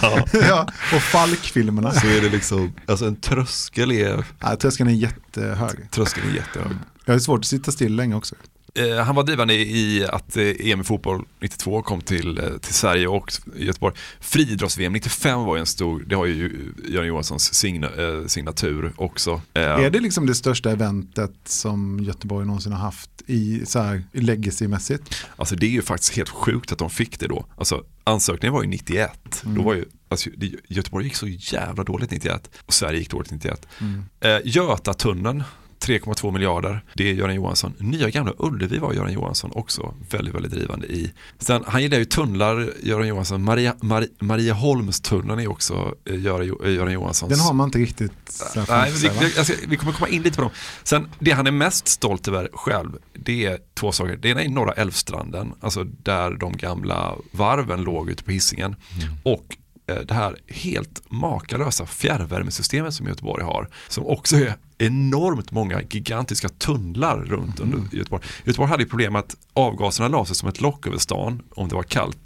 [0.01, 0.25] ja.
[0.33, 1.91] ja, och Falk-filmerna.
[1.91, 5.91] Så är det liksom, alltså en tröskel är, Ja, tröskeln är jättehög.
[5.91, 6.71] tröskeln är jättehög.
[7.05, 8.35] Jag har svårt att sitta still länge också.
[8.75, 12.73] Eh, han var drivande i att eh, EM i fotboll 92 kom till, eh, till
[12.73, 13.95] Sverige och Göteborg.
[14.19, 17.89] Friidrotts-VM 95 var ju en stor, det har ju Göran Johanssons signa,
[18.27, 19.41] signatur också.
[19.53, 24.19] Är det liksom det största eventet som Göteborg någonsin har haft i, så här, i
[24.21, 25.15] legacy-mässigt?
[25.35, 27.45] Alltså det är ju faktiskt helt sjukt att de fick det då.
[27.57, 29.43] Alltså ansökningen var ju 91.
[29.45, 29.57] Mm.
[29.57, 30.29] Då var ju, alltså,
[30.67, 33.67] Göteborg gick så jävla dåligt 91 och Sverige gick dåligt 91.
[33.79, 34.03] Mm.
[34.19, 35.43] Eh, Götatunneln
[35.83, 37.73] 3,2 miljarder, det är Göran Johansson.
[37.77, 41.13] Nya gamla Ullevi var Göran Johansson också väldigt, väldigt drivande i.
[41.39, 43.43] Sen, han gillar ju tunnlar, Göran Johansson.
[43.43, 47.29] Maria, Mari, Marieholmstunneln är också eh, Göran, eh, Göran Johanssons.
[47.29, 50.35] Den har man inte riktigt här Nej, vi, vi, ska, vi kommer komma in lite
[50.35, 50.51] på dem.
[50.83, 54.15] Sen, det han är mest stolt över själv, det är två saker.
[54.15, 58.75] Det ena är norra Älvstranden, alltså där de gamla varven låg ute på Hisingen.
[59.23, 59.57] Och
[59.87, 64.55] eh, det här helt makalösa fjärrvärmesystemet som Göteborg har, som också är
[64.85, 68.23] enormt många gigantiska tunnlar runt under Göteborg.
[68.43, 71.75] Göteborg hade ju problem att avgaserna la sig som ett lock över stan om det
[71.75, 72.17] var kallt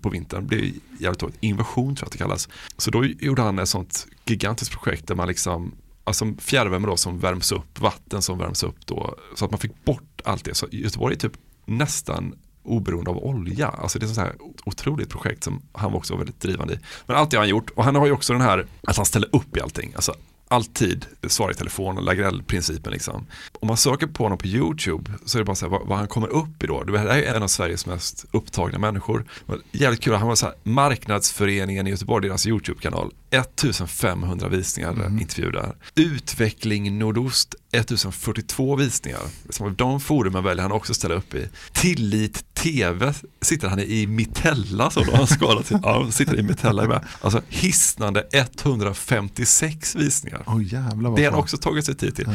[0.00, 0.40] på vintern.
[0.40, 1.36] Det blev jävligt dåligt.
[1.40, 2.48] Invasion tror jag att det kallas.
[2.76, 5.72] Så då gjorde han ett sånt gigantiskt projekt där man liksom
[6.04, 9.14] Alltså fjärrvärme då som värms upp, vatten som värms upp då.
[9.34, 10.54] Så att man fick bort allt det.
[10.54, 11.32] Så Göteborg är typ
[11.64, 13.68] nästan oberoende av olja.
[13.68, 16.78] Alltså det är ett här otroligt projekt som han var också väldigt drivande i.
[17.06, 19.06] Men allt det har han gjort och han har ju också den här att han
[19.06, 19.92] ställer upp i allting.
[19.94, 20.14] Alltså
[20.48, 23.26] alltid svara i telefon, Lagrell-principen liksom.
[23.60, 25.98] Om man söker på honom på YouTube så är det bara så här, vad, vad
[25.98, 26.82] han kommer upp i då.
[26.82, 29.24] Det här är en av Sveriges mest upptagna människor.
[29.72, 33.12] Jävligt kul, han var så här, marknadsföreningen i Göteborg, deras YouTube-kanal.
[33.30, 35.76] 1500 visningar, intervju där.
[35.94, 39.20] Utveckling Nordost, 1042 visningar.
[39.50, 41.48] Som de forumen väljer han också ställa upp i.
[41.72, 45.78] Tillit TV sitter han i Mitella så då har han skadat sig.
[45.82, 47.04] Ja, sitter i Mitella med.
[47.20, 50.42] Alltså hisnande 156 visningar.
[50.46, 52.28] Åh jävlar Det har han också tagit sig tid till.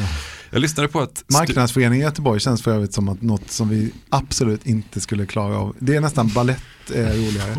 [0.50, 1.24] Jag lyssnade på ett...
[1.28, 5.58] Marknadsföreningen i Göteborg känns för övrigt som att något som vi absolut inte skulle klara
[5.58, 5.76] av.
[5.78, 6.62] Det är nästan ballett
[6.94, 7.54] är roligare.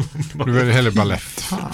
[0.46, 1.22] Du väljer hellre ballett.
[1.22, 1.74] Fan.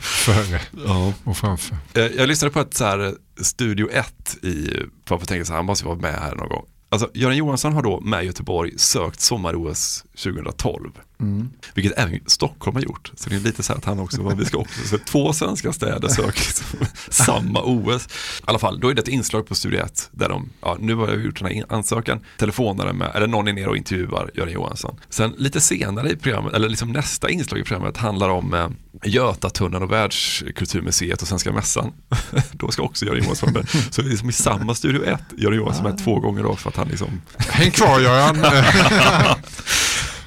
[0.00, 1.12] Före Ja.
[1.24, 1.76] och framför.
[1.94, 4.70] Eh, Jag lyssnade på ett så här Studio 1 i,
[5.08, 6.64] för att tänka så här, han måste ju vara med här någon gång.
[6.92, 10.90] Alltså, Göran Johansson har då med Göteborg sökt sommar-OS 2012.
[11.20, 11.50] Mm.
[11.74, 13.12] Vilket även Stockholm har gjort.
[13.16, 16.08] Så det är lite så att han också, vi ska också, så två svenska städer
[16.08, 16.42] söker
[17.10, 18.06] samma OS.
[18.06, 20.94] I alla fall, då är det ett inslag på Studio 1 där de, ja nu
[20.94, 24.52] har jag gjort den här ansökan, telefonaren med, eller någon är nere och intervjuar Göran
[24.52, 25.00] Johansson.
[25.08, 28.68] Sen lite senare i programmet, eller liksom nästa inslag i programmet handlar om eh,
[29.04, 31.92] Götatunneln och Världskulturmuseet och Svenska Mässan.
[32.52, 33.84] då ska också Göran Johansson vara med.
[33.90, 36.70] Så det är liksom i samma Studio 1, Göran Johansson med två gånger då för
[36.70, 38.36] att han liksom Häng kvar Göran.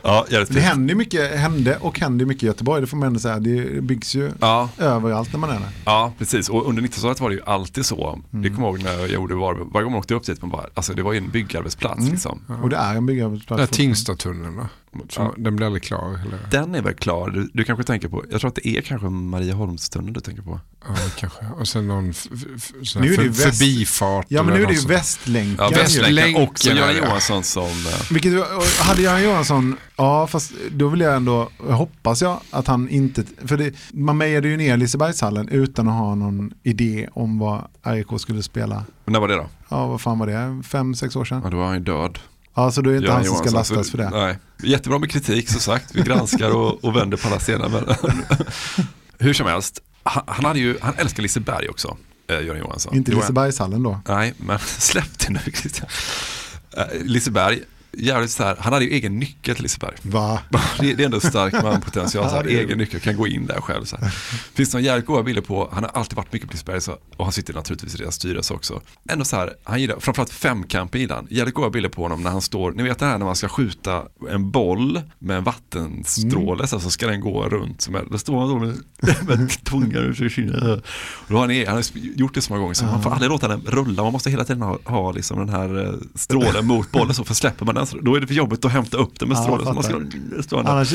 [0.03, 3.39] Ja, Det händer mycket, hände och händer mycket i Göteborg, det får man ändå säga.
[3.39, 4.69] Det byggs ju Ja.
[4.77, 5.69] överallt när man är där.
[5.85, 6.49] Ja, precis.
[6.49, 8.19] Och under 90-talet var det ju alltid så.
[8.29, 9.67] Det kommer jag ihåg när jag gjorde Varberg.
[9.73, 12.11] Varje gång man åkte upp dit, man bara, alltså det var ju en byggarbetsplats Mm.
[12.11, 12.39] liksom.
[12.63, 13.59] Och det är en byggarbetsplats.
[13.59, 14.69] Där Tingstadtunneln va?
[15.09, 15.33] Som, Ja.
[15.37, 16.19] Den blir aldrig klar.
[16.25, 16.39] Eller?
[16.51, 19.09] Den är väl klar, du, du kanske tänker på, jag tror att det är kanske
[19.09, 20.59] Marieholmstunneln du tänker på.
[20.87, 21.45] Ja, kanske.
[21.59, 24.25] Och sen någon f- f- sån Nu är det för, väst- förbifart.
[24.29, 24.87] Ja, men nu är det ju.
[24.87, 25.55] Västlänken.
[25.59, 26.95] Ja, Västlänken Länken också, Göran.
[26.97, 27.63] Johansson som...
[27.63, 32.67] eh, Vilket, och hade Göran Johansson, ja fast då vill jag ändå, hoppas jag att
[32.67, 37.39] han inte, för det, man mejade ju ner Lisebergshallen utan att ha någon idé om
[37.39, 38.85] vad RIK skulle spela.
[39.05, 39.45] När var det då?
[39.69, 40.63] Ja, vad fan var det?
[40.63, 41.41] Fem, sex år sedan?
[41.43, 42.19] Ja, då var han ju död.
[42.55, 44.09] Ja, så då är inte Göran han som ska Johansson, lastas för det.
[44.09, 44.37] Nej.
[44.63, 47.69] Jättebra med kritik så sagt, vi granskar och, och vänder på alla stenar.
[47.69, 47.95] Men
[49.17, 51.97] hur som helst, han, han, hade ju, han älskar Liseberg också,
[52.27, 52.95] eh, Göran Johansson.
[52.95, 53.99] Inte Lisebergshallen då?
[54.07, 55.89] Nej, men släpp det nu Christian.
[56.77, 57.61] Eh, Liseberg,
[57.97, 59.95] jävligt så här, han hade ju egen nyckel till Liseberg.
[60.01, 60.39] Va?
[60.79, 63.85] Det, det är ändå stark manpotential, så här, egen nyckel, kan gå in där själv.
[63.85, 64.09] Så här.
[64.53, 67.25] Finns några jävligt goda bilder på, han har alltid varit mycket på Liseberg så, och
[67.25, 68.81] han sitter naturligtvis i deras styrelse också.
[69.09, 71.27] Ändå så här, han gillar, framförallt femkamp gillar han.
[71.29, 73.47] Jävligt goda bilder på honom när han står, ni vet det här när man ska
[73.47, 77.89] skjuta en boll med en vattenstråle så, här, så ska den gå runt.
[78.11, 78.77] Då står han då med,
[79.39, 80.13] med tungan ur
[81.27, 83.61] har han, han har gjort det så många gånger så man får aldrig låta den
[83.61, 87.23] rulla, man måste hela tiden ha, ha liksom den här eh, strålen mot bollen så
[87.23, 89.37] för släpper man den så då är det för jobbigt att hämta upp den med
[89.37, 89.75] Ja, strålen.
[89.75, 90.69] man ska, där.
[90.69, 90.93] Annars,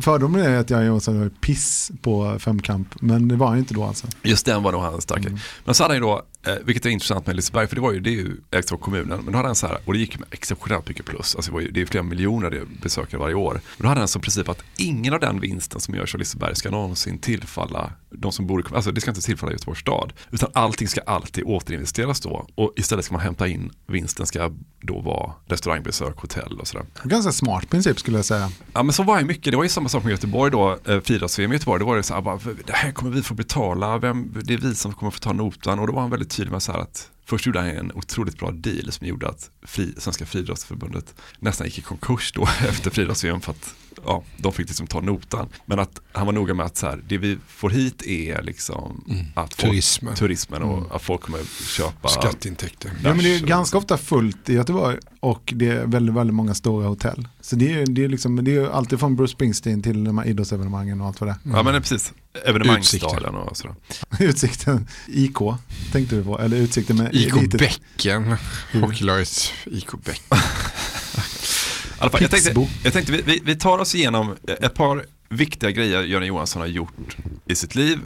[0.00, 3.74] fördomen är att Göran Johansson var piss på femkamp, men det var han ju inte
[3.74, 4.06] då alltså.
[4.22, 5.28] Just den var nog hans starka.
[5.64, 7.92] Men så hade han ju då, eh, vilket är intressant med Liseberg, för det var
[7.92, 9.98] ju, det är ju ägt av kommunen, men då hade han så här, och det
[9.98, 13.20] gick med exceptionellt mycket plus, alltså det, var ju, det är flera miljoner det besökare
[13.20, 13.52] varje år.
[13.52, 16.56] Men då hade han som princip att ingen av den vinsten som görs av Liseberg
[16.56, 20.12] ska någonsin tillfalla de som bor i kommunen, alltså det ska inte tillfalla Göteborgs stad,
[20.30, 24.50] utan allting ska alltid återinvesteras då, och istället ska man hämta in, vinsten ska
[24.82, 26.86] då vara restaurangbesök, hotell och sådär.
[27.04, 28.50] Ganska smart princip skulle jag säga.
[28.72, 31.00] Ja men så var det mycket, det var ju samma sak med Göteborg då, eh,
[31.00, 33.98] friidrotts-VM i Göteborg, då var det så här, bara, det här kommer vi få betala,
[33.98, 36.52] vem, det är vi som kommer få ta notan och då var han väldigt tydlig
[36.52, 39.94] med så här att Först gjorde han en otroligt bra deal som gjorde att fri,
[39.98, 43.74] Svenska friidrottsförbundet nästan gick i konkurs då efter friidrotts-VM för att
[44.06, 45.48] ja, de fick liksom ta notan.
[45.66, 49.04] Men att han var noga med att så här, det vi får hit är liksom
[49.10, 49.26] Mm.
[49.34, 50.14] att folk, Turismen.
[50.14, 50.90] turismen och Mm.
[50.92, 51.40] att folk kommer
[51.76, 52.90] köpa Skatteintäkter.
[53.04, 56.54] Ja, men det är ganska ofta fullt i Göteborg och det är väldigt, väldigt många
[56.54, 57.28] stora hotell.
[57.40, 60.26] Så det är, det är, liksom, det är alltid från Bruce Springsteen till de här
[60.26, 61.38] idrottsevenemangen och allt vad det är.
[61.56, 62.12] Ja men det är precis,
[62.44, 63.76] evenemangsstaden och sådär.
[64.20, 65.36] Utsikten, IK
[65.92, 68.36] tänkte du på, eller Utsikten med IK litet- Bäcken,
[68.72, 70.38] hockeylaget IK Bäcken.
[72.00, 76.26] Fall, jag tänkte, jag tänkte vi, vi, tar oss igenom ett par viktiga grejer Göran
[76.26, 77.16] Johansson har gjort
[77.46, 77.98] i sitt liv.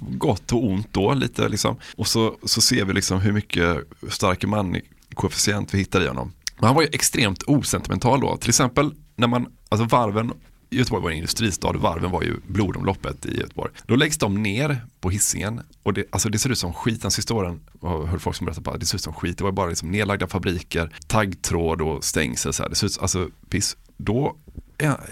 [0.00, 1.76] Gott och ont då lite liksom.
[1.96, 3.76] Och så, så ser vi liksom hur mycket
[4.08, 4.80] starke man
[5.14, 6.32] koefficient vi hittar i honom.
[6.58, 8.36] Men han var ju extremt osentimental då.
[8.36, 10.32] Till exempel när man, alltså varven
[10.78, 13.72] Göteborg var en industristad, varven var ju blodomloppet i Göteborg.
[13.86, 17.02] Då läggs de ner på hissingen och det, alltså det ser ut som skit.
[17.02, 19.38] Den sista åren hörde folk som berättade att det ser ut som skit.
[19.38, 22.52] Det var bara liksom nedlagda fabriker, taggtråd och stängsel.
[22.52, 22.70] Så här.
[22.70, 23.76] Det ser ut, alltså piss.
[23.96, 24.36] Då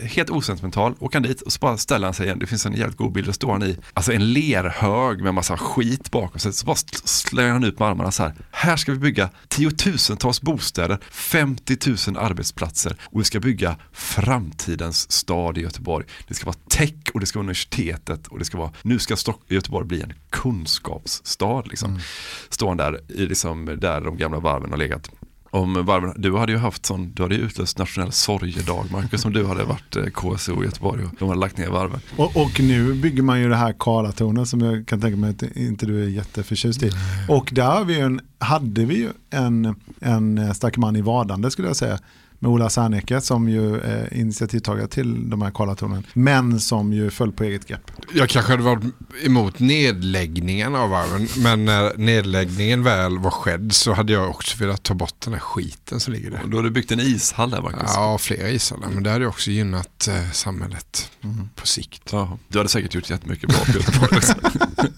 [0.03, 2.39] helt osentimental, åker han dit och så bara ställer han sig igen.
[2.39, 5.57] Det finns en jävligt god bild, då står han i alltså en lerhög med massa
[5.57, 6.53] skit bakom sig.
[6.53, 8.35] Så bara sl- slänger han ut med armarna så här.
[8.51, 11.77] Här ska vi bygga tiotusentals bostäder, 50
[12.11, 16.07] 000 arbetsplatser och vi ska bygga framtidens stad i Göteborg.
[16.29, 19.15] Det ska vara tech och det ska vara universitetet och det ska vara, nu ska
[19.17, 21.63] Stock- Göteborg bli en kunskapsstad.
[21.67, 22.01] Liksom.
[22.49, 25.11] Står han där, i liksom, där de gamla varven har legat.
[25.55, 29.33] Om varven, du hade ju haft sån, du hade ju utlöst nationell sorgedag Marcus om
[29.33, 32.01] du hade varit eh, KSO i Göteborg och de hade lagt ner varven.
[32.17, 35.57] Och, och nu bygger man ju det här Karlatornet som jag kan tänka mig att
[35.57, 36.91] inte du är jätteförtjust i.
[37.29, 41.77] Och där vi en, hade vi ju en, en stark man i vardande skulle jag
[41.77, 41.99] säga.
[42.43, 46.07] Med Ola Serneke som ju är initiativtagare till de här Karlatornen.
[46.13, 47.91] Men som ju föll på eget grepp.
[48.15, 48.85] Jag kanske hade varit
[49.25, 51.29] emot nedläggningen av varven.
[51.39, 55.41] Men när nedläggningen väl var skedd så hade jag också velat ta bort den här
[55.41, 56.41] skiten som ligger där.
[56.47, 57.81] Då har du byggt en ishall där Marcus.
[57.95, 58.89] Ja, flera ishallar.
[58.95, 61.11] Men det hade också gynnat eh, samhället
[61.55, 62.09] på sikt.
[62.13, 64.21] Ja, du hade säkert gjort jättemycket bra för Göteborg.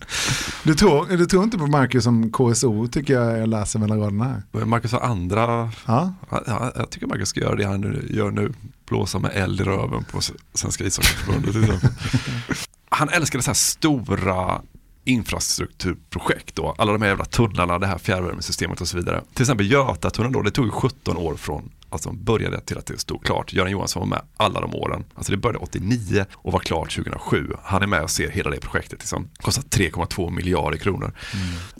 [0.63, 4.25] Du tror, du tror inte på Marcus som KSO tycker jag jag läser mellan raderna
[4.53, 4.65] här.
[4.65, 6.15] Marcus har andra, Ja.
[6.29, 8.53] ja, jag tycker Marcus ska göra det han gör nu,
[8.87, 10.21] blåsa med eld i röven på
[10.55, 11.83] Svenska ishockeyförbundet.
[12.89, 14.63] han älskade så här stora
[15.05, 19.23] infrastrukturprojekt då, alla de här jävla tunnlarna, det här fjärrvärmesystemet och så vidare.
[19.35, 22.99] Till exempel Götatunneln då, det tog ju 17 år från Alltså började till att det
[22.99, 23.53] stod klart.
[23.53, 25.05] Göran Johansson var med alla de åren.
[25.15, 27.51] Alltså det började 89 och var klart 2007.
[27.63, 28.99] Han är med och ser hela det projektet.
[28.99, 29.29] Liksom.
[29.37, 31.13] Kostar 3,2 miljarder kronor.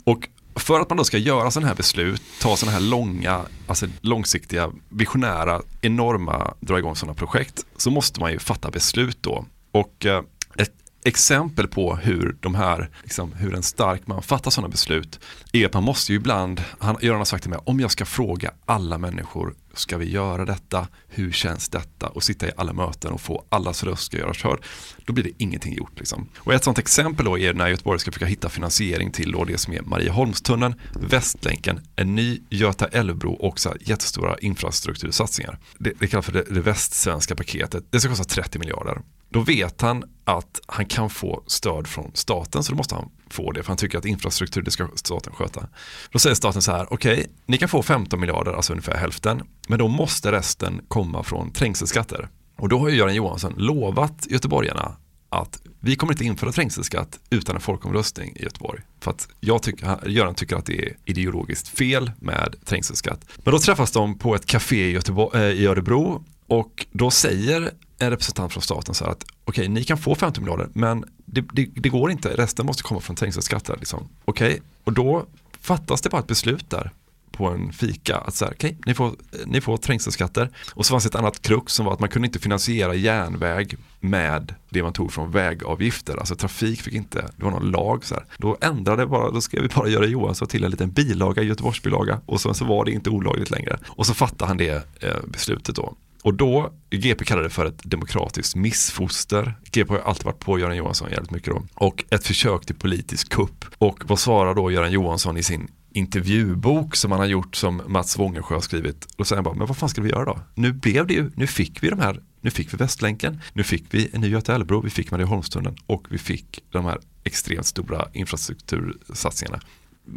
[0.03, 3.87] Och för att man då ska göra sådana här beslut, ta sådana här långa, alltså
[4.01, 9.45] långsiktiga, visionära, enorma, dra igång sådana projekt, så måste man ju fatta beslut då.
[9.71, 10.23] Och eh,
[10.57, 10.71] ett,
[11.03, 15.19] exempel på hur de här, liksom, hur en stark man fattar sådana beslut
[15.53, 18.05] är att man måste ju ibland, han, Göran har sagt till mig, om jag ska
[18.05, 20.87] fråga alla människor, ska vi göra detta?
[21.07, 22.07] Hur känns detta?
[22.07, 24.59] Och sitta i alla möten och få allas röst ska göras hörd.
[25.05, 25.99] Då blir det ingenting gjort.
[25.99, 26.29] Liksom.
[26.37, 29.57] Och ett sådant exempel då är när Göteborg ska försöka hitta finansiering till då det
[29.57, 35.59] som är Marieholmstunneln, Västlänken, en ny Göta älvbro och också jättestora infrastruktursatsningar.
[35.77, 37.83] Det, det kallas för det, det västsvenska paketet.
[37.89, 39.01] Det ska kosta 30 miljarder.
[39.29, 43.51] Då vet han att han kan få stöd från staten så då måste han få
[43.51, 45.67] det för han tycker att infrastruktur det ska staten sköta.
[46.11, 49.41] Då säger staten så här, okej, okay, ni kan få 15 miljarder, alltså ungefär hälften,
[49.67, 52.29] men då måste resten komma från trängselskatter.
[52.57, 54.95] Och då har ju Göran Johansson lovat göteborgarna
[55.29, 58.81] att vi kommer inte införa trängselskatt utan en folkomröstning i Göteborg.
[58.99, 63.25] För att jag tycker, Göran tycker att det är ideologiskt fel med trängselskatt.
[63.43, 67.71] Men då träffas de på ett café i, Göteborg, eh, i Örebro och då säger
[67.99, 71.05] en representant från staten så här att okej, okay, ni kan få 50 miljarder men
[71.25, 73.75] det, det, det, går inte, resten måste komma från trängselskatter.
[73.79, 74.07] Liksom.
[74.25, 74.61] Okej, okay?
[74.83, 75.25] och då
[75.59, 76.91] fattas det bara ett beslut där
[77.31, 79.15] på en fika att så här, okay, ni, får,
[79.45, 80.49] ni får trängselskatter.
[80.73, 84.53] Och så fanns ett annat krux som var att man kunde inte finansiera järnväg med
[84.69, 86.17] det man tog från vägavgifter.
[86.17, 88.25] Alltså trafik fick inte, det var någon lag så här.
[88.37, 92.41] Då ändrade bara, då skrev vi bara Göran Johansson till en liten bilaga, Göteborgsbilaga och
[92.41, 93.79] sen så var det inte olagligt längre.
[93.85, 95.95] Och så fattade han det eh, beslutet då.
[96.25, 99.57] Och då, GP kallade det för ett demokratiskt missfoster.
[99.71, 101.63] GP har alltid varit på Göran Johansson jävligt mycket då.
[101.73, 103.65] Och ett försök till politisk kupp.
[103.77, 108.19] Och vad svarar då Göran Johansson i sin intervjubok som han har gjort som Mats
[108.19, 109.07] Wångensjö har skrivit.
[109.17, 110.39] Och säger han bara, men vad fan ska vi göra då?
[110.55, 113.85] Nu blev det ju, nu fick vi de här, nu fick vi Västlänken, nu fick
[113.89, 118.07] vi en ny Göta älvbro, vi fick Marieholmstunneln och vi fick de här extremt stora
[118.13, 119.59] infrastruktursatsningarna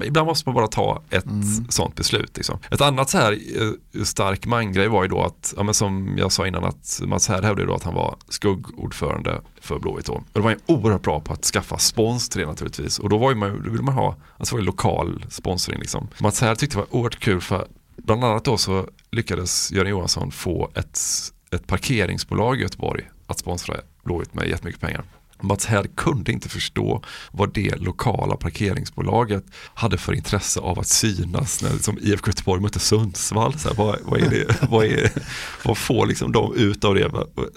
[0.05, 1.67] ibland måste man bara ta ett mm.
[1.69, 2.37] sånt beslut.
[2.37, 2.59] Liksom.
[2.71, 6.47] Ett annat så här eh, stark mangrej var ju då att, ja, som jag sa
[6.47, 10.13] innan, att Mats här hävdade då att han var skuggordförande för Blåvitt då.
[10.13, 12.99] Och då var ju oerhört bra på att skaffa spons till det naturligtvis.
[12.99, 16.09] Och då, var ju man, då ville man ha, alltså var det lokal sponsring liksom.
[16.21, 17.67] Mats här tyckte det var oerhört kul för
[17.97, 20.99] bland annat då så lyckades Göran Johansson få ett,
[21.51, 25.05] ett parkeringsbolag i Göteborg att sponsra Blåvitt med jättemycket pengar.
[25.41, 27.03] Mats Häll kunde inte förstå
[27.33, 29.45] vad det lokala parkeringsbolaget
[29.75, 33.59] hade för intresse av att synas när liksom IFK Göteborg mötte Sundsvall.
[33.59, 35.13] Så här, vad, vad, är det, vad, är,
[35.65, 37.11] vad får liksom de ut av det?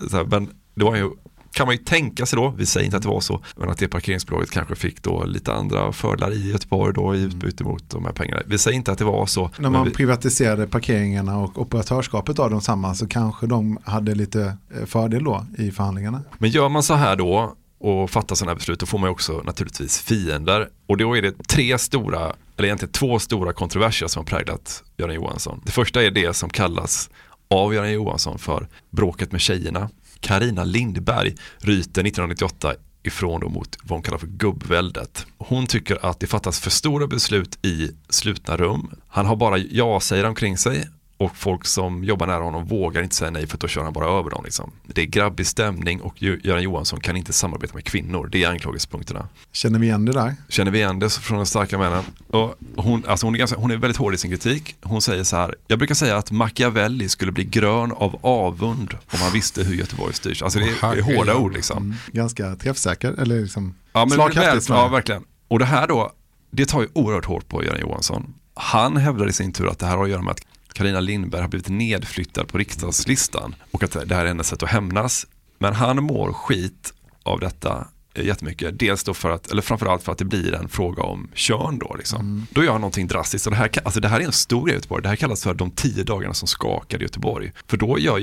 [0.10, 1.10] Så här, men det var ju
[1.54, 3.78] kan man ju tänka sig då, vi säger inte att det var så, men att
[3.78, 8.06] det parkeringsbolaget kanske fick då lite andra fördelar i Göteborg då i utbyte mot de
[8.06, 8.42] här pengarna.
[8.46, 9.50] Vi säger inte att det var så.
[9.58, 9.92] När man vi...
[9.92, 15.46] privatiserade parkeringarna och operatörskapet av dem samman så kanske de hade lite eh, fördel då
[15.58, 16.22] i förhandlingarna.
[16.38, 19.12] Men gör man så här då, och fatta sådana här beslut då får man ju
[19.12, 20.70] också naturligtvis fiender.
[20.88, 25.16] Och då är det tre stora, eller egentligen två stora kontroverser som har präglat Göran
[25.16, 25.62] Johansson.
[25.66, 27.10] Det första är det som kallas
[27.50, 29.90] av Göran Johansson för bråket med tjejerna.
[30.20, 35.26] Karina Lindberg ryter 1998 ifrån då mot vad hon kallar för gubbväldet.
[35.38, 38.92] Hon tycker att det fattas för stora beslut i slutna rum.
[39.08, 40.88] Han har bara ja-sägare omkring sig
[41.22, 44.20] och folk som jobbar nära honom vågar inte säga nej för då kör han bara
[44.20, 44.44] över dem.
[44.44, 44.72] Liksom.
[44.86, 48.30] Det är grabbig stämning och Göran Johansson kan inte samarbeta med kvinnor.
[48.32, 49.28] Det är anklagelsepunkterna.
[49.52, 50.36] Känner vi igen det där?
[50.50, 52.04] Känner vi igen det från den starka männen.
[52.28, 54.76] Och hon, alltså hon, är ganska, hon är väldigt hård i sin kritik.
[54.82, 59.20] Hon säger så här, jag brukar säga att Machiavelli skulle bli grön av avund om
[59.20, 60.44] han visste hur Göteborg styrs.
[60.44, 61.78] Alltså det är, det är hårda ord liksom.
[61.78, 65.24] Mm, ganska träffsäker, eller liksom ja, men väl, Ja, verkligen.
[65.48, 66.12] Och det här då,
[66.52, 68.34] det tar ju oerhört hårt på Göran Johansson.
[68.54, 70.42] Han hävdar i sin tur att det här har att göra med att
[70.74, 74.70] Karina Lindberg har blivit nedflyttad på riksdagslistan och att det här är hennes sätt att
[74.70, 75.28] hämnas.
[75.60, 76.94] Men han mår skit
[77.24, 78.80] av detta jättemycket.
[78.80, 81.96] Dels då för att, eller framförallt för att det blir en fråga om kön då.
[81.98, 82.22] Liksom.
[82.22, 82.48] Mm.
[82.52, 83.48] Då gör han någonting drastiskt.
[83.48, 85.04] Och det, här, alltså det här är en stor grej i Göteborg.
[85.04, 87.52] Det här kallas för de tio dagarna som skakade Göteborg.
[87.68, 88.18] För då gör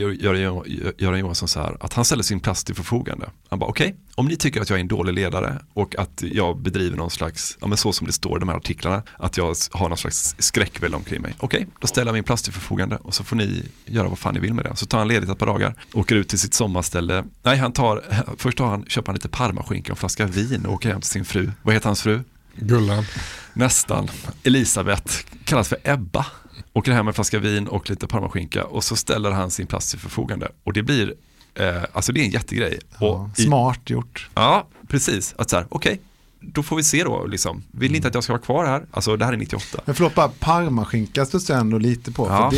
[1.03, 3.31] Göran Johansson så här att han ställer sin plats till förfogande.
[3.49, 6.23] Han bara okej, okay, om ni tycker att jag är en dålig ledare och att
[6.33, 9.37] jag bedriver någon slags, ja men så som det står i de här artiklarna, att
[9.37, 11.35] jag har någon slags skräckväld omkring mig.
[11.39, 14.19] Okej, okay, då ställer jag min plats till förfogande och så får ni göra vad
[14.19, 14.77] fan ni vill med det.
[14.77, 17.25] Så tar han ledigt ett par dagar, åker ut till sitt sommarställe.
[17.43, 18.05] Nej, han tar,
[18.37, 21.11] först tar han, köper han lite parmaskinka och en flaska vin och åker hem till
[21.11, 21.51] sin fru.
[21.63, 22.21] Vad heter hans fru?
[22.55, 23.05] Gullan.
[23.53, 24.09] Nästan.
[24.43, 25.15] Elisabeth,
[25.45, 26.27] kallas för Ebba.
[26.73, 29.91] Åker hem med en flaska vin och lite parmaskinka och så ställer han sin plats
[29.91, 30.49] till förfogande.
[30.65, 31.15] Och det blir
[31.59, 32.79] Eh, alltså det är en jättegrej.
[33.01, 34.31] Ja, smart gjort.
[34.35, 35.35] Ja, precis.
[35.39, 36.05] Att så här, okej, okay,
[36.41, 37.27] då får vi se då.
[37.27, 37.63] Liksom.
[37.71, 38.87] Vill ni inte att jag ska vara kvar här?
[38.91, 39.81] Alltså det här är 98.
[39.85, 42.27] Men förlåt, bara parmaskinka studsar jag ändå lite på.
[42.27, 42.51] Ja.
[42.51, 42.57] För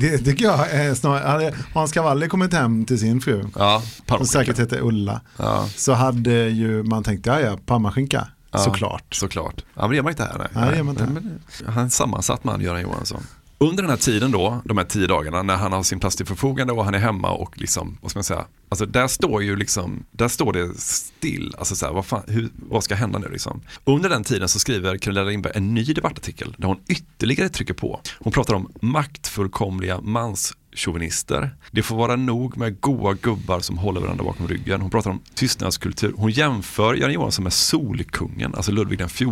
[0.00, 3.82] det, det tycker jag är snarare, hade Hans Cavalli kommit hem till sin fru, ja,
[4.06, 5.68] som säkert heter Ulla, ja.
[5.76, 8.28] så hade ju man tänkt, ja ja, parmaskinka.
[8.50, 9.14] Ja, såklart.
[9.14, 9.64] Såklart.
[9.74, 10.48] Ja, men det gör man inte här.
[10.54, 10.70] Nej.
[10.70, 11.06] Nej, inte.
[11.06, 13.22] Men, han är en sammansatt man, Göran Johansson.
[13.62, 16.26] Under den här tiden då, de här tio dagarna, när han har sin plats till
[16.26, 19.56] förfogande och han är hemma och liksom, vad ska man säga, alltså där står ju
[19.56, 23.28] liksom, där står det still, alltså så här, vad, fan, hur, vad ska hända nu
[23.28, 23.62] liksom?
[23.84, 28.00] Under den tiden så skriver Carolina Lindberg en ny debattartikel där hon ytterligare trycker på.
[28.18, 31.56] Hon pratar om maktfullkomliga mans chauvinister.
[31.70, 34.80] Det får vara nog med goa gubbar som håller varandra bakom ryggen.
[34.80, 36.14] Hon pratar om tystnadskultur.
[36.16, 39.28] Hon jämför Göran Johansson med Solkungen, alltså Ludvig den XIV.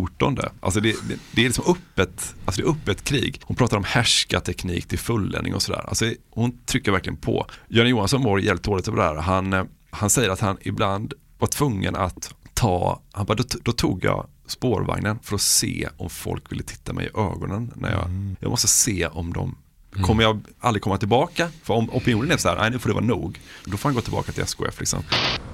[0.61, 3.41] Alltså det, det, det är liksom öppet, alltså det är öppet krig.
[3.45, 5.85] Hon pratar om härskarteknik till fulländning och sådär.
[5.89, 7.47] Alltså hon trycker verkligen på.
[7.69, 9.15] Göran Johansson mår jävligt dåligt över det här.
[9.15, 13.73] Han, eh, han säger att han ibland var tvungen att ta, han bara, då, då
[13.73, 17.73] tog jag spårvagnen för att se om folk ville titta mig i ögonen.
[17.77, 19.57] När jag, jag måste se om de
[19.91, 21.49] Kommer jag aldrig komma tillbaka?
[21.63, 23.41] För om opinionen är så här, nej nu får det vara nog.
[23.65, 25.03] Då får han gå tillbaka till SKF liksom.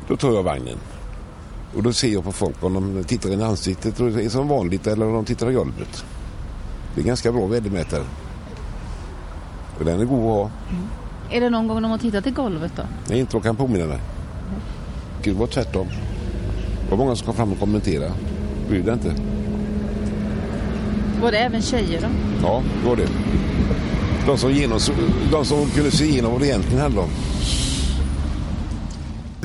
[0.08, 0.78] Då tar jag vagnen.
[1.76, 4.28] Och då ser jag på folk om de tittar in i ansiktet och det är
[4.28, 6.04] som vanligt eller om de tittar i golvet.
[6.94, 8.04] Det är ganska bra vädermätare.
[9.78, 10.50] Och den är god att ha.
[11.30, 12.82] Är det någon gång de har tittat i golvet då?
[13.08, 13.98] Nej, inte vad kan påminna mig.
[15.24, 15.86] Det var tvärtom.
[16.84, 18.12] Det var många som kom fram och kommenterade.
[18.68, 19.14] Bryr dig inte.
[21.22, 22.08] Var det även tjejer då?
[22.42, 23.08] Ja, det var det.
[24.26, 24.78] De som, genom,
[25.30, 27.12] de som kunde se igenom vad det egentligen handlade om.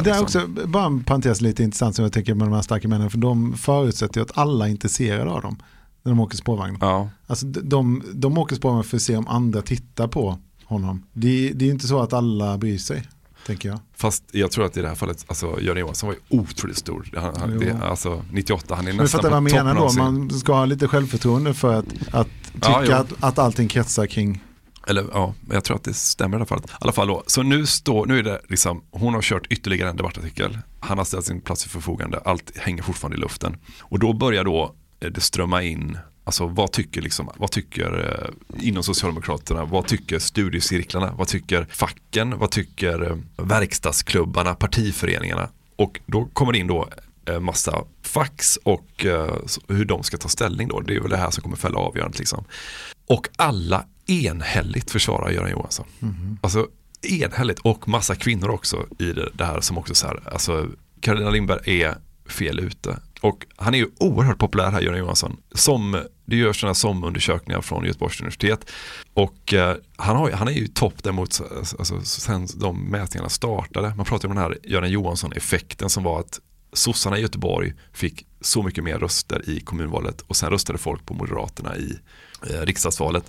[0.03, 2.87] Det är också, bara en parentes lite intressant som jag tänker med de här starka
[2.87, 5.57] männen, för de förutsätter ju att alla är intresserade av dem
[6.03, 6.77] när de åker spårvagn.
[6.81, 7.09] Ja.
[7.27, 11.03] Alltså de, de åker spårvagn för att se om andra tittar på honom.
[11.13, 13.03] Det, det är inte så att alla bryr sig,
[13.45, 13.79] tänker jag.
[13.95, 17.09] Fast jag tror att i det här fallet, alltså Göran Johansson var ju otroligt stor.
[17.39, 19.87] Han, det, alltså 98, han är Men du nästan fattar på vad jag toppen menar
[19.87, 24.05] då, man ska ha lite självförtroende för att, att tycka Ja, att, att allting kretsar
[24.05, 24.43] kring
[24.91, 26.59] eller ja, jag tror att det stämmer i alla fall.
[26.59, 29.89] I alla fall då, så nu, står, nu är det liksom, hon har kört ytterligare
[29.89, 30.57] en debattartikel.
[30.80, 33.57] Han har ställt sin plats till förfogande, allt hänger fortfarande i luften.
[33.80, 38.19] Och då börjar då eh, det strömma in, alltså vad tycker, liksom, vad tycker
[38.59, 45.49] eh, inom Socialdemokraterna, vad tycker studiecirklarna, vad tycker facken, vad tycker eh, verkstadsklubbarna, partiföreningarna.
[45.76, 46.89] Och då kommer det in då
[47.26, 49.35] eh, massa fax och eh,
[49.68, 50.80] hur de ska ta ställning då.
[50.80, 52.45] Det är väl det här som kommer fälla avgörandet liksom.
[53.07, 55.86] Och alla enhälligt försvarar Göran Johansson.
[56.41, 56.68] Alltså
[57.02, 60.68] enhälligt och massa kvinnor också i det, det här som också så här, alltså
[60.99, 62.99] Carolina Lindberg är fel ute.
[63.22, 65.38] Och han är ju oerhört populär här, Göran Johansson.
[65.52, 68.69] Som, det görs sådana SOM-undersökningar från Göteborgs universitet.
[69.14, 71.41] Och eh, han, har, han är ju topp däremot
[71.80, 73.95] alltså, sen de mätningarna startade.
[73.95, 76.40] Man pratar om den här Göran Johansson-effekten som var att
[76.73, 81.13] sossarna i Göteborg fick så mycket mer röster i kommunvalet och sen röstade folk på
[81.13, 81.99] Moderaterna i
[82.49, 83.23] eh, riksdagsvalet.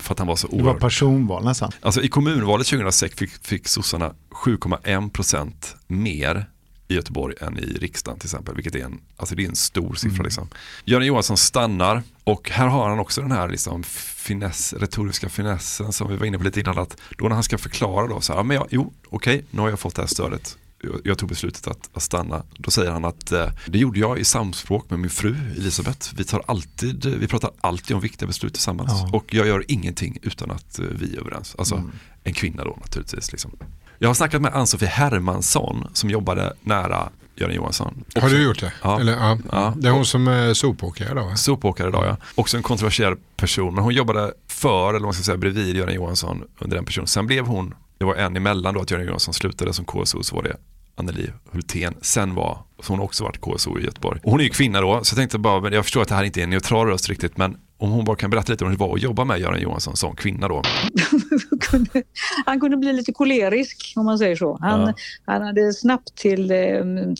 [0.00, 1.72] För att han var så Det var oerhört personval nästan.
[1.80, 5.52] Alltså i kommunvalet 2006 fick, fick sossarna 7,1%
[5.86, 6.46] mer
[6.88, 9.94] i Göteborg än i riksdagen till exempel, vilket är en, alltså det är en stor
[9.94, 10.14] siffra.
[10.14, 10.24] Mm.
[10.24, 10.48] Liksom.
[10.84, 16.10] Göran Johansson stannar och här har han också den här liksom finess, retoriska finessen som
[16.10, 16.78] vi var inne på lite innan.
[16.78, 19.60] Att då när han ska förklara då, så här, ja, men jag, jo okej, nu
[19.60, 20.58] har jag fått det här stödet.
[21.04, 22.42] Jag, tog beslutet att, att stanna.
[22.58, 26.14] Då säger han att eh, det gjorde jag i samspråk med min fru Elisabeth.
[26.16, 28.90] Vi, tar alltid, vi pratar alltid om viktiga beslut tillsammans.
[28.92, 29.10] Ja.
[29.12, 31.54] Och jag gör ingenting utan att eh, vi är överens.
[31.58, 31.90] Alltså Mm.
[32.24, 33.32] en kvinna då naturligtvis.
[33.32, 33.50] Liksom.
[33.98, 38.04] Jag har snackat med Ann-Sofie Hermansson som jobbade nära Göran Johansson.
[38.20, 38.72] Har du gjort det?
[38.82, 39.00] Ja.
[39.00, 39.38] Eller, ja.
[39.52, 39.74] Ja.
[39.76, 41.24] Det är hon som är sopåkare då?
[41.24, 41.36] va?
[41.36, 42.16] Sopåkare idag ja.
[42.34, 43.74] Också en kontroversiell person.
[43.74, 47.06] Men hon jobbade för, eller man ska säga, bredvid Göran Johansson under den personen.
[47.06, 50.36] Sen blev hon, det var en emellan då att Göran Johansson slutade som KSO, så
[50.36, 50.56] var det
[50.94, 51.94] Anneli Hultén.
[52.00, 54.20] Sen var, så hon har också varit KSO i Göteborg.
[54.24, 56.24] Och hon är ju kvinna då, så jag tänkte bara, jag förstår att det här
[56.24, 58.76] inte är en neutral röst riktigt, men om hon bara kan berätta lite om hur
[58.78, 60.62] det var att jobba med Göran Johansson som kvinna då.
[62.46, 64.58] han kunde bli lite kolerisk om man säger så.
[64.60, 64.94] Han, Ja.
[65.24, 66.58] han hade snabbt till, eh,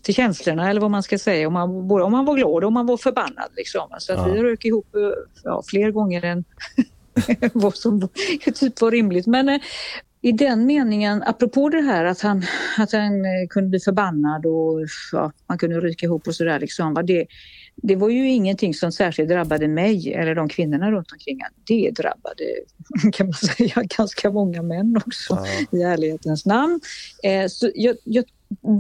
[0.02, 1.46] till känslorna eller vad man ska säga.
[1.46, 3.50] Om man, både om man var glad och om man var förbannad.
[3.56, 3.88] Liksom.
[3.98, 4.24] Så Ja.
[4.24, 5.00] vi rök ihop eh,
[5.44, 6.44] ja, fler gånger än
[7.52, 8.08] vad som
[8.54, 9.26] typ var rimligt.
[9.26, 9.60] Men eh,
[10.24, 12.42] i den meningen, apropå det här att han,
[12.78, 14.80] att han eh, kunde bli förbannad och
[15.12, 16.60] ja, man kunde ryka ihop och sådär.
[16.60, 17.26] Liksom, det,
[17.76, 21.40] det var ju ingenting som särskilt drabbade mig eller de kvinnorna runt omkring.
[21.66, 22.44] Det drabbade
[23.12, 26.80] kan man säga ganska många män också i ärlighetens namn.
[27.22, 28.24] Eh, så jag, jag,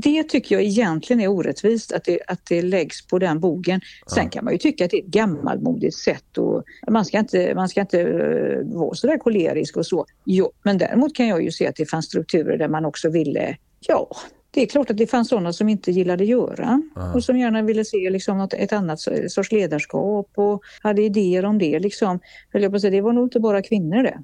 [0.02, 3.80] det tycker jag egentligen är orättvist att det, att det läggs på den bogen.
[4.14, 7.54] Sen kan man ju tycka att det är ett gammalmodigt sätt och man ska inte,
[7.54, 10.06] man ska inte eh, vara så där kolerisk och så.
[10.24, 13.56] Jo, men däremot kan jag ju se att det fanns strukturer där man också ville,
[13.80, 14.08] ja,
[14.54, 17.12] det är klart att det fanns sådana som inte gillade göra Ja.
[17.14, 21.58] och som gärna ville se liksom något, ett annat sorts ledarskap och hade idéer om
[21.58, 21.78] det.
[21.78, 22.20] Liksom.
[22.52, 24.18] Höll jag på att säga, Det var nog inte bara kvinnor det.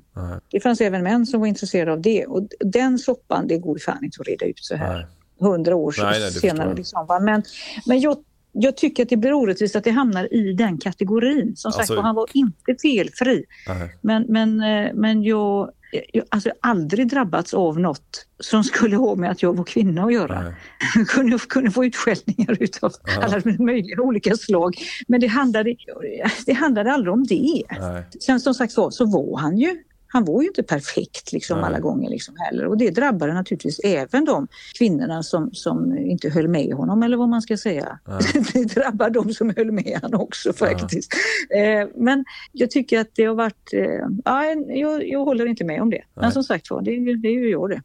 [0.50, 4.04] Det fanns även män som var intresserade av det och den soppan det går fan
[4.04, 5.06] inte att reda ut så här
[5.40, 6.74] hundra år Nej, nej, senare.
[6.74, 7.20] Liksom, va?
[7.20, 7.42] Men,
[7.86, 8.16] men jag,
[8.52, 11.56] jag tycker att det blir orättvist att det hamnar i den kategorin.
[11.56, 13.44] Som Alltså- sagt han var inte felfri.
[13.68, 13.96] Nej.
[14.00, 15.70] Men, men, eh, men jag,
[16.12, 20.12] jag alltså, aldrig drabbats av något som skulle ha med att jag var kvinna att
[20.12, 20.54] göra.
[20.96, 23.22] Jag kunde, kunde få utskällningar utav Ja.
[23.24, 24.76] alla möjliga olika slag.
[25.08, 25.74] Men det handlade,
[26.46, 27.62] det handlade aldrig om det.
[27.80, 28.02] Nej.
[28.20, 29.76] Sen som sagt var så var han ju
[30.08, 34.24] han var ju inte perfekt liksom alla gånger liksom heller och det drabbade naturligtvis även
[34.24, 34.48] de
[34.78, 37.98] kvinnorna som, som inte höll med honom eller vad man ska säga.
[38.52, 41.12] det drabbar de som höll med honom också faktiskt.
[41.50, 45.82] Eh, men jag tycker att det har varit, eh, ja, jag, jag håller inte med
[45.82, 46.04] om det.
[46.14, 46.32] Men Nej.
[46.32, 47.82] som sagt var, det, det är ju jag det.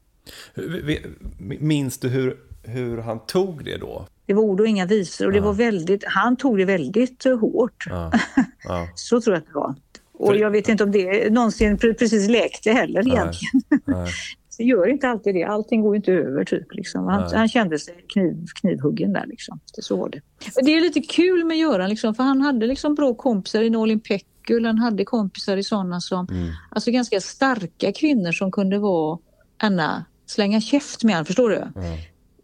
[1.60, 4.08] Minns du hur, hur han tog det då?
[4.26, 7.40] Det var ord och inga visor och det var väldigt, han tog det väldigt eh,
[7.40, 7.86] hårt.
[7.90, 8.12] Ja.
[8.66, 8.88] Ja.
[8.96, 9.76] Så tror jag att det var.
[10.14, 13.14] Och jag vet inte om det någonsin pre- precis läkte heller Nej.
[13.14, 13.82] egentligen.
[13.86, 14.12] Nej.
[14.58, 15.44] Det gör inte alltid det.
[15.44, 16.74] Allting går inte över typ.
[16.74, 17.08] Liksom.
[17.08, 19.60] Han, han kände sig kniv, knivhuggen där liksom.
[19.76, 20.22] Det så var det.
[20.62, 24.00] Det är lite kul med Göran liksom, för han hade liksom bra kompisar i Nolin
[24.00, 24.66] Pekgul.
[24.66, 26.28] Han hade kompisar i sådana som,
[26.70, 29.20] alltså ganska starka kvinnor som kunde vara,
[29.58, 31.68] Anna, slänga käft med han, förstår du?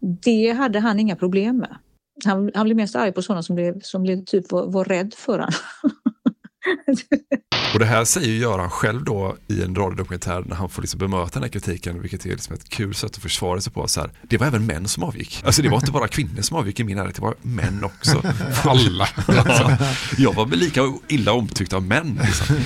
[0.00, 1.76] Det hade han inga problem med.
[2.24, 5.14] Han, han blev mest arg på sådana som blev, som blev typ var, var rädd
[5.16, 5.52] för han.
[7.72, 10.98] Och det här säger ju Göran själv då i en radiodokumentär när han får liksom
[10.98, 13.88] bemöta den här kritiken, vilket är liksom ett kul sätt att försvara sig på.
[13.88, 15.42] Så här, det var även män som avgick.
[15.44, 18.22] Alltså det var inte bara kvinnor som avgick i min närhet, det var män också.
[18.64, 19.08] Alla.
[19.26, 19.86] Alltså,
[20.18, 22.20] jag var väl lika illa omtyckt av män.
[22.24, 22.56] Liksom.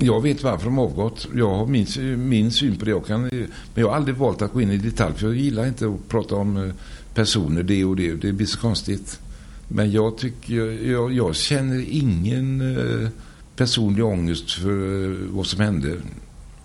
[0.00, 1.28] Jag vet varför de har avgått.
[1.34, 1.86] Jag har min,
[2.28, 2.90] min syn på det.
[2.90, 5.66] Jag kan, men jag har aldrig valt att gå in i detalj för jag gillar
[5.66, 6.74] inte att prata om eh,
[7.14, 8.12] personer, det och det.
[8.12, 9.20] Det blir så konstigt.
[9.68, 10.54] Men jag, tycker,
[10.90, 13.08] jag, jag känner ingen eh,
[13.56, 15.96] personlig ångest för vad som hände.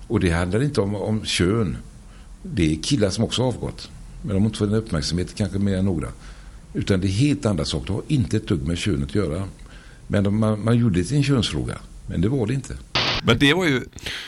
[0.08, 1.78] Och det handlar inte om, om kön.
[2.44, 3.90] Det är killar som också har avgått.
[4.22, 6.08] Men de har inte fått en uppmärksamhet kanske mer än några.
[6.74, 7.88] Utan det är helt andra saker.
[7.88, 9.44] Det har inte ett dugg med könet att göra.
[10.08, 11.78] Men de, man, man gjorde det till en könsfråga.
[12.08, 12.78] Men det var det inte.
[13.24, 13.82] Men det var ju,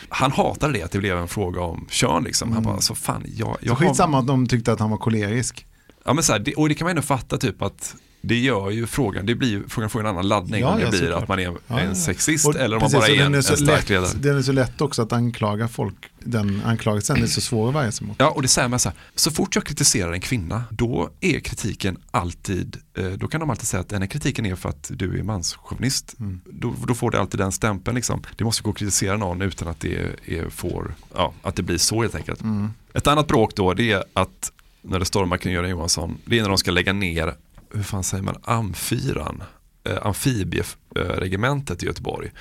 [0.10, 2.52] han hatade det att det blev en fråga om kön liksom.
[2.52, 3.88] Han bara, så fan, jag, Så jag har...
[3.88, 5.66] skitsamma att de tyckte att han var kolerisk.
[6.06, 8.70] Ja men så här, det, och det kan man ändå fatta typ att det gör
[8.70, 11.24] ju frågan, det blir frågan får en annan laddning Ja, om det ja, blir såklart.
[11.24, 13.36] att man är Ja, en sexist Och eller om man precis, bara och är en,
[13.36, 14.10] en så stark lätt, ledare.
[14.20, 15.96] Den är så lätt också att anklaga folk.
[16.20, 18.16] Den anklagelsen är så svår att värja sig mot.
[18.20, 21.40] Ja, och det säger man så här, så fort jag kritiserar en kvinna, då är
[21.40, 24.92] kritiken alltid, eh, då kan de alltid säga att den här kritiken är för att
[24.94, 26.16] du är manschauvinist.
[26.20, 26.42] Mm.
[26.46, 28.22] Då, då får det alltid den stämpeln liksom.
[28.36, 31.78] Det måste gå att kritisera någon utan att det, är, får, ja, att det blir
[31.78, 32.42] så helt enkelt.
[32.42, 32.70] Mm.
[32.94, 36.42] Ett annat bråk då, det är att när det stormar kring Göran Johansson, det är
[36.42, 37.36] när de ska lägga ner,
[37.74, 39.44] hur fan säger man, amfyran,
[39.84, 42.32] eh, amfibieregementet i Göteborg.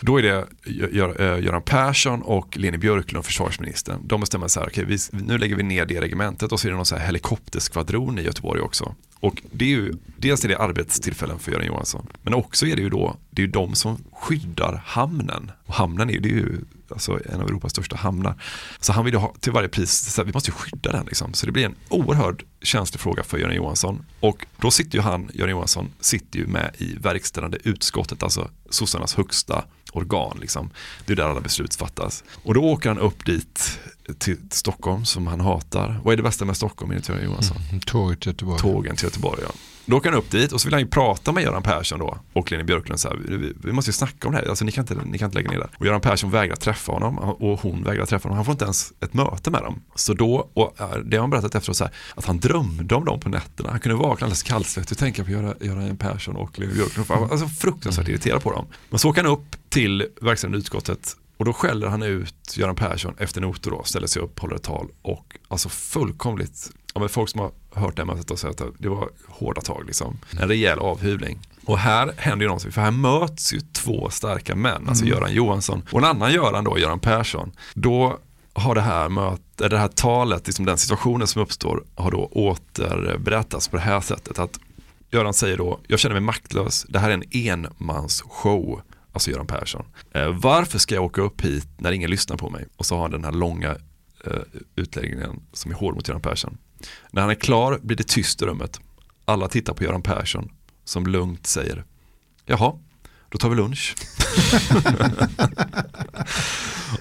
[0.00, 0.46] Då är det
[1.18, 4.00] eh, Göran Persson och Leni Björklund, försvarsministern.
[4.04, 6.70] De bestämmer så här, okej, vi, nu lägger vi ner det regementet och så är
[6.70, 8.94] det någon så här helikopterskvadron i Göteborg också.
[9.20, 12.82] Och det är ju, dels är det arbetstillfällen för Göran Johansson, men också är det
[12.82, 15.50] ju då, det är ju de som skyddar hamnen.
[15.64, 16.60] Och hamnen är ju, det är ju
[16.92, 18.42] alltså en av Europas största hamnar.
[18.80, 21.34] Så han vill ha till varje pris, här, vi måste ju skydda den liksom.
[21.34, 24.04] Så det blir en oerhörd känslig fråga för Göran Johansson.
[24.20, 29.14] Och då sitter ju han, Göran Johansson, sitter ju med i verkställande utskottet, alltså sossarnas
[29.14, 30.38] högsta organ.
[30.40, 30.70] Liksom.
[31.06, 32.24] Det är där alla beslut fattas.
[32.42, 33.80] Och då åker han upp dit
[34.18, 36.00] till Stockholm som han hatar.
[36.04, 37.56] Vad är det bästa med Stockholm enligt Göran Johansson?
[37.86, 38.60] Tåget till Göteborg.
[38.60, 39.52] Tågen till Göteborg, ja.
[39.88, 42.18] Då åker han upp dit och så vill han ju prata med Göran Persson då
[42.32, 44.72] och Leni Björklund så här, vi, vi måste ju snacka om det här, alltså ni
[44.72, 45.68] kan inte, ni kan inte lägga ner det.
[45.76, 48.92] Och Göran Persson vägrar träffa honom och hon vägrar träffa honom, han får inte ens
[49.00, 49.82] ett möte med dem.
[49.94, 53.04] Så då, och äh, det har han berättat efteråt så här, att han drömde om
[53.04, 56.58] dem på nätterna, han kunde vakna alldeles kallsvettig och tänka på Göran, Göran Persson och
[56.58, 58.66] Leni Björklund, han alltså fruktansvärt irriterad på dem.
[58.90, 63.14] Men så åker han upp till verkställande utskottet och då skäller han ut Göran Persson
[63.18, 67.30] efter noter då, ställer sig upp, håller ett tal och alltså fullkomligt, ja men folk
[67.30, 70.18] som har hört det här mötet och säger att det var hårda tag liksom.
[70.40, 71.38] En rejäl avhyvling.
[71.64, 75.14] Och här händer ju någonting, för här möts ju två starka män, alltså Mm.
[75.14, 77.52] Göran Johansson och en annan Göran då, Göran Persson.
[77.74, 78.18] Då
[78.52, 83.68] har det här, möt, det här talet, liksom den situationen som uppstår, har då återberättats
[83.68, 84.38] på det här sättet.
[84.38, 84.58] Att
[85.10, 88.80] Göran säger då, jag känner mig maktlös, det här är en enmansshow,
[89.12, 89.84] alltså Göran Persson.
[90.14, 92.66] Eh, varför ska jag åka upp hit när ingen lyssnar på mig?
[92.76, 93.70] Och så har han den här långa
[94.24, 94.32] eh,
[94.76, 96.58] utläggningen som är hård mot Göran Persson.
[97.10, 98.80] När han är klar blir det tyst i rummet.
[99.24, 100.50] Alla tittar på Göran Persson
[100.84, 101.84] som lugnt säger,
[102.46, 102.72] jaha,
[103.28, 103.94] då tar vi lunch.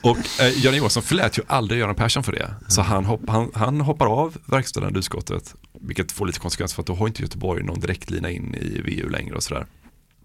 [0.02, 2.54] Och eh, Göran Johansson förlät ju aldrig Göran Persson för det.
[2.68, 6.88] Så han, hopp, han, han hoppar av verkställande utskottet, vilket får lite konsekvenser för att
[6.88, 9.66] då har inte Göteborg någon direktlina in i VU längre och sådär.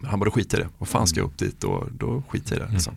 [0.01, 2.57] Men han bara skiter i det, vad fan ska jag upp dit och då skiter
[2.57, 2.73] jag i det.
[2.73, 2.97] Liksom.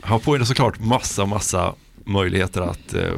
[0.00, 1.74] Han får ju såklart massa, massa
[2.08, 3.14] möjligheter att eh,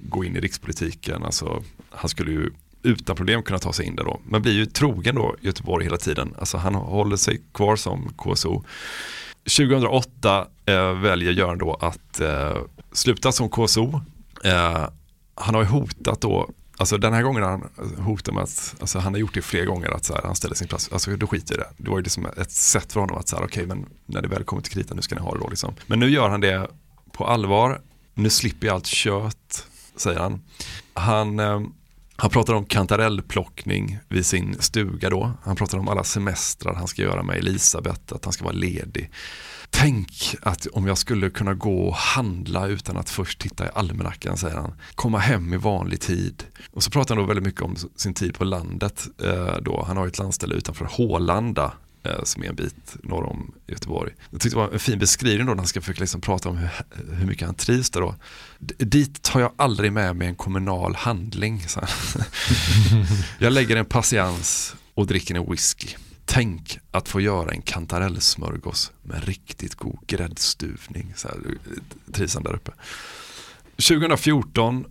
[0.00, 1.22] gå in i rikspolitiken.
[1.22, 2.50] Alltså, han skulle ju
[2.82, 4.20] utan problem kunna ta sig in där då.
[4.28, 6.34] Men blir ju trogen då Göteborg hela tiden.
[6.38, 8.64] Alltså han håller sig kvar som KSO.
[9.56, 12.56] 2008 eh, väljer Göran då att eh,
[12.92, 14.00] sluta som KSO.
[14.44, 14.88] Eh,
[15.34, 16.50] han har ju hotat då
[16.80, 19.90] Alltså den här gången han hotar med att, alltså han har gjort det flera gånger
[19.90, 21.66] att så här, han ställer sin plats, alltså då skiter i det.
[21.76, 24.22] Det var ju liksom ett sätt för honom att så här, okej okay, men när
[24.22, 25.74] det väl kommer till kritan nu ska ni ha det då liksom.
[25.86, 26.70] Men nu gör han det
[27.12, 27.80] på allvar,
[28.22, 29.66] nu slipper jag allt kött,
[29.96, 30.40] säger han.
[30.94, 31.60] Han, eh,
[32.16, 35.32] han pratar om kantarellplockning vid sin stuga då.
[35.42, 39.10] Han pratar om alla semestrar han ska göra med Elisabeth, att han ska vara ledig.
[39.70, 44.36] Tänk att om jag skulle kunna gå och handla utan att först titta i almanackan,
[44.36, 44.74] säger han.
[44.94, 46.44] Komma hem i vanlig tid.
[46.70, 49.08] Och så pratar han då väldigt mycket om sin tid på landet.
[49.22, 49.84] Eh, då.
[49.86, 51.72] Han har ett landställe utanför Hålanda
[52.02, 54.12] Eh, som är en bit norr om Göteborg.
[54.30, 56.56] Jag tyckte det var en fin beskrivning då när han ska försöka liksom prata om
[56.56, 56.70] hur,
[57.14, 58.14] hur mycket han trivs där då.
[58.78, 61.68] Dit tar jag aldrig med mig en kommunal handling.
[61.68, 61.80] Så.
[63.38, 65.88] jag lägger en patiens och dricker en whisky.
[66.24, 71.12] Tänk att få göra en kantarellsmörgås med riktigt god gräddstuvning.
[71.16, 71.36] Så här,
[72.12, 72.72] trivs han där uppe.
[73.76, 74.84] 2014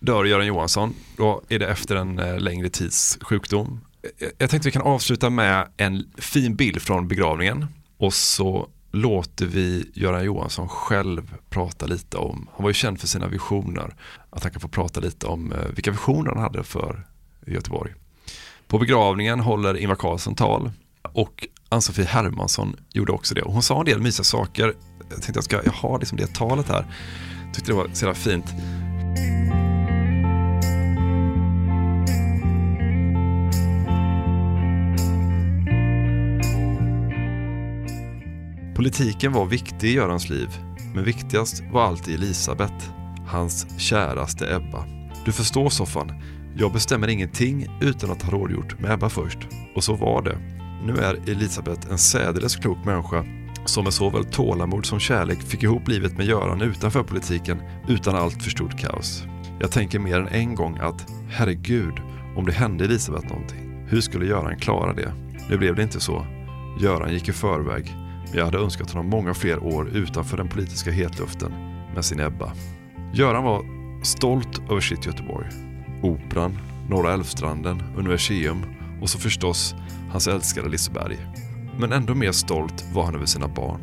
[0.00, 0.94] dör Göran Johansson.
[1.16, 3.80] Då är det efter en eh, längre tids sjukdom.
[4.02, 7.66] Eh, jag tänkte vi kan avsluta med en fin bild från begravningen.
[7.98, 13.06] Och så låter vi Göran Johansson själv prata lite om, han var ju känd för
[13.06, 13.94] sina visioner,
[14.30, 17.06] att han kan få prata lite om eh, vilka visioner han hade för
[17.46, 17.92] Göteborg.
[18.66, 20.70] På begravningen håller Ingvar Carlsson tal
[21.02, 23.42] och Ann-Sofie Hermansson gjorde också det.
[23.42, 24.74] Och hon sa en del mysiga saker.
[24.98, 26.86] Jag tänkte jag ska jag har liksom det talet här.
[27.54, 28.46] Tyckte det var så jävla fint.
[38.82, 40.48] Politiken var viktig i Görans liv,
[40.94, 42.90] men viktigast var alltid Elisabeth,
[43.26, 44.84] hans käraste Ebba.
[45.24, 46.12] Du förstår Soffan,
[46.56, 49.38] jag bestämmer ingenting utan att ha rådgjort med Ebba först.
[49.76, 50.38] Och så var det.
[50.86, 53.24] Nu är Elisabeth en särdeles klok människa
[53.64, 58.42] som med såväl tålamod som kärlek fick ihop livet med Göran utanför politiken utan allt
[58.42, 59.24] för stort kaos.
[59.60, 61.94] Jag tänker mer än en gång att herregud,
[62.36, 65.12] om det hände Elisabeth någonting, hur skulle Göran klara det?
[65.50, 66.26] Nu blev det inte så.
[66.80, 68.01] Göran gick i förväg,
[68.38, 71.52] jag hade önskat honom många fler år utanför den politiska hetluften
[71.94, 72.52] med sin Ebba.
[73.14, 73.64] Göran var
[74.04, 75.48] stolt över sitt Göteborg.
[76.02, 78.64] Operan, Norra Älvstranden, Universium
[79.02, 79.74] och så förstås
[80.10, 81.18] hans älskade Liseberg.
[81.78, 83.80] Men ändå mer stolt var han över sina barn.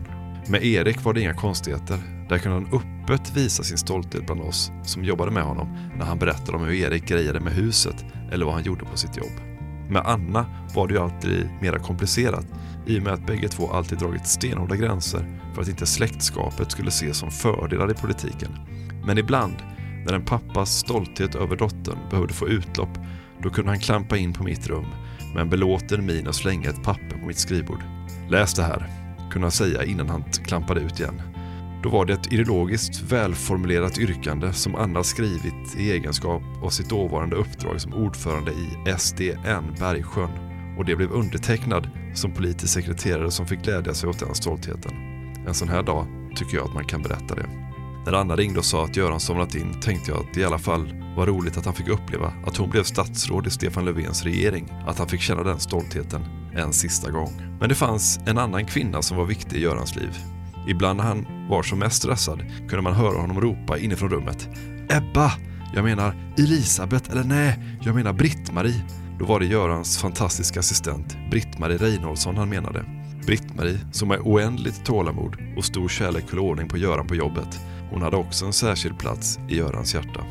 [0.47, 1.99] Med Erik var det inga konstigheter.
[2.29, 6.19] Där kunde han öppet visa sin stolthet bland oss som jobbade med honom när han
[6.19, 9.48] berättade om hur Erik grejade med huset eller vad han gjorde på sitt jobb.
[9.89, 10.45] Med Anna
[10.75, 12.45] var det ju alltid mera komplicerat
[12.85, 16.87] i och med att bägge två alltid dragit stenhårda gränser för att inte släktskapet skulle
[16.87, 18.49] ses som fördelar i politiken.
[19.05, 19.55] Men ibland
[20.05, 22.99] när en pappas stolthet över dottern behövde få utlopp,
[23.43, 24.85] då kunde han klampa in på mitt rum
[25.33, 27.83] med en belåten min och slänga ett papper på mitt skrivbord.
[28.29, 28.89] Läs det här,
[29.31, 31.21] kunde han säga innan han klampade ut igen.
[31.83, 37.35] Då var det ett ideologiskt välformulerat yrkande som Anna skrivit i egenskap av sitt dåvarande
[37.35, 40.29] uppdrag som ordförande i SDN Bergsjön
[40.77, 44.91] och det blev undertecknad som politisk sekreterare som fick glädja sig åt den stoltheten.
[45.47, 47.49] En sån här dag tycker jag att man kan berätta det.
[48.05, 50.59] När Anna ringde och sa att Göran somnat in tänkte jag att det i alla
[50.59, 54.73] fall var roligt att han fick uppleva att hon blev statsråd i Stefan Löfvens regering.
[54.87, 56.21] Att han fick känna den stoltheten
[56.55, 57.57] en sista gång.
[57.59, 60.38] Men det fanns en annan kvinna som var viktig i Görans liv.
[60.67, 64.49] Ibland när han var som mest stressad kunde man höra honom ropa inifrån rummet.
[64.89, 65.31] Ebba!
[65.73, 68.83] Jag menar Elisabeth, eller nej, jag menar Britt-Marie.
[69.19, 72.85] Då var det Görans fantastiska assistent Britt-Marie Reinholdsson han menade.
[73.25, 77.59] Britt-Marie, som med oändligt tålamod och stor kärlek höll ordning på Göran på jobbet,
[77.91, 80.23] hon hade också en särskild plats i Görans hjärta.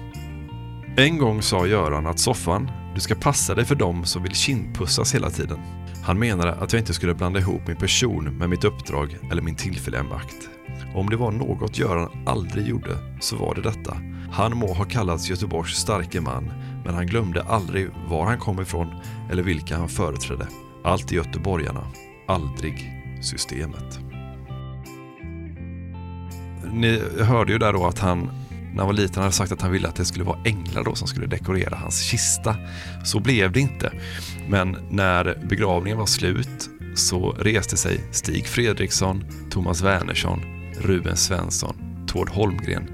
[0.97, 5.15] En gång sa Göran att soffan, du ska passa dig för dem som vill kindpussas
[5.15, 5.59] hela tiden.
[6.09, 9.57] Han menade att jag inte skulle blanda ihop min person med mitt uppdrag eller min
[9.57, 10.49] tillfälliga makt.
[10.95, 13.97] Om det var något Göran aldrig gjorde så var det detta.
[14.33, 16.53] Han må ha kallats Göteborgs starke man,
[16.85, 18.95] men han glömde aldrig var han kom ifrån
[19.31, 20.49] eller vilka han företrädde.
[20.85, 21.85] Allt i göteborgarna,
[22.29, 24.01] aldrig systemet.
[26.73, 28.31] Ni hörde ju där då att han
[28.79, 30.95] när han var liten hade sagt att han ville att det skulle vara änglar då
[30.95, 32.57] som skulle dekorera hans kista.
[33.05, 33.93] Så blev det inte.
[34.49, 40.41] Men när begravningen var slut så reste sig Stig Fredriksson, Thomas Wernersson,
[40.81, 41.77] Ruben Svensson,
[42.07, 42.91] Tord Holmgren,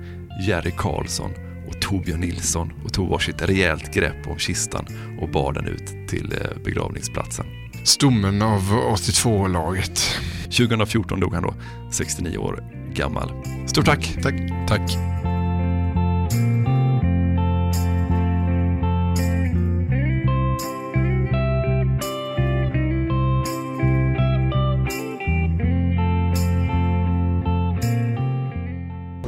[0.47, 1.31] Jerry Karlsson
[1.69, 4.86] och Torbjörn Nilsson och tog varsitt rejält grepp om kistan
[5.20, 7.47] och bar den ut till eh, begravningsplatsen.
[7.85, 10.01] Stommen av 82-laget.
[10.44, 11.55] 2014 dog han då,
[11.90, 13.32] 69 år gammal.
[13.66, 14.19] Stort tack!
[14.23, 14.35] Tack!
[14.69, 15.23] Tack!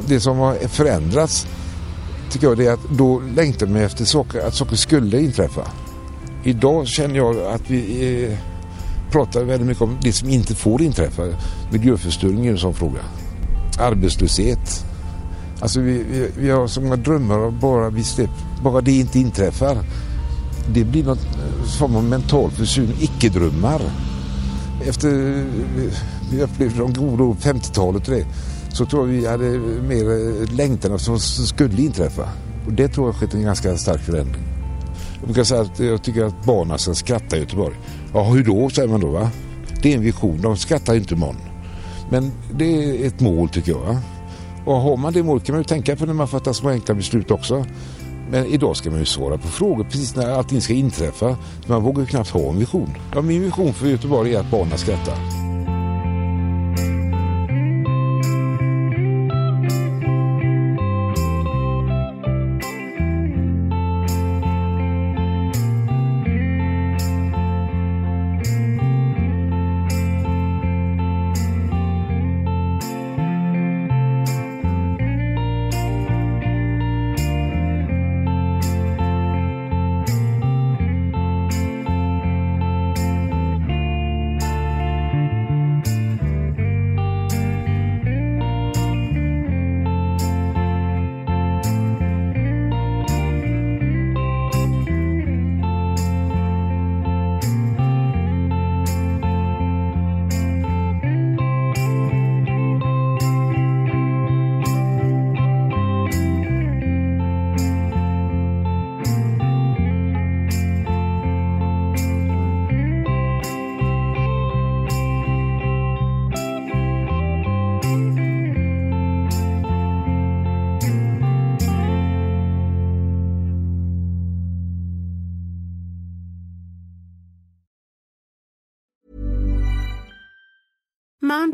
[0.07, 1.47] Det som har förändrats
[2.29, 5.61] tycker jag det är att då längtade man efter saker, att saker skulle inträffa.
[6.43, 8.37] Idag känner jag att vi eh,
[9.11, 11.23] pratar väldigt mycket om det som inte får inträffa.
[11.71, 12.99] Miljöförstöring är en sån fråga.
[13.79, 14.85] Arbetslöshet.
[15.59, 18.29] Alltså vi, vi, vi har så många drömmar och bara, vi släpp,
[18.63, 19.77] bara det inte inträffar.
[20.73, 23.81] Det blir något eh, form av mental försurning, icke-drömmar.
[24.85, 25.43] Efter eh,
[26.31, 28.25] vi upplevde de goda 50-talet och det
[28.69, 32.29] så tror jag vi hade mer eh, längtan som skulle inträffa.
[32.65, 34.43] Och det tror jag har skett en ganska stark förändring.
[35.19, 37.75] Jag brukar säga att jag tycker att barnen ska alltså skratta i Göteborg.
[38.13, 39.31] Ja, hur då, säger man då va?
[39.81, 41.41] Det är en vision, de skrattar inte imorgon.
[42.09, 43.79] Men det är ett mål tycker jag.
[43.79, 44.01] Va?
[44.65, 46.95] Och har man det målet kan man ju tänka på när man fattar små enkla
[46.95, 47.65] beslut också.
[48.31, 51.37] Men idag ska man ju svara på frågor precis när allting ska inträffa.
[51.67, 52.89] Man vågar ju knappt ha en vision.
[53.13, 55.46] Ja, min vision för Göteborg är att barnen skrattar.